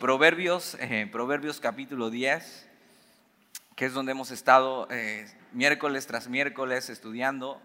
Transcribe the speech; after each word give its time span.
Proverbios, 0.00 0.78
eh, 0.80 1.06
Proverbios 1.12 1.60
capítulo 1.60 2.08
10, 2.08 2.66
que 3.76 3.84
es 3.84 3.92
donde 3.92 4.12
hemos 4.12 4.30
estado 4.30 4.88
eh, 4.90 5.26
miércoles 5.52 6.06
tras 6.06 6.26
miércoles 6.26 6.88
estudiando. 6.88 7.60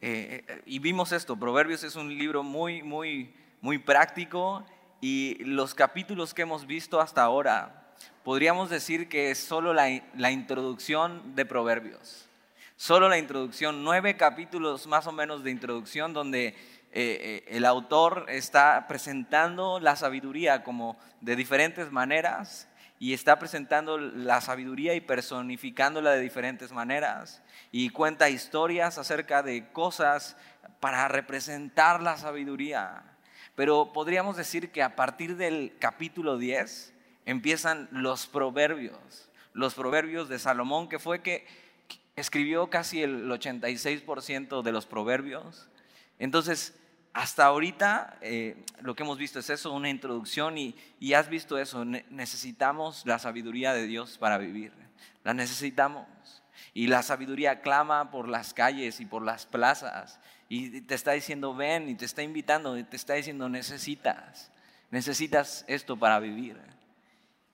Eh, 0.00 0.44
y 0.66 0.80
vimos 0.80 1.12
esto, 1.12 1.36
Proverbios 1.36 1.84
es 1.84 1.94
un 1.94 2.08
libro 2.08 2.42
muy, 2.42 2.82
muy, 2.82 3.32
muy 3.60 3.78
práctico 3.78 4.66
y 5.00 5.36
los 5.44 5.76
capítulos 5.76 6.34
que 6.34 6.42
hemos 6.42 6.66
visto 6.66 7.00
hasta 7.00 7.22
ahora, 7.22 7.94
podríamos 8.24 8.68
decir 8.68 9.08
que 9.08 9.30
es 9.30 9.38
solo 9.38 9.72
la, 9.72 10.02
la 10.16 10.32
introducción 10.32 11.36
de 11.36 11.46
Proverbios. 11.46 12.26
Solo 12.74 13.08
la 13.08 13.18
introducción, 13.18 13.84
nueve 13.84 14.16
capítulos 14.16 14.88
más 14.88 15.06
o 15.06 15.12
menos 15.12 15.44
de 15.44 15.52
introducción 15.52 16.12
donde 16.12 16.56
eh, 16.98 17.44
eh, 17.44 17.44
el 17.48 17.66
autor 17.66 18.24
está 18.30 18.86
presentando 18.88 19.80
la 19.80 19.96
sabiduría 19.96 20.64
como 20.64 20.96
de 21.20 21.36
diferentes 21.36 21.92
maneras 21.92 22.68
y 22.98 23.12
está 23.12 23.38
presentando 23.38 23.98
la 23.98 24.40
sabiduría 24.40 24.94
y 24.94 25.02
personificándola 25.02 26.12
de 26.12 26.22
diferentes 26.22 26.72
maneras 26.72 27.42
y 27.70 27.90
cuenta 27.90 28.30
historias 28.30 28.96
acerca 28.96 29.42
de 29.42 29.70
cosas 29.72 30.38
para 30.80 31.06
representar 31.08 32.02
la 32.02 32.16
sabiduría. 32.16 33.02
Pero 33.54 33.92
podríamos 33.92 34.38
decir 34.38 34.72
que 34.72 34.82
a 34.82 34.96
partir 34.96 35.36
del 35.36 35.74
capítulo 35.78 36.38
10 36.38 36.94
empiezan 37.26 37.90
los 37.90 38.26
proverbios, 38.26 39.28
los 39.52 39.74
proverbios 39.74 40.30
de 40.30 40.38
Salomón, 40.38 40.88
que 40.88 40.98
fue 40.98 41.20
que 41.20 41.46
escribió 42.16 42.70
casi 42.70 43.02
el 43.02 43.28
86% 43.30 44.62
de 44.62 44.72
los 44.72 44.86
proverbios. 44.86 45.68
Entonces, 46.18 46.74
hasta 47.16 47.46
ahorita 47.46 48.18
eh, 48.20 48.62
lo 48.82 48.94
que 48.94 49.02
hemos 49.02 49.16
visto 49.16 49.38
es 49.38 49.48
eso, 49.48 49.72
una 49.72 49.88
introducción 49.88 50.58
y, 50.58 50.74
has 51.14 51.30
visto 51.30 51.56
eso, 51.56 51.82
necesitamos 51.82 53.06
la 53.06 53.18
sabiduría 53.18 53.72
de 53.72 53.86
Dios 53.86 54.18
para 54.18 54.36
vivir, 54.36 54.70
la 55.24 55.32
necesitamos. 55.32 56.06
Y 56.74 56.88
la 56.88 57.02
sabiduría 57.02 57.62
clama 57.62 58.10
por 58.10 58.28
las 58.28 58.52
calles 58.52 59.00
y 59.00 59.06
por 59.06 59.22
las 59.22 59.46
plazas 59.46 60.20
y 60.50 60.82
te 60.82 60.94
está 60.94 61.12
diciendo 61.12 61.54
ven 61.54 61.88
y 61.88 61.94
te 61.94 62.04
está 62.04 62.22
invitando 62.22 62.76
y 62.76 62.84
te 62.84 62.96
está 62.96 63.14
diciendo 63.14 63.48
necesitas, 63.48 64.50
necesitas 64.90 65.64
esto 65.68 65.96
para 65.96 66.20
vivir. 66.20 66.60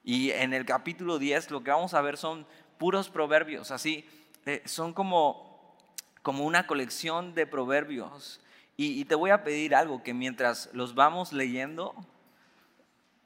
Y 0.03 0.31
en 0.31 0.53
el 0.53 0.65
capítulo 0.65 1.19
10 1.19 1.51
lo 1.51 1.63
que 1.63 1.71
vamos 1.71 1.93
a 1.93 2.01
ver 2.01 2.17
son 2.17 2.45
puros 2.77 3.07
proverbios, 3.07 3.71
así, 3.71 4.05
eh, 4.45 4.61
son 4.65 4.91
como, 4.91 5.77
como 6.21 6.43
una 6.43 6.67
colección 6.67 7.33
de 7.33 7.47
proverbios 7.47 8.41
y, 8.75 9.05
te 9.05 9.15
voy 9.15 9.29
a 9.29 9.43
pedir 9.43 9.75
algo, 9.75 10.01
que 10.01 10.15
mientras 10.15 10.69
los 10.73 10.95
vamos 10.95 11.31
leyendo, 11.31 11.93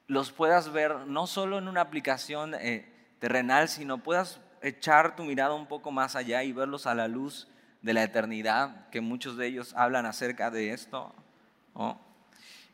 los 0.06 0.30
puedas 0.30 0.72
ver 0.72 1.06
no 1.06 1.26
solo 1.26 1.58
en 1.58 1.68
una 1.68 1.80
aplicación 1.80 2.54
eh, 2.54 2.92
terrenal, 3.18 3.68
sino 3.68 4.02
puedas 4.02 4.40
echar 4.60 5.16
tu 5.16 5.24
mirada 5.24 5.54
un 5.54 5.66
poco 5.66 5.90
más 5.90 6.16
allá 6.16 6.42
y 6.44 6.52
verlos 6.52 6.86
a 6.86 6.94
la 6.94 7.08
luz 7.08 7.48
de 7.80 7.94
la 7.94 8.02
eternidad, 8.02 8.90
que 8.90 9.00
muchos 9.00 9.38
de 9.38 9.46
ellos 9.46 9.72
hablan 9.74 10.04
acerca 10.04 10.50
de 10.50 10.72
esto. 10.72 11.14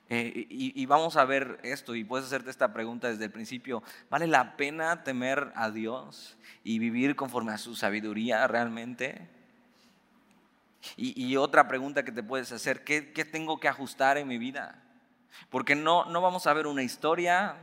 Eh, 0.08 0.46
y, 0.50 0.80
y, 0.80 0.86
vamos 0.86 1.16
a 1.16 1.24
ver 1.24 1.60
esto 1.62 1.94
y 1.94 2.02
puedes 2.02 2.26
hacerte 2.26 2.50
esta 2.50 2.72
pregunta 2.72 3.08
desde 3.08 3.26
el 3.26 3.30
principio. 3.30 3.84
¿Vale 4.10 4.26
la 4.26 4.56
pena 4.56 5.04
temer 5.04 5.52
a 5.54 5.70
Dios 5.70 6.36
y 6.64 6.80
vivir 6.80 7.14
conforme 7.14 7.52
a 7.52 7.58
su 7.58 7.76
sabiduría 7.76 8.46
realmente? 8.48 9.33
Y, 10.96 11.36
otra 11.36 11.68
pregunta 11.68 12.04
que 12.04 12.12
te 12.12 12.22
puedes 12.22 12.52
hacer, 12.52 12.84
¿qué, 12.84 13.02
tengo 13.24 13.58
que 13.60 13.68
ajustar 13.68 14.18
en 14.18 14.28
mi 14.28 14.38
vida? 14.38 14.82
Porque 15.50 15.74
no, 15.74 16.04
no 16.06 16.20
vamos 16.20 16.46
a 16.46 16.52
ver 16.52 16.66
una 16.66 16.82
historia, 16.82 17.56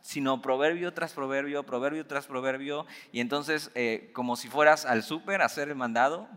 sino 0.00 0.42
proverbio 0.42 0.92
tras 0.92 1.12
proverbio, 1.12 1.64
proverbio 1.64 2.06
tras 2.06 2.26
proverbio, 2.26 2.86
y 3.12 3.20
entonces 3.20 3.70
eh, 3.74 4.10
como 4.12 4.36
si 4.36 4.48
fueras 4.48 4.84
al 4.84 5.02
súper 5.02 5.40
a 5.40 5.46
hacer 5.46 5.68
el 5.68 5.76
mandado, 5.76 6.28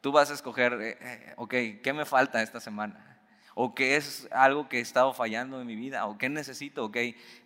tú 0.00 0.12
vas 0.12 0.30
a 0.30 0.34
escoger, 0.34 0.74
eh, 0.74 0.98
eh, 1.00 1.34
ok, 1.36 1.54
¿qué 1.82 1.92
me 1.92 2.04
falta 2.04 2.42
esta 2.42 2.60
semana? 2.60 3.06
o 3.54 3.74
qué 3.74 3.96
es 3.96 4.28
algo 4.30 4.68
que 4.68 4.78
he 4.78 4.80
estado 4.80 5.12
fallando 5.12 5.60
en 5.60 5.66
mi 5.66 5.76
vida, 5.76 6.06
o 6.06 6.16
qué 6.16 6.28
necesito, 6.28 6.84
ok, 6.86 6.96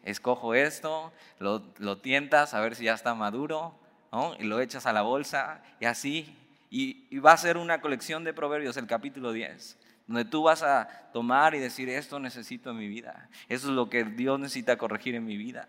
escojo 0.05 0.55
esto, 0.55 1.13
lo, 1.41 1.65
lo 1.79 1.99
tientas 1.99 2.55
a 2.55 2.61
ver 2.61 2.77
si 2.77 2.85
ya 2.85 2.95
está 2.95 3.15
maduro, 3.15 3.75
¿no? 4.13 4.37
y 4.39 4.45
lo 4.45 4.61
echas 4.61 4.87
a 4.87 4.93
la 4.93 5.03
bolsa, 5.03 5.63
y 5.81 5.87
así 5.87 6.37
y, 6.77 7.19
va 7.21 7.33
a 7.33 7.37
ser 7.37 7.57
una 7.57 7.81
colección 7.81 8.25
de 8.25 8.35
proverbios, 8.35 8.77
el 8.77 8.89
capítulo 8.89 9.33
10, 9.33 9.79
donde 10.09 10.25
tú 10.25 10.43
vas 10.43 10.65
a 10.65 10.89
tomar 11.13 11.55
y 11.55 11.61
decir, 11.61 11.89
esto 11.89 12.19
necesito 12.19 12.71
en 12.71 12.79
mi 12.79 12.89
vida. 12.89 13.29
Eso 13.49 13.69
es 13.69 13.75
lo 13.75 13.89
que 13.89 14.03
Dios 14.03 14.41
necesita 14.41 14.77
corregir 14.77 15.15
en 15.15 15.25
mi 15.25 15.37
vida. 15.37 15.69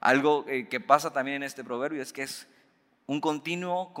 Algo 0.00 0.46
eh, 0.48 0.68
que 0.68 0.80
pasa 0.80 1.12
también 1.12 1.36
en 1.36 1.42
este 1.42 1.64
proverbio 1.64 2.00
es 2.00 2.14
que 2.14 2.22
es 2.22 2.48
un 3.04 3.20
continuo 3.20 3.92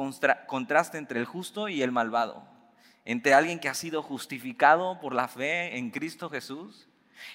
contraste 0.46 0.96
entre 0.96 1.20
el 1.20 1.26
justo 1.26 1.68
y 1.68 1.82
el 1.82 1.92
malvado, 1.92 2.48
entre 3.04 3.34
alguien 3.34 3.60
que 3.60 3.68
ha 3.68 3.74
sido 3.74 4.02
justificado 4.02 5.00
por 5.00 5.14
la 5.14 5.28
fe 5.28 5.76
en 5.76 5.90
Cristo 5.90 6.30
Jesús 6.30 6.88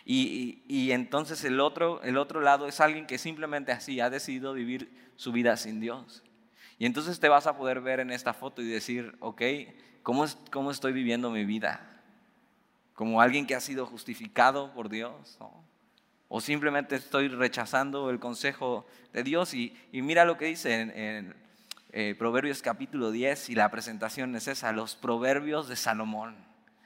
y, 0.06 0.64
y, 0.68 0.92
entonces 0.92 1.44
el 1.44 1.60
otro, 1.60 2.02
el 2.02 2.18
otro 2.18 2.42
lado 2.42 2.68
es 2.68 2.82
alguien 2.82 3.06
que 3.06 3.20
simplemente 3.20 3.72
así 3.72 4.00
ha 4.00 4.10
decidido 4.10 4.54
vivir 4.54 4.92
su 5.18 5.32
vida 5.32 5.56
sin 5.56 5.80
Dios. 5.80 6.24
Y 6.80 6.86
entonces 6.86 7.20
te 7.20 7.30
vas 7.30 7.48
a 7.48 7.58
poder 7.58 7.82
ver 7.82 8.00
en 8.00 8.12
esta 8.12 8.34
foto 8.34 8.62
y 8.62 8.68
decir, 8.68 9.16
ok, 9.20 9.42
¿cómo, 10.04 10.26
cómo 10.52 10.72
estoy 10.72 10.94
viviendo 10.94 11.32
mi 11.32 11.44
vida? 11.46 11.98
¿Como 12.94 13.22
alguien 13.22 13.48
que 13.48 13.56
ha 13.56 13.60
sido 13.60 13.86
justificado 13.86 14.74
por 14.74 14.90
Dios? 14.90 15.38
¿O 16.28 16.42
simplemente 16.42 16.96
estoy 16.96 17.30
rechazando 17.30 18.10
el 18.10 18.20
consejo 18.20 18.86
de 19.14 19.24
Dios? 19.24 19.54
Y, 19.54 19.76
mira 19.92 20.26
lo 20.26 20.38
que 20.38 20.46
dice 20.46 20.82
en, 20.82 21.36
eh, 21.92 22.16
Proverbios 22.18 22.62
capítulo 22.62 23.12
10 23.12 23.50
y 23.50 23.56
la 23.56 23.72
presentación 23.72 24.36
es 24.36 24.48
esa, 24.48 24.72
los 24.72 24.96
proverbios 24.96 25.68
de 25.68 25.76
Salomón. 25.76 26.36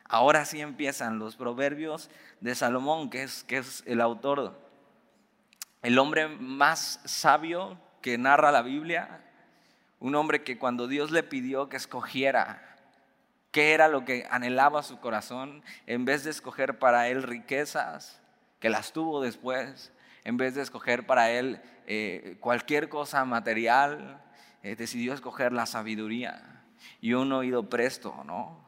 Ahora 0.05 0.45
sí 0.45 0.61
empiezan 0.61 1.19
los 1.19 1.35
proverbios 1.37 2.09
de 2.39 2.55
Salomón, 2.55 3.09
que 3.09 3.23
es, 3.23 3.43
que 3.43 3.57
es 3.57 3.83
el 3.87 4.01
autor, 4.01 4.59
el 5.81 5.97
hombre 5.97 6.27
más 6.27 6.99
sabio 7.05 7.79
que 8.01 8.17
narra 8.17 8.51
la 8.51 8.61
Biblia, 8.61 9.23
un 10.01 10.15
hombre 10.15 10.43
que 10.43 10.57
cuando 10.57 10.87
Dios 10.87 11.11
le 11.11 11.23
pidió 11.23 11.69
que 11.69 11.77
escogiera 11.77 12.71
qué 13.51 13.73
era 13.73 13.87
lo 13.87 14.03
que 14.03 14.27
anhelaba 14.31 14.81
su 14.81 14.99
corazón, 14.99 15.63
en 15.85 16.05
vez 16.05 16.23
de 16.23 16.31
escoger 16.31 16.79
para 16.79 17.07
él 17.09 17.21
riquezas, 17.21 18.19
que 18.59 18.69
las 18.69 18.93
tuvo 18.93 19.21
después, 19.21 19.91
en 20.23 20.37
vez 20.37 20.55
de 20.55 20.63
escoger 20.63 21.05
para 21.05 21.31
él 21.31 21.61
eh, 21.85 22.37
cualquier 22.39 22.89
cosa 22.89 23.23
material, 23.25 24.21
eh, 24.63 24.75
decidió 24.75 25.13
escoger 25.13 25.51
la 25.51 25.65
sabiduría 25.65 26.63
y 26.99 27.13
un 27.13 27.31
oído 27.31 27.69
presto, 27.69 28.23
¿no? 28.25 28.65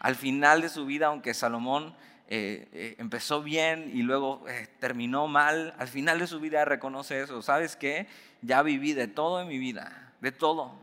Al 0.00 0.16
final 0.16 0.60
de 0.60 0.68
su 0.68 0.84
vida, 0.84 1.06
aunque 1.06 1.32
Salomón 1.32 1.96
eh, 2.28 2.96
empezó 2.98 3.42
bien 3.42 3.90
y 3.94 4.02
luego 4.02 4.44
terminó 4.80 5.28
mal, 5.28 5.74
al 5.78 5.88
final 5.88 6.18
de 6.18 6.26
su 6.26 6.40
vida 6.40 6.64
reconoce 6.66 7.22
eso. 7.22 7.40
¿Sabes 7.40 7.76
qué? 7.76 8.06
Ya 8.42 8.62
viví 8.62 8.92
de 8.92 9.08
todo 9.08 9.40
en 9.40 9.48
mi 9.48 9.58
vida 9.58 10.03
de 10.24 10.32
todo. 10.32 10.62
O 10.62 10.78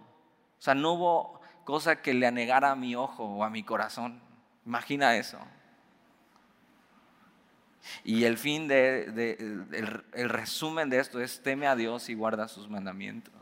sea, 0.59 0.75
no 0.75 0.93
hubo 0.93 1.41
cosa 1.65 2.01
que 2.01 2.13
le 2.13 2.27
anegara 2.27 2.69
a 2.69 2.75
mi 2.75 2.95
ojo 2.95 3.25
o 3.25 3.43
a 3.43 3.49
mi 3.49 3.63
corazón. 3.63 4.21
Imagina 4.67 5.17
eso. 5.17 5.39
Y 8.03 8.25
el 8.25 8.37
fin 8.37 8.67
de, 8.67 9.65
el, 10.13 10.29
resumen 10.29 10.91
de 10.91 10.99
esto 10.99 11.19
es 11.19 11.41
teme 11.41 11.65
a 11.65 11.75
Dios 11.75 12.07
y 12.09 12.13
guarda 12.13 12.47
sus 12.47 12.69
mandamientos. 12.69 13.33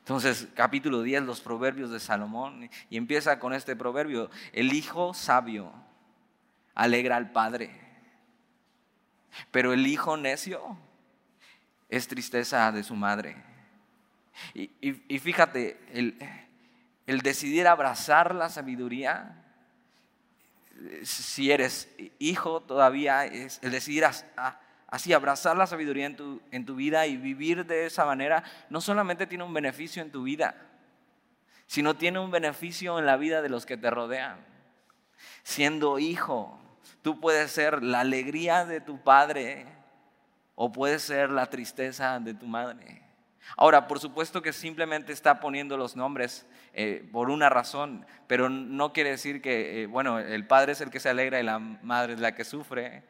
Entonces, 0.00 0.48
capítulo 0.54 1.02
10, 1.02 1.22
los 1.22 1.40
proverbios 1.40 1.90
de 1.90 2.00
Salomón, 2.00 2.68
y 2.90 2.96
empieza 2.96 3.38
con 3.38 3.52
este 3.52 3.76
proverbio, 3.76 4.28
el 4.52 4.72
hijo 4.72 5.14
sabio 5.14 5.72
alegra 6.74 7.16
al 7.16 7.30
padre, 7.30 7.70
pero 9.52 9.72
el 9.72 9.86
hijo 9.86 10.16
necio 10.16 10.76
es 11.88 12.08
tristeza 12.08 12.72
de 12.72 12.82
su 12.82 12.96
madre. 12.96 13.45
Y, 14.54 15.18
fíjate, 15.18 15.78
el, 15.92 17.20
decidir 17.22 17.66
abrazar 17.66 18.34
la 18.34 18.48
sabiduría, 18.48 19.42
si 21.02 21.50
eres 21.50 21.88
hijo 22.18 22.60
todavía, 22.60 23.24
es 23.24 23.58
el 23.62 23.70
decidir 23.70 24.04
así 24.88 25.12
abrazar 25.12 25.56
la 25.56 25.66
sabiduría 25.66 26.06
en 26.06 26.16
tu, 26.16 26.42
en 26.50 26.66
tu 26.66 26.76
vida 26.76 27.06
y 27.06 27.16
vivir 27.16 27.66
de 27.66 27.86
esa 27.86 28.04
manera, 28.04 28.44
no 28.70 28.80
solamente 28.80 29.26
tiene 29.26 29.44
un 29.44 29.54
beneficio 29.54 30.02
en 30.02 30.10
tu 30.10 30.24
vida, 30.24 30.54
sino 31.66 31.96
tiene 31.96 32.18
un 32.18 32.30
beneficio 32.30 32.98
en 32.98 33.06
la 33.06 33.16
vida 33.16 33.42
de 33.42 33.48
los 33.48 33.66
que 33.66 33.76
te 33.76 33.90
rodean. 33.90 34.38
Siendo 35.42 35.98
hijo, 35.98 36.60
tú 37.02 37.20
puedes 37.20 37.50
ser 37.50 37.82
la 37.82 38.00
alegría 38.00 38.64
de 38.64 38.80
tu 38.80 39.02
padre 39.02 39.66
o 40.54 40.72
puedes 40.72 41.02
ser 41.02 41.30
la 41.30 41.46
tristeza 41.46 42.18
de 42.20 42.34
tu 42.34 42.46
madre. 42.46 43.05
Ahora, 43.56 43.86
por 43.86 44.00
supuesto 44.00 44.42
que 44.42 44.52
simplemente 44.52 45.12
está 45.12 45.40
poniendo 45.40 45.76
los 45.76 45.96
nombres 45.96 46.46
eh, 46.72 47.08
por 47.12 47.30
una 47.30 47.48
razón, 47.48 48.04
pero 48.26 48.48
no 48.48 48.92
quiere 48.92 49.10
decir 49.10 49.40
que, 49.40 49.82
eh, 49.82 49.86
bueno, 49.86 50.18
el 50.18 50.46
padre 50.46 50.72
es 50.72 50.80
el 50.80 50.90
que 50.90 51.00
se 51.00 51.08
alegra 51.08 51.40
y 51.40 51.44
la 51.44 51.58
madre 51.58 52.14
es 52.14 52.20
la 52.20 52.34
que 52.34 52.44
sufre. 52.44 53.04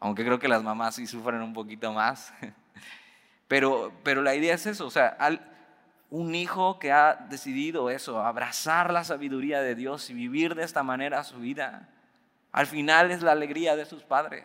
Aunque 0.00 0.24
creo 0.24 0.38
que 0.38 0.48
las 0.48 0.62
mamás 0.62 0.96
sí 0.96 1.06
sufren 1.06 1.42
un 1.42 1.52
poquito 1.52 1.92
más. 1.92 2.32
Pero, 3.48 3.92
pero 4.02 4.20
la 4.20 4.34
idea 4.34 4.54
es 4.54 4.66
eso, 4.66 4.86
o 4.86 4.90
sea, 4.90 5.16
un 6.10 6.34
hijo 6.34 6.78
que 6.78 6.92
ha 6.92 7.14
decidido 7.30 7.88
eso, 7.88 8.20
abrazar 8.20 8.92
la 8.92 9.04
sabiduría 9.04 9.62
de 9.62 9.74
Dios 9.74 10.10
y 10.10 10.12
vivir 10.12 10.54
de 10.54 10.64
esta 10.64 10.82
manera 10.82 11.24
su 11.24 11.38
vida, 11.38 11.88
al 12.52 12.66
final 12.66 13.10
es 13.10 13.22
la 13.22 13.32
alegría 13.32 13.74
de 13.74 13.86
sus 13.86 14.02
padres. 14.02 14.44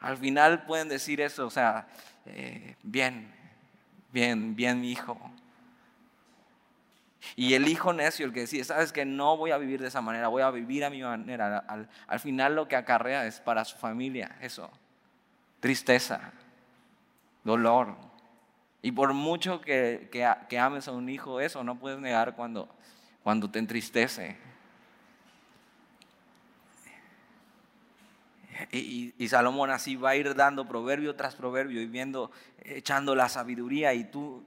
Al 0.00 0.16
final 0.16 0.64
pueden 0.64 0.88
decir 0.88 1.20
eso, 1.20 1.46
o 1.46 1.50
sea, 1.50 1.86
eh, 2.26 2.74
bien, 2.82 3.32
bien, 4.12 4.54
bien 4.54 4.84
hijo. 4.84 5.18
Y 7.36 7.54
el 7.54 7.68
hijo 7.68 7.92
necio, 7.92 8.26
el 8.26 8.32
que 8.32 8.40
decide, 8.40 8.64
sabes 8.64 8.92
que 8.92 9.04
no 9.04 9.36
voy 9.36 9.52
a 9.52 9.58
vivir 9.58 9.80
de 9.80 9.88
esa 9.88 10.00
manera, 10.00 10.28
voy 10.28 10.42
a 10.42 10.50
vivir 10.50 10.84
a 10.84 10.90
mi 10.90 11.02
manera, 11.02 11.58
al, 11.58 12.20
final 12.20 12.56
lo 12.56 12.66
que 12.66 12.76
acarrea 12.76 13.26
es 13.26 13.40
para 13.40 13.64
su 13.64 13.76
familia, 13.76 14.36
eso, 14.40 14.70
tristeza, 15.60 16.32
dolor. 17.44 17.96
Y 18.82 18.90
por 18.90 19.12
mucho 19.12 19.60
que, 19.60 20.08
que, 20.10 20.58
ames 20.58 20.88
a 20.88 20.92
un 20.92 21.08
hijo, 21.08 21.40
eso 21.40 21.62
no 21.62 21.78
puedes 21.78 22.00
negar 22.00 22.34
cuando, 22.34 22.68
cuando 23.22 23.48
te 23.48 23.60
entristece. 23.60 24.36
Y, 28.70 29.14
y, 29.18 29.28
Salomón 29.28 29.70
así 29.70 29.96
va 29.96 30.10
a 30.10 30.16
ir 30.16 30.34
dando 30.34 30.68
proverbio 30.68 31.16
tras 31.16 31.34
proverbio 31.34 31.80
y 31.80 31.86
viendo, 31.86 32.30
echando 32.58 33.14
la 33.14 33.28
sabiduría 33.28 33.94
y 33.94 34.04
tú, 34.04 34.44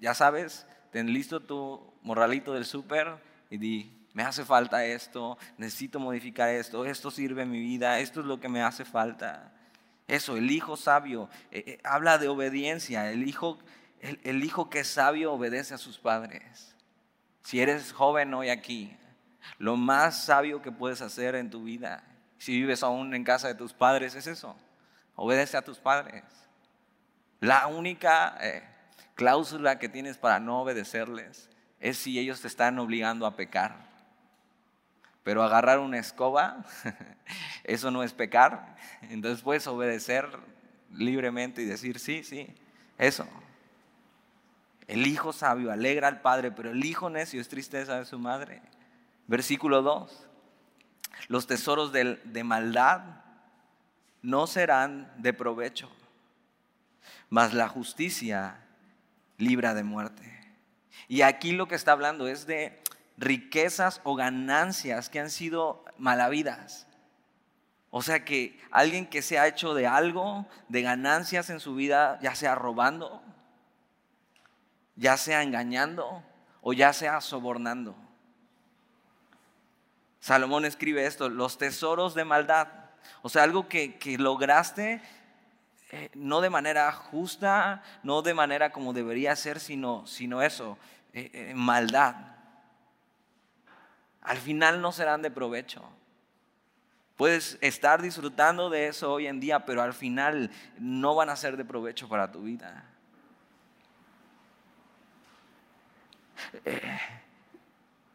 ya 0.00 0.14
sabes, 0.14 0.66
ten 0.90 1.12
listo 1.12 1.40
tu 1.40 1.92
morralito 2.02 2.54
del 2.54 2.64
súper 2.64 3.16
y 3.50 3.58
di, 3.58 3.98
me 4.14 4.22
hace 4.22 4.44
falta 4.44 4.84
esto, 4.84 5.38
necesito 5.56 6.00
modificar 6.00 6.48
esto, 6.48 6.84
esto 6.84 7.10
sirve 7.10 7.42
en 7.42 7.50
mi 7.50 7.60
vida, 7.60 8.00
esto 8.00 8.20
es 8.20 8.26
lo 8.26 8.40
que 8.40 8.48
me 8.48 8.62
hace 8.62 8.84
falta. 8.84 9.52
Eso, 10.06 10.36
el 10.36 10.50
hijo 10.50 10.76
sabio, 10.76 11.28
eh, 11.50 11.64
eh, 11.66 11.78
habla 11.84 12.18
de 12.18 12.28
obediencia, 12.28 13.10
el 13.12 13.28
hijo, 13.28 13.58
el 14.00 14.42
hijo 14.42 14.70
que 14.70 14.80
es 14.80 14.88
sabio 14.88 15.32
obedece 15.32 15.74
a 15.74 15.78
sus 15.78 15.98
padres. 15.98 16.74
Si 17.42 17.60
eres 17.60 17.92
joven 17.92 18.32
hoy 18.34 18.48
aquí, 18.48 18.96
lo 19.58 19.76
más 19.76 20.24
sabio 20.24 20.62
que 20.62 20.72
puedes 20.72 21.00
hacer 21.02 21.34
en 21.34 21.50
tu 21.50 21.64
vida, 21.64 22.02
si 22.38 22.52
vives 22.52 22.82
aún 22.82 23.14
en 23.14 23.24
casa 23.24 23.48
de 23.48 23.54
tus 23.54 23.72
padres, 23.72 24.14
es 24.14 24.26
eso, 24.26 24.56
obedece 25.16 25.56
a 25.56 25.62
tus 25.62 25.78
padres. 25.78 26.24
La 27.40 27.66
única 27.66 28.36
eh, 28.40 28.62
cláusula 29.14 29.78
que 29.78 29.88
tienes 29.88 30.18
para 30.18 30.40
no 30.40 30.62
obedecerles 30.62 31.48
es 31.80 31.98
si 31.98 32.18
ellos 32.18 32.40
te 32.40 32.48
están 32.48 32.78
obligando 32.78 33.26
a 33.26 33.36
pecar. 33.36 33.88
Pero 35.22 35.42
agarrar 35.42 35.78
una 35.78 35.98
escoba, 35.98 36.64
eso 37.64 37.90
no 37.90 38.02
es 38.02 38.12
pecar. 38.12 38.76
Entonces 39.02 39.42
puedes 39.42 39.66
obedecer 39.66 40.28
libremente 40.92 41.62
y 41.62 41.66
decir, 41.66 41.98
sí, 41.98 42.24
sí, 42.24 42.54
eso. 42.96 43.26
El 44.86 45.06
hijo 45.06 45.32
sabio 45.32 45.70
alegra 45.70 46.08
al 46.08 46.22
padre, 46.22 46.50
pero 46.50 46.70
el 46.70 46.84
hijo 46.84 47.10
necio 47.10 47.40
es 47.40 47.48
tristeza 47.48 47.98
de 47.98 48.06
su 48.06 48.18
madre. 48.18 48.62
Versículo 49.26 49.82
2. 49.82 50.27
Los 51.28 51.46
tesoros 51.46 51.92
de, 51.92 52.44
maldad 52.44 53.02
no 54.22 54.46
serán 54.46 55.12
de 55.18 55.32
provecho, 55.32 55.90
mas 57.28 57.54
la 57.54 57.68
justicia 57.68 58.60
libra 59.36 59.74
de 59.74 59.84
muerte. 59.84 60.56
Y 61.08 61.22
aquí 61.22 61.52
lo 61.52 61.68
que 61.68 61.74
está 61.74 61.92
hablando 61.92 62.28
es 62.28 62.46
de 62.46 62.82
riquezas 63.16 64.00
o 64.04 64.14
ganancias 64.14 65.08
que 65.08 65.20
han 65.20 65.30
sido 65.30 65.84
malavidas. 65.98 66.86
O 67.90 68.02
sea 68.02 68.24
que 68.24 68.60
alguien 68.70 69.06
que 69.06 69.22
se 69.22 69.38
ha 69.38 69.46
hecho 69.46 69.74
de 69.74 69.86
algo, 69.86 70.46
de 70.68 70.82
ganancias 70.82 71.50
en 71.50 71.60
su 71.60 71.74
vida, 71.74 72.18
ya 72.20 72.34
sea 72.34 72.54
robando, 72.54 73.22
ya 74.96 75.16
sea 75.16 75.42
engañando 75.42 76.22
o 76.60 76.72
ya 76.72 76.92
sea 76.92 77.20
sobornando. 77.20 77.96
Salomón 80.20 80.64
escribe 80.64 81.06
esto, 81.06 81.28
los 81.28 81.58
tesoros 81.58 82.14
de 82.14 82.24
maldad. 82.24 82.68
O 83.22 83.28
sea, 83.28 83.42
algo 83.42 83.68
que, 83.68 83.98
lograste 84.18 85.00
eh, 85.90 86.10
no 86.14 86.40
de 86.40 86.50
manera 86.50 86.92
justa, 86.92 87.82
no 88.02 88.22
de 88.22 88.34
manera 88.34 88.72
como 88.72 88.92
debería 88.92 89.34
ser, 89.36 89.58
sino, 89.58 90.06
sino 90.06 90.42
eso, 90.42 90.76
eh, 91.14 91.30
eh, 91.32 91.54
maldad, 91.54 92.14
al 94.20 94.36
final 94.36 94.82
no 94.82 94.92
serán 94.92 95.22
de 95.22 95.30
provecho. 95.30 95.82
Puedes 97.16 97.56
estar 97.62 98.02
disfrutando 98.02 98.68
de 98.68 98.88
eso 98.88 99.14
hoy 99.14 99.26
en 99.26 99.40
día, 99.40 99.64
pero 99.64 99.82
al 99.82 99.94
final 99.94 100.50
no 100.78 101.14
van 101.14 101.30
a 101.30 101.36
ser 101.36 101.56
de 101.56 101.64
provecho 101.64 102.08
para 102.08 102.30
tu 102.30 102.42
vida. 102.42 102.84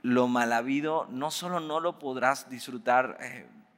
Eh, 0.03 0.07
lo 0.07 0.27
mal 0.27 0.51
habido 0.53 1.07
no 1.09 1.31
solo 1.31 1.59
no 1.59 1.79
lo 1.79 1.97
podrás 1.97 2.50
disfrutar 2.50 3.17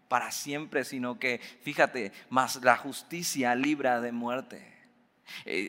para 0.07 0.31
siempre, 0.31 0.83
sino 0.83 1.19
que, 1.19 1.39
fíjate, 1.61 2.11
más 2.29 2.55
la 2.63 2.77
justicia 2.77 3.53
libra 3.55 4.01
de 4.01 4.11
muerte. 4.11 4.73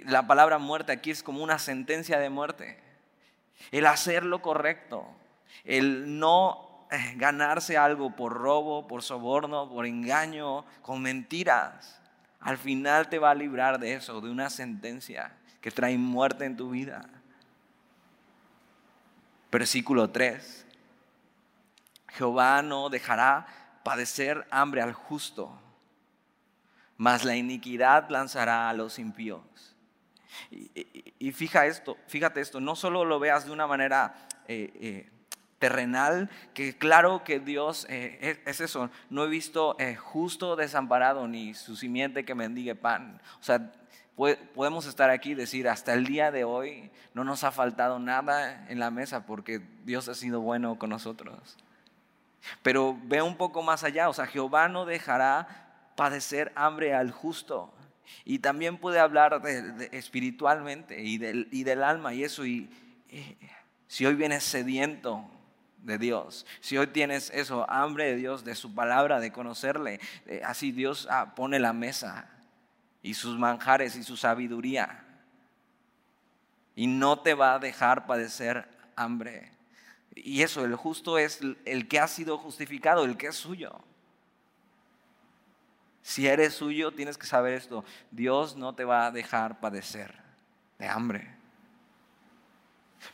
la 0.07 0.27
palabra 0.27 0.59
muerte 0.59 0.93
aquí 0.93 1.11
es 1.11 1.23
como 1.23 1.43
una 1.43 1.59
sentencia 1.59 2.19
de 2.19 2.31
muerte 2.31 2.87
el 3.71 3.87
hacer 3.87 4.25
lo 4.25 4.43
correcto, 4.43 5.07
el 5.65 6.19
no 6.19 6.87
eh, 6.91 7.15
ganarse 7.17 7.77
algo 7.77 8.15
por 8.15 8.33
robo, 8.33 8.87
por 8.87 9.03
soborno, 9.03 9.69
por 9.69 9.87
engaño, 9.87 10.65
con 10.83 11.03
mentiras, 11.03 12.01
al 12.41 12.59
final 12.59 13.09
te 13.09 13.19
va 13.19 13.31
a 13.31 13.35
librar 13.35 13.79
de 13.79 13.95
eso, 13.95 14.21
de 14.21 14.31
una 14.31 14.51
sentencia 14.51 15.33
que 15.61 15.71
trae 15.71 15.99
muerte 15.99 16.45
en 16.45 16.57
tu 16.57 16.71
vida. 16.71 17.09
Versículo 19.51 20.11
3. 20.11 20.67
Jehová 22.09 22.63
no 22.63 22.89
dejará 22.89 23.47
padecer 23.85 24.47
hambre 24.51 24.83
al 24.83 24.95
justo, 24.95 25.57
mas 26.97 27.25
la 27.25 27.37
iniquidad 27.37 28.09
lanzará 28.09 28.69
a 28.69 28.73
los 28.73 28.99
impíos. 28.99 29.43
Y, 30.51 31.33
fija 31.33 31.67
esto, 31.67 31.97
fíjate 32.09 32.41
esto, 32.41 32.61
no 32.61 32.77
solo 32.77 33.05
lo 33.05 33.19
veas 33.19 33.47
de 33.47 33.53
una 33.53 33.67
manera 33.67 34.15
eh, 34.49 34.71
eh, 34.81 35.11
terrenal, 35.59 36.31
que 36.53 36.77
claro 36.77 37.25
que 37.25 37.41
Dios 37.41 37.87
eh, 37.89 38.43
es, 38.45 38.61
eso, 38.61 38.91
no 39.09 39.25
he 39.25 39.29
visto 39.29 39.77
justo 39.99 40.57
desamparado 40.57 41.27
ni 41.29 41.55
su 41.55 41.77
simiente 41.77 42.25
que 42.25 42.35
mendigue 42.35 42.75
pan. 42.75 43.21
O 43.41 43.43
sea, 43.43 43.73
podemos 44.17 44.87
estar 44.87 45.11
aquí 45.11 45.33
y 45.33 45.35
decir, 45.35 45.69
hasta 45.69 45.93
el 45.93 46.07
día 46.07 46.31
de 46.31 46.45
hoy 46.45 46.91
no 47.13 47.23
nos 47.23 47.45
ha 47.45 47.53
faltado 47.53 47.99
nada 47.99 48.67
en 48.69 48.79
la 48.79 48.91
mesa 48.91 49.27
porque 49.27 49.61
Dios 49.85 50.09
ha 50.09 50.15
sido 50.15 50.41
bueno 50.41 50.79
con 50.79 50.91
nosotros. 50.91 51.57
Pero 52.63 52.99
ve 53.05 53.21
un 53.21 53.37
poco 53.37 53.63
más 53.63 53.85
allá, 53.85 54.09
o 54.09 54.15
sea, 54.15 54.27
Jehová 54.27 54.69
no 54.69 54.87
dejará 54.87 55.91
padecer 55.97 56.53
hambre 56.55 56.95
al 56.95 57.11
justo. 57.11 57.73
Y 58.25 58.39
también 58.39 58.79
puede 58.79 59.01
hablar 59.01 59.43
de, 59.43 59.91
espiritualmente 59.93 61.03
y 61.03 61.19
del, 61.19 61.49
y 61.51 61.65
del, 61.65 61.83
alma 61.83 62.15
y 62.15 62.25
eso. 62.25 62.47
Y, 62.47 62.71
si 63.89 64.07
hoy 64.07 64.15
vienes 64.15 64.45
sediento 64.45 65.29
de 65.83 65.99
Dios, 65.99 66.47
si 66.61 66.79
hoy 66.79 66.87
tienes 66.87 67.31
eso, 67.31 67.69
hambre 67.71 68.07
de 68.07 68.17
Dios, 68.17 68.45
de 68.45 68.55
su 68.55 68.75
palabra, 68.75 69.21
de 69.21 69.33
conocerle, 69.33 70.01
así 70.45 70.73
Dios 70.73 71.07
ah, 71.11 71.35
pone 71.35 71.59
la 71.59 71.73
mesa 71.73 72.36
y 73.07 73.15
sus 73.15 73.39
manjares 73.39 73.95
y 73.95 74.03
su 74.03 74.17
sabiduría. 74.17 75.05
Y 76.75 76.89
no 76.89 77.21
te 77.21 77.35
va 77.35 77.55
a 77.55 77.59
dejar 77.61 78.05
padecer 78.05 78.69
hambre. 78.97 79.53
Y 80.17 80.43
eso, 80.43 80.65
el 80.65 80.75
justo 80.75 81.17
es 81.17 81.41
el 81.65 81.87
que 81.87 82.01
ha 82.01 82.09
sido 82.09 82.37
justificado, 82.37 83.05
el 83.05 83.17
que 83.17 83.29
es 83.29 83.37
suyo. 83.37 83.81
Si 86.03 86.27
eres 86.27 86.55
suyo, 86.55 86.91
tienes 86.91 87.17
que 87.17 87.27
saber 87.27 87.55
esto. 87.55 87.85
Dios 88.11 88.57
no 88.57 88.75
te 88.75 88.85
va 88.85 89.07
a 89.07 89.13
dejar 89.13 89.61
padecer 89.61 90.13
de 90.79 90.89
hambre. 90.89 91.33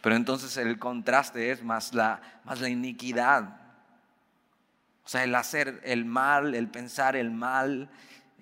Pero 0.00 0.16
entonces 0.16 0.56
el 0.56 0.78
contraste 0.78 1.50
es 1.50 1.62
más 1.62 1.92
la, 1.92 2.40
más 2.44 2.62
la 2.62 2.70
iniquidad. 2.70 3.60
O 5.04 5.08
sea, 5.08 5.24
el 5.24 5.34
hacer 5.34 5.82
el 5.84 6.06
mal, 6.06 6.54
el 6.54 6.68
pensar 6.68 7.14
el 7.14 7.30
mal, 7.30 7.90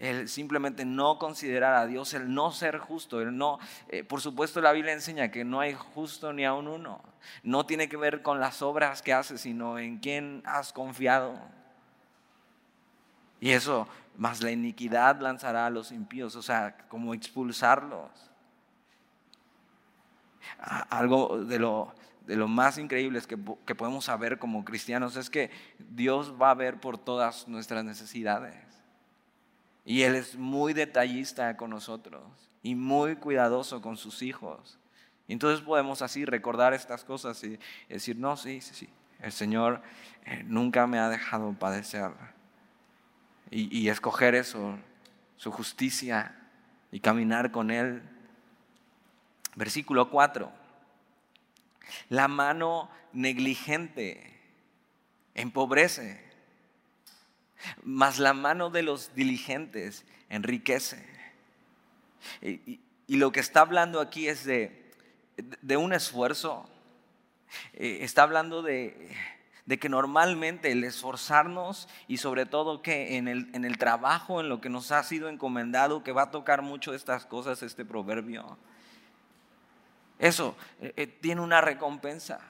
el 0.00 0.28
simplemente 0.28 0.86
no 0.86 1.18
considerar 1.18 1.74
a 1.74 1.86
Dios, 1.86 2.14
el 2.14 2.32
no 2.32 2.50
ser 2.52 2.78
justo, 2.78 3.20
el 3.20 3.36
no, 3.36 3.58
eh, 3.88 4.02
por 4.02 4.22
supuesto 4.22 4.62
la 4.62 4.72
Biblia 4.72 4.94
enseña 4.94 5.30
que 5.30 5.44
no 5.44 5.60
hay 5.60 5.74
justo 5.74 6.32
ni 6.32 6.44
aun 6.44 6.66
uno. 6.68 7.02
No 7.42 7.66
tiene 7.66 7.88
que 7.88 7.98
ver 7.98 8.22
con 8.22 8.40
las 8.40 8.62
obras 8.62 9.02
que 9.02 9.12
haces, 9.12 9.42
sino 9.42 9.78
en 9.78 9.98
quién 9.98 10.42
has 10.46 10.72
confiado. 10.72 11.38
Y 13.40 13.50
eso 13.50 13.86
más 14.16 14.42
la 14.42 14.50
iniquidad 14.50 15.20
lanzará 15.20 15.66
a 15.66 15.70
los 15.70 15.92
impíos, 15.92 16.34
o 16.34 16.42
sea, 16.42 16.76
como 16.88 17.12
expulsarlos. 17.12 18.10
Algo 20.88 21.44
de 21.44 21.58
lo, 21.58 21.94
de 22.26 22.36
lo 22.36 22.48
más 22.48 22.78
increíble 22.78 23.20
que, 23.28 23.38
que 23.66 23.74
podemos 23.74 24.06
saber 24.06 24.38
como 24.38 24.64
cristianos 24.64 25.16
es 25.16 25.28
que 25.28 25.50
Dios 25.78 26.34
va 26.40 26.50
a 26.50 26.54
ver 26.54 26.80
por 26.80 26.96
todas 26.96 27.46
nuestras 27.48 27.84
necesidades. 27.84 28.69
Y 29.84 30.02
Él 30.02 30.14
es 30.14 30.36
muy 30.36 30.72
detallista 30.72 31.56
con 31.56 31.70
nosotros 31.70 32.22
y 32.62 32.74
muy 32.74 33.16
cuidadoso 33.16 33.80
con 33.80 33.96
sus 33.96 34.22
hijos. 34.22 34.78
Y 35.26 35.32
entonces 35.32 35.64
podemos 35.64 36.02
así 36.02 36.24
recordar 36.24 36.74
estas 36.74 37.04
cosas 37.04 37.42
y 37.44 37.58
decir, 37.88 38.16
no, 38.16 38.36
sí, 38.36 38.60
sí, 38.60 38.74
sí, 38.74 38.88
el 39.20 39.32
Señor 39.32 39.82
eh, 40.26 40.42
nunca 40.46 40.86
me 40.86 40.98
ha 40.98 41.08
dejado 41.08 41.52
padecer. 41.52 42.10
Y, 43.50 43.76
y 43.76 43.88
escoger 43.88 44.34
eso, 44.34 44.78
su 45.36 45.50
justicia 45.50 46.36
y 46.92 47.00
caminar 47.00 47.50
con 47.50 47.70
Él. 47.70 48.02
Versículo 49.56 50.10
4. 50.10 50.50
La 52.08 52.28
mano 52.28 52.90
negligente 53.12 54.38
empobrece, 55.34 56.29
mas 57.82 58.18
la 58.18 58.34
mano 58.34 58.70
de 58.70 58.82
los 58.82 59.14
diligentes 59.14 60.04
enriquece. 60.28 61.04
Y, 62.42 62.80
lo 63.08 63.32
que 63.32 63.40
está 63.40 63.62
hablando 63.62 64.00
aquí 64.00 64.28
es 64.28 64.44
de, 64.44 64.92
de 65.62 65.76
un 65.76 65.92
esfuerzo, 65.92 66.70
eh, 67.72 67.98
está 68.02 68.22
hablando 68.22 68.62
de, 68.62 69.10
de, 69.66 69.78
que 69.80 69.88
normalmente 69.88 70.70
el 70.70 70.84
esforzarnos 70.84 71.88
y 72.06 72.18
sobre 72.18 72.46
todo 72.46 72.82
que 72.82 73.16
en 73.16 73.26
el, 73.26 73.50
en 73.52 73.64
el 73.64 73.78
trabajo, 73.78 74.40
en 74.40 74.48
lo 74.48 74.60
que 74.60 74.68
nos 74.68 74.92
ha 74.92 75.02
sido 75.02 75.28
encomendado, 75.28 76.04
que 76.04 76.12
va 76.12 76.22
a 76.22 76.30
tocar 76.30 76.62
mucho 76.62 76.94
estas 76.94 77.26
cosas, 77.26 77.64
este 77.64 77.84
proverbio, 77.84 78.56
eso 80.20 80.54
eh, 80.80 80.92
eh, 80.96 81.06
tiene 81.06 81.40
una 81.40 81.60
recompensa. 81.60 82.40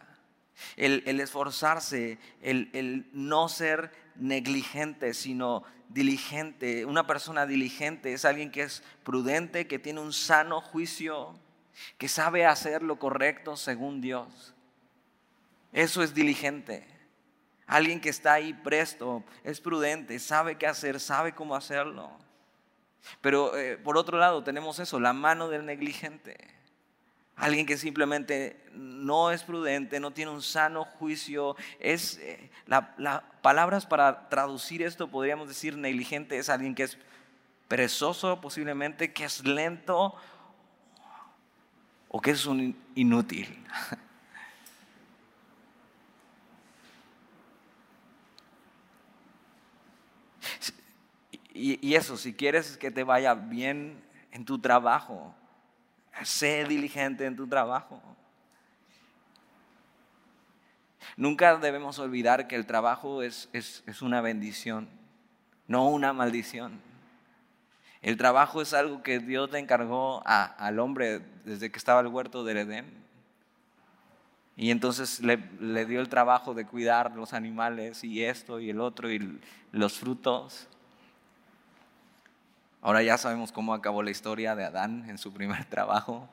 El, 0.77 1.21
esforzarse, 1.21 2.19
el, 2.43 3.09
no 3.13 3.49
ser 3.49 3.93
negligente, 4.17 5.15
sino 5.15 5.65
diligente. 5.89 6.85
Una 6.85 7.07
persona 7.07 7.47
diligente 7.47 8.13
es 8.13 8.25
alguien 8.25 8.51
que 8.51 8.63
es 8.63 8.83
prudente, 9.05 9.67
que 9.67 9.79
tiene 9.79 10.01
un 10.01 10.13
sano 10.13 10.61
juicio, 10.61 11.35
que 11.99 12.09
sabe 12.09 12.47
hacer 12.47 12.83
lo 12.83 12.99
correcto 12.99 13.57
según 13.57 14.01
Dios. 14.01 14.55
Eso 15.73 16.03
es 16.03 16.15
diligente. 16.15 16.87
Alguien 17.67 18.01
que 18.01 18.09
está 18.09 18.35
ahí 18.35 18.53
presto, 18.53 19.23
es 19.45 19.61
prudente, 19.61 20.19
sabe 20.19 20.59
qué 20.59 20.67
hacer, 20.67 20.99
sabe 20.99 21.35
cómo 21.35 21.55
hacerlo. 21.55 22.11
Pero 23.21 23.57
eh, 23.57 23.77
por 23.77 23.97
otro 23.97 24.19
lado 24.19 24.43
tenemos 24.43 24.79
eso, 24.79 24.99
la 24.99 25.13
mano 25.13 25.49
del 25.49 25.65
negligente. 25.65 26.37
Alguien 27.41 27.65
que 27.65 27.79
simplemente 27.79 28.63
no 28.75 29.31
es 29.31 29.43
prudente, 29.43 29.99
no 29.99 30.11
tiene 30.11 30.31
un 30.31 30.43
sano 30.43 30.85
juicio. 30.85 31.57
Es, 31.79 32.19
eh, 32.19 32.51
la, 32.67 33.25
palabras 33.41 33.87
para 33.87 34.29
traducir 34.29 34.83
esto, 34.83 35.09
podríamos 35.09 35.49
decir 35.49 35.79
negligente, 35.79 36.37
es 36.37 36.51
alguien 36.51 36.75
que 36.75 36.83
es 36.83 36.99
perezoso 37.67 38.43
posiblemente, 38.43 39.15
que 39.15 39.25
es 39.25 39.43
lento 39.47 40.15
o 42.09 42.21
que 42.21 42.33
es 42.33 42.45
un 42.45 42.77
inútil. 42.95 43.49
y 51.55 51.95
eso, 51.95 52.19
si 52.19 52.35
quieres 52.35 52.77
que 52.77 52.91
te 52.91 53.03
vaya 53.03 53.33
bien 53.33 53.99
en 54.31 54.45
tu 54.45 54.59
trabajo, 54.59 55.35
Sé 56.23 56.65
diligente 56.65 57.27
en 57.27 57.37
tu 57.37 57.47
trabajo. 57.47 58.01
Nunca 61.17 61.57
debemos 61.57 61.99
olvidar 61.99 62.49
que 62.49 62.57
el 62.57 62.67
trabajo 62.67 63.23
es, 63.23 63.49
una 64.01 64.21
bendición, 64.21 64.89
no 65.67 65.89
una 65.89 66.13
maldición. 66.13 66.81
El 68.03 68.17
trabajo 68.17 68.63
es 68.63 68.73
algo 68.73 69.03
que 69.03 69.19
Dios 69.19 69.51
le 69.51 69.59
encargó 69.59 70.23
al 70.25 70.79
hombre 70.79 71.21
desde 71.45 71.71
que 71.71 71.79
estaba 71.79 72.01
el 72.01 72.07
huerto 72.07 72.45
del 72.45 72.59
Edén. 72.59 73.01
Y 74.57 74.71
entonces 74.71 75.21
le, 75.21 75.39
le, 75.61 75.87
dio 75.87 76.01
el 76.01 76.09
trabajo 76.09 76.55
de 76.55 76.67
cuidar 76.67 77.15
los 77.17 77.33
animales 77.33 78.05
y 78.05 78.25
esto 78.25 78.61
y 78.61 78.71
el 78.71 78.81
otro 78.81 79.11
y 79.11 79.41
los 79.73 79.99
frutos. 79.99 80.69
Ahora 82.83 83.03
ya 83.03 83.19
sabemos 83.19 83.53
cómo 83.53 83.75
acabó 83.75 84.03
la 84.03 84.11
historia 84.11 84.57
de 84.57 84.65
Adán 84.65 85.05
en 85.09 85.19
su 85.19 85.33
primer 85.33 85.65
trabajo. 85.67 86.31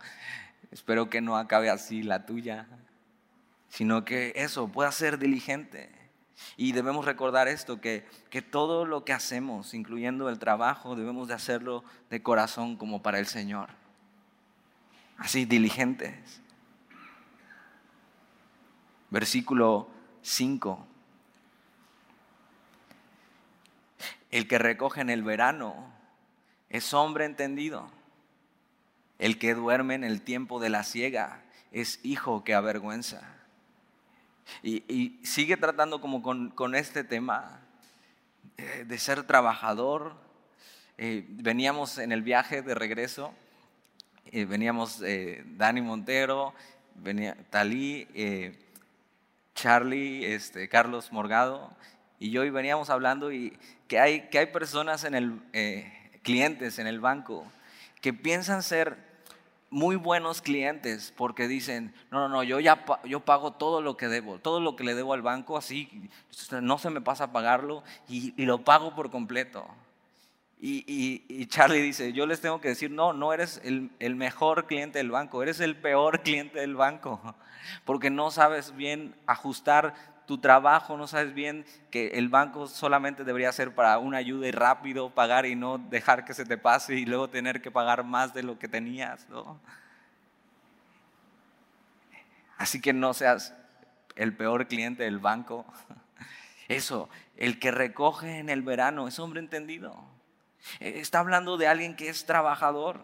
Espero 0.72 1.10
que 1.10 1.22
no 1.22 1.38
acabe 1.38 1.70
así 1.70 2.04
la 2.04 2.26
tuya, 2.26 2.68
sino 3.70 4.06
que 4.06 4.34
eso 4.36 4.68
pueda 4.70 4.92
ser 4.92 5.18
diligente. 5.18 5.92
Y 6.56 6.72
debemos 6.72 7.06
recordar 7.06 7.48
esto, 7.48 7.82
que, 7.82 8.06
que 8.30 8.42
todo 8.42 8.86
lo 8.86 9.04
que 9.04 9.12
hacemos, 9.12 9.74
incluyendo 9.74 10.30
el 10.30 10.40
trabajo, 10.40 10.96
debemos 10.96 11.28
de 11.28 11.34
hacerlo 11.34 11.84
de 12.10 12.22
corazón 12.22 12.78
como 12.78 13.02
para 13.02 13.20
el 13.20 13.26
Señor. 13.26 13.70
Así, 15.18 15.46
diligentes. 15.46 16.42
Versículo 19.10 19.90
5. 20.22 20.86
El 24.30 24.48
que 24.48 24.60
recoge 24.60 25.02
en 25.02 25.10
el 25.10 25.24
verano 25.24 25.97
es 26.70 26.94
hombre 26.94 27.26
entendido. 27.26 27.90
El 29.20 29.40
que 29.40 29.54
duerme 29.54 29.96
en 29.96 30.04
el 30.04 30.22
tiempo 30.22 30.60
de 30.60 30.70
la 30.70 30.84
ciega 30.84 31.42
es 31.72 32.00
hijo 32.04 32.44
que 32.44 32.54
avergüenza. 32.54 33.22
Y, 34.64 35.20
sigue 35.24 35.58
tratando 35.58 36.00
como 36.02 36.22
con, 36.22 36.76
este 36.76 37.04
tema 37.04 37.60
eh, 38.58 38.86
de 38.88 38.98
ser 38.98 39.24
trabajador. 39.24 40.16
Eh, 40.98 41.26
veníamos 41.30 41.98
en 41.98 42.12
el 42.12 42.22
viaje 42.22 42.62
de 42.62 42.74
regreso, 42.74 43.34
eh, 44.32 44.46
veníamos 44.46 45.02
Dani 45.58 45.82
Montero, 45.82 46.54
Talí, 47.50 48.08
Charlie, 49.54 50.26
este, 50.26 50.68
Carlos 50.70 51.12
Morgado 51.12 51.72
y 52.20 52.32
yo 52.32 52.44
y 52.44 52.50
veníamos 52.50 52.90
hablando 52.90 53.32
y 53.32 53.58
que 53.88 54.00
hay, 54.00 54.30
que 54.30 54.40
hay 54.40 54.48
personas 54.48 55.04
en 55.04 55.14
el 55.14 55.40
clientes 56.28 56.78
en 56.78 56.88
el 56.88 57.00
banco 57.00 57.46
que 58.02 58.12
piensan 58.12 58.62
ser 58.62 58.98
muy 59.70 59.96
buenos 59.96 60.42
clientes 60.42 61.14
porque 61.16 61.48
dicen, 61.48 61.94
no, 62.12 62.20
no, 62.20 62.28
no, 62.28 62.44
yo 62.44 62.60
ya 62.60 62.84
yo 63.06 63.22
pago 63.22 63.54
todo 63.54 63.82
lo 63.82 63.96
que 63.96 64.10
debo, 64.10 64.38
todo 64.38 64.60
lo 64.60 64.76
que 64.76 64.84
le 64.84 64.94
debo 64.94 65.14
al 65.14 65.22
banco, 65.22 65.56
así 65.56 66.10
no 66.62 66.80
se 66.80 66.90
me 66.90 67.00
pasa 67.00 67.32
pagarlo 67.32 67.82
y, 68.10 68.34
lo 68.44 68.66
pago 68.66 68.94
por 68.94 69.10
completo. 69.10 69.66
Y, 70.60 71.46
Charlie 71.46 71.82
dice, 71.82 72.12
yo 72.12 72.26
les 72.26 72.42
tengo 72.42 72.60
que 72.60 72.70
decir, 72.70 72.92
no, 72.92 73.14
no 73.14 73.32
eres 73.32 73.62
el, 73.64 73.90
el 74.00 74.18
mejor 74.18 74.66
cliente 74.66 74.98
del 74.98 75.12
banco, 75.12 75.42
eres 75.42 75.62
el 75.62 75.78
peor 75.78 76.24
cliente 76.24 76.60
del 76.60 76.76
banco, 76.76 77.22
porque 77.86 78.10
no 78.10 78.32
sabes 78.32 78.76
bien 78.76 79.16
ajustar 79.28 80.17
tu 80.28 80.38
trabajo, 80.38 80.98
no 80.98 81.08
sabes 81.08 81.34
bien 81.34 81.66
que 81.90 82.10
el 82.10 82.28
banco 82.28 82.68
solamente 82.68 83.24
debería 83.24 83.52
ser 83.54 83.74
para 83.74 83.98
una 83.98 84.18
ayuda 84.18 84.48
y 84.48 84.52
rápido 84.52 85.10
pagar 85.10 85.46
y 85.46 85.56
no 85.56 85.78
dejar 85.78 86.26
que 86.26 86.34
se 86.34 86.46
te 86.46 86.58
pase 86.58 86.96
y 86.96 87.06
luego 87.06 87.30
tener 87.30 87.62
que 87.62 87.72
pagar 87.72 88.04
más 88.04 88.34
de 88.34 88.44
lo 88.44 88.60
que 88.60 88.68
tenías, 88.68 89.26
Así 92.58 92.82
que 92.82 92.92
no 92.92 93.14
seas 93.14 93.54
el 94.16 94.36
peor 94.36 94.68
cliente 94.68 95.04
del 95.04 95.20
banco. 95.20 95.64
Eso, 96.68 97.08
el 97.38 97.60
que 97.60 97.70
recoge 97.70 98.40
en 98.40 98.50
el 98.50 98.64
verano 98.64 99.08
es 99.08 99.20
hombre 99.20 99.40
entendido. 99.40 99.96
Está 100.80 101.20
hablando 101.20 101.58
de 101.58 101.68
alguien 101.68 101.96
que 101.96 102.10
es 102.10 102.26
trabajador. 102.26 103.00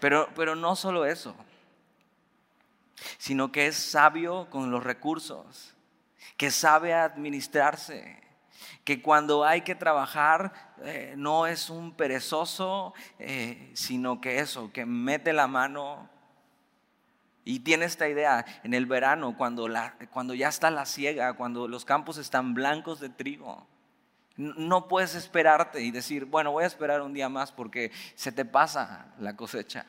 Pero, 0.00 0.30
pero 0.34 0.56
no 0.56 0.74
solo 0.74 1.04
eso 1.04 1.36
sino 3.18 3.52
que 3.52 3.66
es 3.66 3.76
sabio 3.76 4.48
con 4.50 4.70
los 4.70 4.82
recursos, 4.82 5.74
que 6.36 6.50
sabe 6.50 6.94
administrarse, 6.94 8.20
que 8.84 9.00
cuando 9.00 9.44
hay 9.44 9.62
que 9.62 9.74
trabajar 9.74 10.52
eh, 10.82 11.14
no 11.16 11.46
es 11.46 11.70
un 11.70 11.92
perezoso, 11.92 12.94
eh, 13.18 13.70
sino 13.74 14.20
que 14.20 14.38
eso, 14.40 14.72
que 14.72 14.84
mete 14.84 15.32
la 15.32 15.46
mano 15.46 16.08
y 17.44 17.60
tiene 17.60 17.84
esta 17.84 18.08
idea 18.08 18.44
en 18.62 18.74
el 18.74 18.86
verano, 18.86 19.36
cuando, 19.36 19.68
cuando 20.10 20.34
ya 20.34 20.48
está 20.48 20.70
la 20.70 20.86
siega, 20.86 21.34
cuando 21.34 21.66
los 21.66 21.84
campos 21.84 22.18
están 22.18 22.54
blancos 22.54 23.00
de 23.00 23.08
trigo. 23.08 23.66
No 24.36 24.88
puedes 24.88 25.14
esperarte 25.14 25.82
y 25.82 25.90
decir, 25.90 26.24
bueno, 26.24 26.52
voy 26.52 26.64
a 26.64 26.68
esperar 26.68 27.02
un 27.02 27.12
día 27.12 27.28
más 27.28 27.52
porque 27.52 27.90
se 28.14 28.32
te 28.32 28.44
pasa 28.44 29.12
la 29.18 29.36
cosecha 29.36 29.84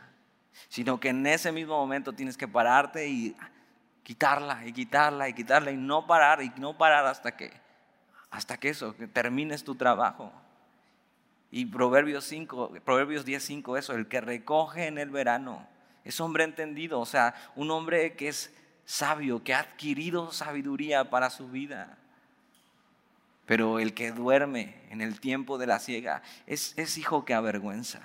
sino 0.69 0.99
que 0.99 1.09
en 1.09 1.25
ese 1.25 1.51
mismo 1.51 1.77
momento 1.77 2.13
tienes 2.13 2.37
que 2.37 2.47
pararte 2.47 3.07
y 3.07 3.35
quitarla 4.03 4.65
y 4.65 4.73
quitarla 4.73 5.29
y 5.29 5.33
quitarla 5.33 5.71
y 5.71 5.77
no 5.77 6.05
parar 6.07 6.41
y 6.41 6.51
no 6.57 6.77
parar 6.77 7.05
hasta 7.05 7.35
que 7.35 7.51
hasta 8.29 8.57
que 8.57 8.69
eso, 8.69 8.95
que 8.97 9.07
termines 9.07 9.63
tu 9.63 9.75
trabajo. 9.75 10.31
Y 11.51 11.67
Proverbios 11.67 12.23
5, 12.25 12.71
Proverbios 12.83 13.25
10:5 13.25 13.77
eso, 13.77 13.93
el 13.93 14.07
que 14.07 14.21
recoge 14.21 14.87
en 14.87 14.97
el 14.97 15.11
verano 15.11 15.67
es 16.03 16.19
hombre 16.19 16.43
entendido, 16.43 16.99
o 16.99 17.05
sea, 17.05 17.35
un 17.55 17.71
hombre 17.71 18.15
que 18.15 18.27
es 18.27 18.53
sabio, 18.85 19.43
que 19.43 19.53
ha 19.53 19.59
adquirido 19.59 20.31
sabiduría 20.31 21.09
para 21.09 21.29
su 21.29 21.47
vida. 21.47 21.97
Pero 23.45 23.79
el 23.79 23.93
que 23.93 24.11
duerme 24.11 24.81
en 24.89 25.01
el 25.01 25.19
tiempo 25.19 25.57
de 25.57 25.67
la 25.67 25.79
ciega 25.79 26.21
es, 26.47 26.73
es 26.77 26.97
hijo 26.97 27.25
que 27.25 27.33
avergüenza. 27.33 28.01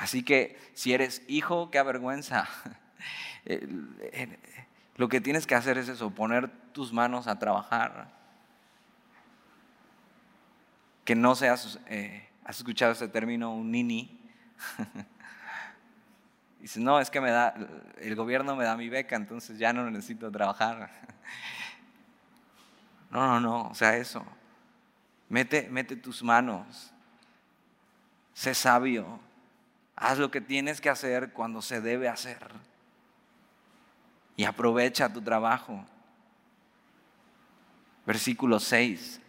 Así 0.00 0.22
que 0.22 0.58
si 0.72 0.94
eres 0.94 1.22
hijo 1.28 1.70
que 1.70 1.78
avergüenza, 1.78 2.48
lo 4.96 5.10
que 5.10 5.20
tienes 5.20 5.46
que 5.46 5.54
hacer 5.54 5.76
es 5.76 5.90
eso, 5.90 6.10
poner 6.10 6.48
tus 6.72 6.90
manos 6.90 7.26
a 7.26 7.38
trabajar. 7.38 8.10
Que 11.04 11.14
no 11.14 11.34
seas, 11.34 11.78
eh, 11.86 12.26
has 12.46 12.56
escuchado 12.56 12.92
ese 12.92 13.08
término, 13.08 13.54
un 13.54 13.70
nini. 13.70 14.18
Dice, 16.60 16.80
no, 16.80 16.98
es 16.98 17.10
que 17.10 17.20
me 17.20 17.30
da, 17.30 17.54
el 17.98 18.16
gobierno 18.16 18.56
me 18.56 18.64
da 18.64 18.78
mi 18.78 18.88
beca, 18.88 19.16
entonces 19.16 19.58
ya 19.58 19.74
no 19.74 19.88
necesito 19.90 20.30
trabajar. 20.32 20.90
No, 23.10 23.26
no, 23.26 23.40
no, 23.40 23.62
o 23.70 23.74
sea, 23.74 23.96
eso. 23.96 24.24
Mete, 25.28 25.68
mete 25.68 25.96
tus 25.96 26.22
manos. 26.22 26.92
Sé 28.32 28.54
sabio. 28.54 29.18
Haz 30.00 30.18
lo 30.18 30.32
que 30.32 30.40
tienes 30.40 30.80
que 30.80 30.90
hacer 30.90 31.32
cuando 31.32 31.62
se 31.62 31.80
debe 31.80 32.08
hacer. 32.08 32.50
Y 34.36 34.42
aprovecha 34.44 35.12
tu 35.12 35.22
trabajo. 35.22 35.84
Versículo 38.04 38.58
6. 38.58 39.20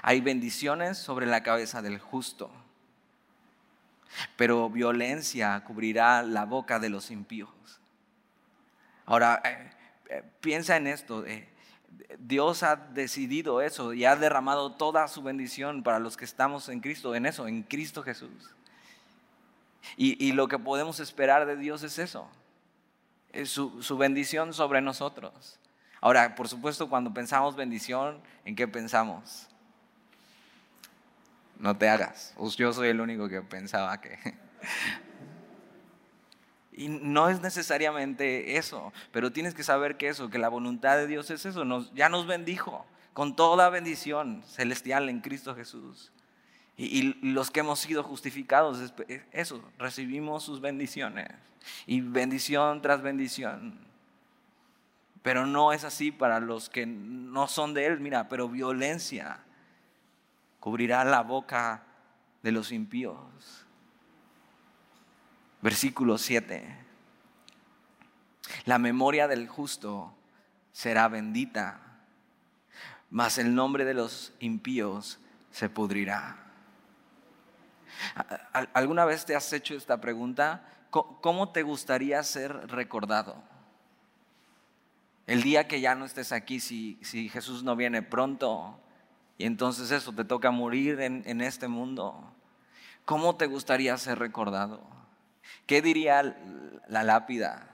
Hay 0.00 0.22
bendiciones 0.22 0.96
sobre 0.96 1.26
la 1.26 1.42
cabeza 1.42 1.82
del 1.82 1.98
justo 1.98 2.50
pero 4.36 4.70
violencia 4.70 5.62
cubrirá 5.64 6.22
la 6.22 6.44
boca 6.44 6.78
de 6.78 6.88
los 6.88 7.10
impíos. 7.10 7.50
Ahora, 9.06 9.42
eh, 9.44 9.70
eh, 10.08 10.22
piensa 10.40 10.76
en 10.76 10.86
esto. 10.86 11.26
Eh, 11.26 11.48
Dios 12.18 12.62
ha 12.62 12.76
decidido 12.76 13.60
eso 13.60 13.92
y 13.92 14.04
ha 14.04 14.16
derramado 14.16 14.72
toda 14.72 15.06
su 15.08 15.22
bendición 15.22 15.82
para 15.82 15.98
los 15.98 16.16
que 16.16 16.24
estamos 16.24 16.68
en 16.68 16.80
Cristo, 16.80 17.14
en 17.14 17.26
eso, 17.26 17.46
en 17.46 17.62
Cristo 17.62 18.02
Jesús. 18.02 18.54
Y, 19.96 20.32
lo 20.32 20.48
que 20.48 20.58
podemos 20.58 21.00
esperar 21.00 21.46
de 21.46 21.56
Dios 21.56 21.82
es 21.82 21.98
eso, 21.98 22.28
es 23.32 23.50
su, 23.50 23.96
bendición 23.98 24.52
sobre 24.52 24.80
nosotros. 24.80 25.58
Ahora, 26.00 26.34
por 26.34 26.48
supuesto, 26.48 26.88
cuando 26.88 27.14
pensamos 27.14 27.56
bendición, 27.56 28.20
¿en 28.44 28.56
qué 28.56 28.68
pensamos? 28.68 29.48
no 31.58 31.76
te 31.76 31.88
hagas. 31.88 32.34
Yo 32.56 32.72
soy 32.72 32.88
el 32.88 33.00
único 33.00 33.28
que 33.28 33.40
pensaba 33.42 34.00
que... 34.00 34.18
Y 36.76 36.88
no 36.88 37.28
es 37.28 37.40
necesariamente 37.40 38.56
eso, 38.56 38.92
pero 39.12 39.30
tienes 39.30 39.54
que 39.54 39.62
saber 39.62 39.96
que 39.96 40.08
eso, 40.08 40.28
que 40.28 40.38
la 40.38 40.48
voluntad 40.48 40.96
de 40.96 41.06
Dios 41.06 41.30
es 41.30 41.46
eso, 41.46 41.64
ya 41.94 42.08
nos 42.08 42.26
bendijo 42.26 42.84
con 43.12 43.36
toda 43.36 43.70
bendición 43.70 44.42
celestial 44.42 45.08
en 45.08 45.20
Cristo 45.20 45.54
Jesús. 45.54 46.10
Y, 46.76 47.14
los 47.32 47.50
que 47.50 47.60
hemos 47.60 47.80
sido 47.80 48.02
justificados, 48.02 48.92
eso, 49.32 49.62
recibimos 49.78 50.42
sus 50.42 50.60
bendiciones. 50.60 51.28
Y 51.86 52.00
bendición 52.00 52.82
tras 52.82 53.02
bendición. 53.02 53.78
Pero 55.22 55.46
no 55.46 55.72
es 55.72 55.84
así 55.84 56.10
para 56.10 56.40
los 56.40 56.68
que 56.68 56.84
no 56.84 57.46
son 57.46 57.74
de 57.74 57.86
Él, 57.86 58.00
mira, 58.00 58.28
pero 58.28 58.48
violencia 58.48 59.38
cubrirá 60.60 61.04
la 61.04 61.22
boca 61.22 61.84
de 62.42 62.52
los 62.52 62.72
impíos. 62.72 63.64
Versículo 65.62 66.18
7. 66.18 66.78
La 68.66 68.78
memoria 68.78 69.28
del 69.28 69.48
justo 69.48 70.14
será 70.72 71.08
bendita, 71.08 71.80
mas 73.10 73.38
el 73.38 73.54
nombre 73.54 73.84
de 73.84 73.94
los 73.94 74.34
impíos 74.40 75.20
se 75.50 75.70
pudrirá. 75.70 76.43
¿Alguna 78.72 79.04
vez 79.04 79.24
te 79.24 79.36
has 79.36 79.52
hecho 79.52 79.74
esta 79.74 80.00
pregunta? 80.00 80.64
¿Cómo 80.90 81.50
te 81.50 81.62
gustaría 81.62 82.22
ser 82.22 82.52
recordado? 82.68 83.42
El 85.26 85.42
día 85.42 85.66
que 85.66 85.80
ya 85.80 85.94
no 85.94 86.04
estés 86.04 86.32
aquí, 86.32 86.60
si, 86.60 86.98
si 87.02 87.28
Jesús 87.28 87.62
no 87.64 87.76
viene 87.76 88.02
pronto, 88.02 88.78
y 89.38 89.46
entonces 89.46 89.90
eso, 89.90 90.12
te 90.12 90.24
toca 90.24 90.50
morir 90.50 91.00
en, 91.00 91.40
este 91.40 91.66
mundo. 91.68 92.32
¿Cómo 93.04 93.36
te 93.36 93.46
gustaría 93.46 93.96
ser 93.98 94.18
recordado? 94.18 94.80
¿Qué 95.66 95.82
diría 95.82 96.36
la 96.88 97.02
lápida 97.02 97.68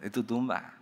de 0.00 0.10
tu 0.10 0.22
tumba? 0.22 0.74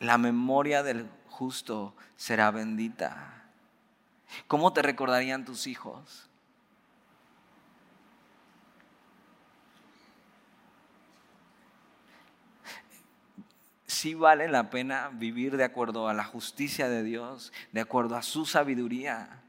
La 0.00 0.18
memoria 0.18 0.82
del 0.82 1.08
justo 1.30 1.94
será 2.16 2.50
bendita. 2.50 3.35
¿Cómo 4.46 4.72
te 4.72 4.82
recordarían 4.82 5.44
tus 5.44 5.66
hijos? 5.66 6.26
sí 13.96 14.14
vale 14.14 14.46
la 14.46 14.68
pena 14.70 15.10
vivir 15.12 15.56
de 15.56 15.64
acuerdo 15.64 16.08
a 16.08 16.14
la 16.14 16.22
justicia 16.22 16.88
de 16.88 17.02
Dios, 17.02 17.52
de 17.72 17.80
acuerdo 17.80 18.14
a 18.16 18.22
su 18.22 18.44
sabiduría. 18.44 19.42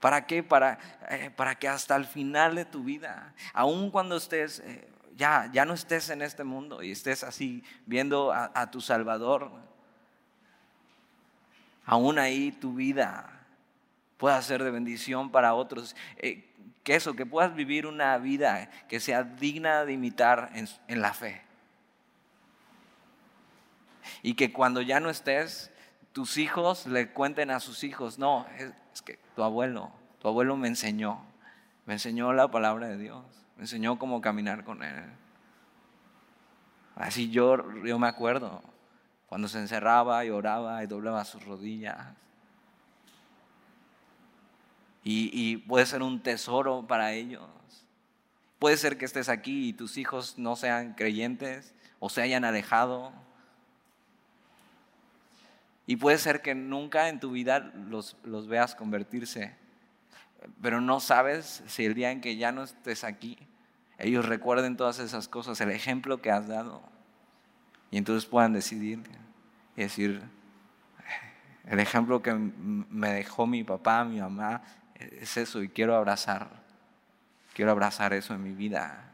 ¿Para 0.00 0.26
qué? 0.26 0.42
Para, 0.42 0.78
eh, 1.08 1.30
para 1.34 1.54
que 1.58 1.66
hasta 1.66 1.96
el 1.96 2.04
final 2.04 2.54
de 2.54 2.66
tu 2.66 2.84
vida, 2.84 3.32
aun 3.54 3.90
cuando 3.90 4.16
estés, 4.16 4.60
eh, 4.60 4.86
ya, 5.16 5.50
ya 5.52 5.64
no 5.64 5.72
estés 5.72 6.10
en 6.10 6.20
este 6.20 6.44
mundo 6.44 6.82
y 6.82 6.90
estés 6.90 7.24
así 7.24 7.64
viendo 7.86 8.32
a, 8.32 8.70
tu 8.70 8.82
Salvador, 8.82 9.50
aún 11.86 12.18
ahí 12.18 12.52
tu 12.52 12.74
vida 12.74 13.35
pueda 14.16 14.40
ser 14.42 14.62
de 14.62 14.70
bendición 14.70 15.30
para 15.30 15.54
otros. 15.54 15.96
Eh, 16.16 16.52
que 16.82 16.94
eso, 16.94 17.14
que 17.14 17.26
puedas 17.26 17.54
vivir 17.54 17.86
una 17.86 18.16
vida 18.18 18.70
que 18.88 19.00
sea 19.00 19.24
digna 19.24 19.84
de 19.84 19.94
imitar 19.94 20.50
en 20.54 21.00
la 21.00 21.12
fe 21.12 21.46
y 24.22 24.34
que 24.34 24.52
cuando 24.52 24.82
ya 24.82 25.00
no 25.00 25.10
estés, 25.10 25.70
tus 26.12 26.38
hijos 26.38 26.86
le 26.86 27.12
cuenten 27.12 27.50
a 27.50 27.60
sus 27.60 27.84
hijos, 27.84 28.18
no, 28.18 28.46
es, 28.58 29.02
que 29.02 29.18
tu 29.34 29.42
abuelo, 29.42 29.90
tu 30.20 30.28
abuelo 30.28 30.56
me 30.56 30.68
enseñó, 30.68 31.24
me 31.84 31.94
enseñó 31.94 32.32
la 32.32 32.50
palabra 32.50 32.88
de 32.88 32.96
Dios, 32.96 33.24
me 33.56 33.62
enseñó 33.62 33.98
cómo 33.98 34.20
caminar 34.20 34.64
con 34.64 34.82
Él. 34.82 35.04
Así 36.94 37.30
yo, 37.30 37.72
yo 37.84 37.98
me 37.98 38.08
acuerdo, 38.08 38.62
cuando 39.28 39.48
se 39.48 39.58
encerraba 39.58 40.24
y 40.24 40.30
oraba 40.30 40.82
y 40.82 40.86
doblaba 40.86 41.24
sus 41.24 41.44
rodillas. 41.44 41.96
Y, 45.08 45.58
puede 45.58 45.86
ser 45.86 46.02
un 46.02 46.20
tesoro 46.20 46.84
para 46.84 47.12
ellos. 47.12 47.46
Puede 48.58 48.76
ser 48.76 48.98
que 48.98 49.04
estés 49.04 49.28
aquí 49.28 49.68
y 49.68 49.72
tus 49.72 49.98
hijos 49.98 50.36
no 50.36 50.56
sean 50.56 50.94
creyentes 50.94 51.74
o 52.00 52.08
se 52.08 52.22
hayan 52.22 52.44
alejado 52.44 53.12
y 55.86 55.94
puede 55.94 56.18
ser 56.18 56.42
que 56.42 56.56
nunca 56.56 57.08
en 57.08 57.20
tu 57.20 57.30
vida 57.30 57.60
los, 57.88 58.16
los 58.24 58.48
veas 58.48 58.74
convertirse, 58.74 59.54
pero 60.60 60.80
no 60.80 60.98
sabes 60.98 61.62
si 61.68 61.84
el 61.84 61.94
día 61.94 62.10
en 62.10 62.20
que 62.20 62.36
ya 62.36 62.50
no 62.50 62.64
estés 62.64 63.04
aquí, 63.04 63.38
ellos 63.98 64.26
recuerden 64.26 64.76
todas 64.76 64.98
esas 64.98 65.28
cosas, 65.28 65.60
el 65.60 65.70
ejemplo 65.70 66.20
que 66.20 66.32
has 66.32 66.48
dado, 66.48 66.82
y 67.92 67.98
entonces 67.98 68.28
puedan 68.28 68.52
decidir 68.52 69.00
y 69.76 69.82
decir, 69.82 70.20
el 71.66 71.78
ejemplo 71.78 72.20
que 72.20 72.34
me 72.34 73.12
dejó 73.12 73.46
mi 73.46 73.62
papá, 73.62 74.04
mi 74.04 74.20
mamá, 74.20 74.62
es 74.98 75.36
eso 75.36 75.62
y 75.62 75.68
quiero 75.68 75.94
abrazar, 75.94 76.48
quiero 77.54 77.70
abrazar 77.70 78.12
eso 78.12 78.34
en 78.34 78.42
mi 78.42 78.52
vida. 78.52 79.12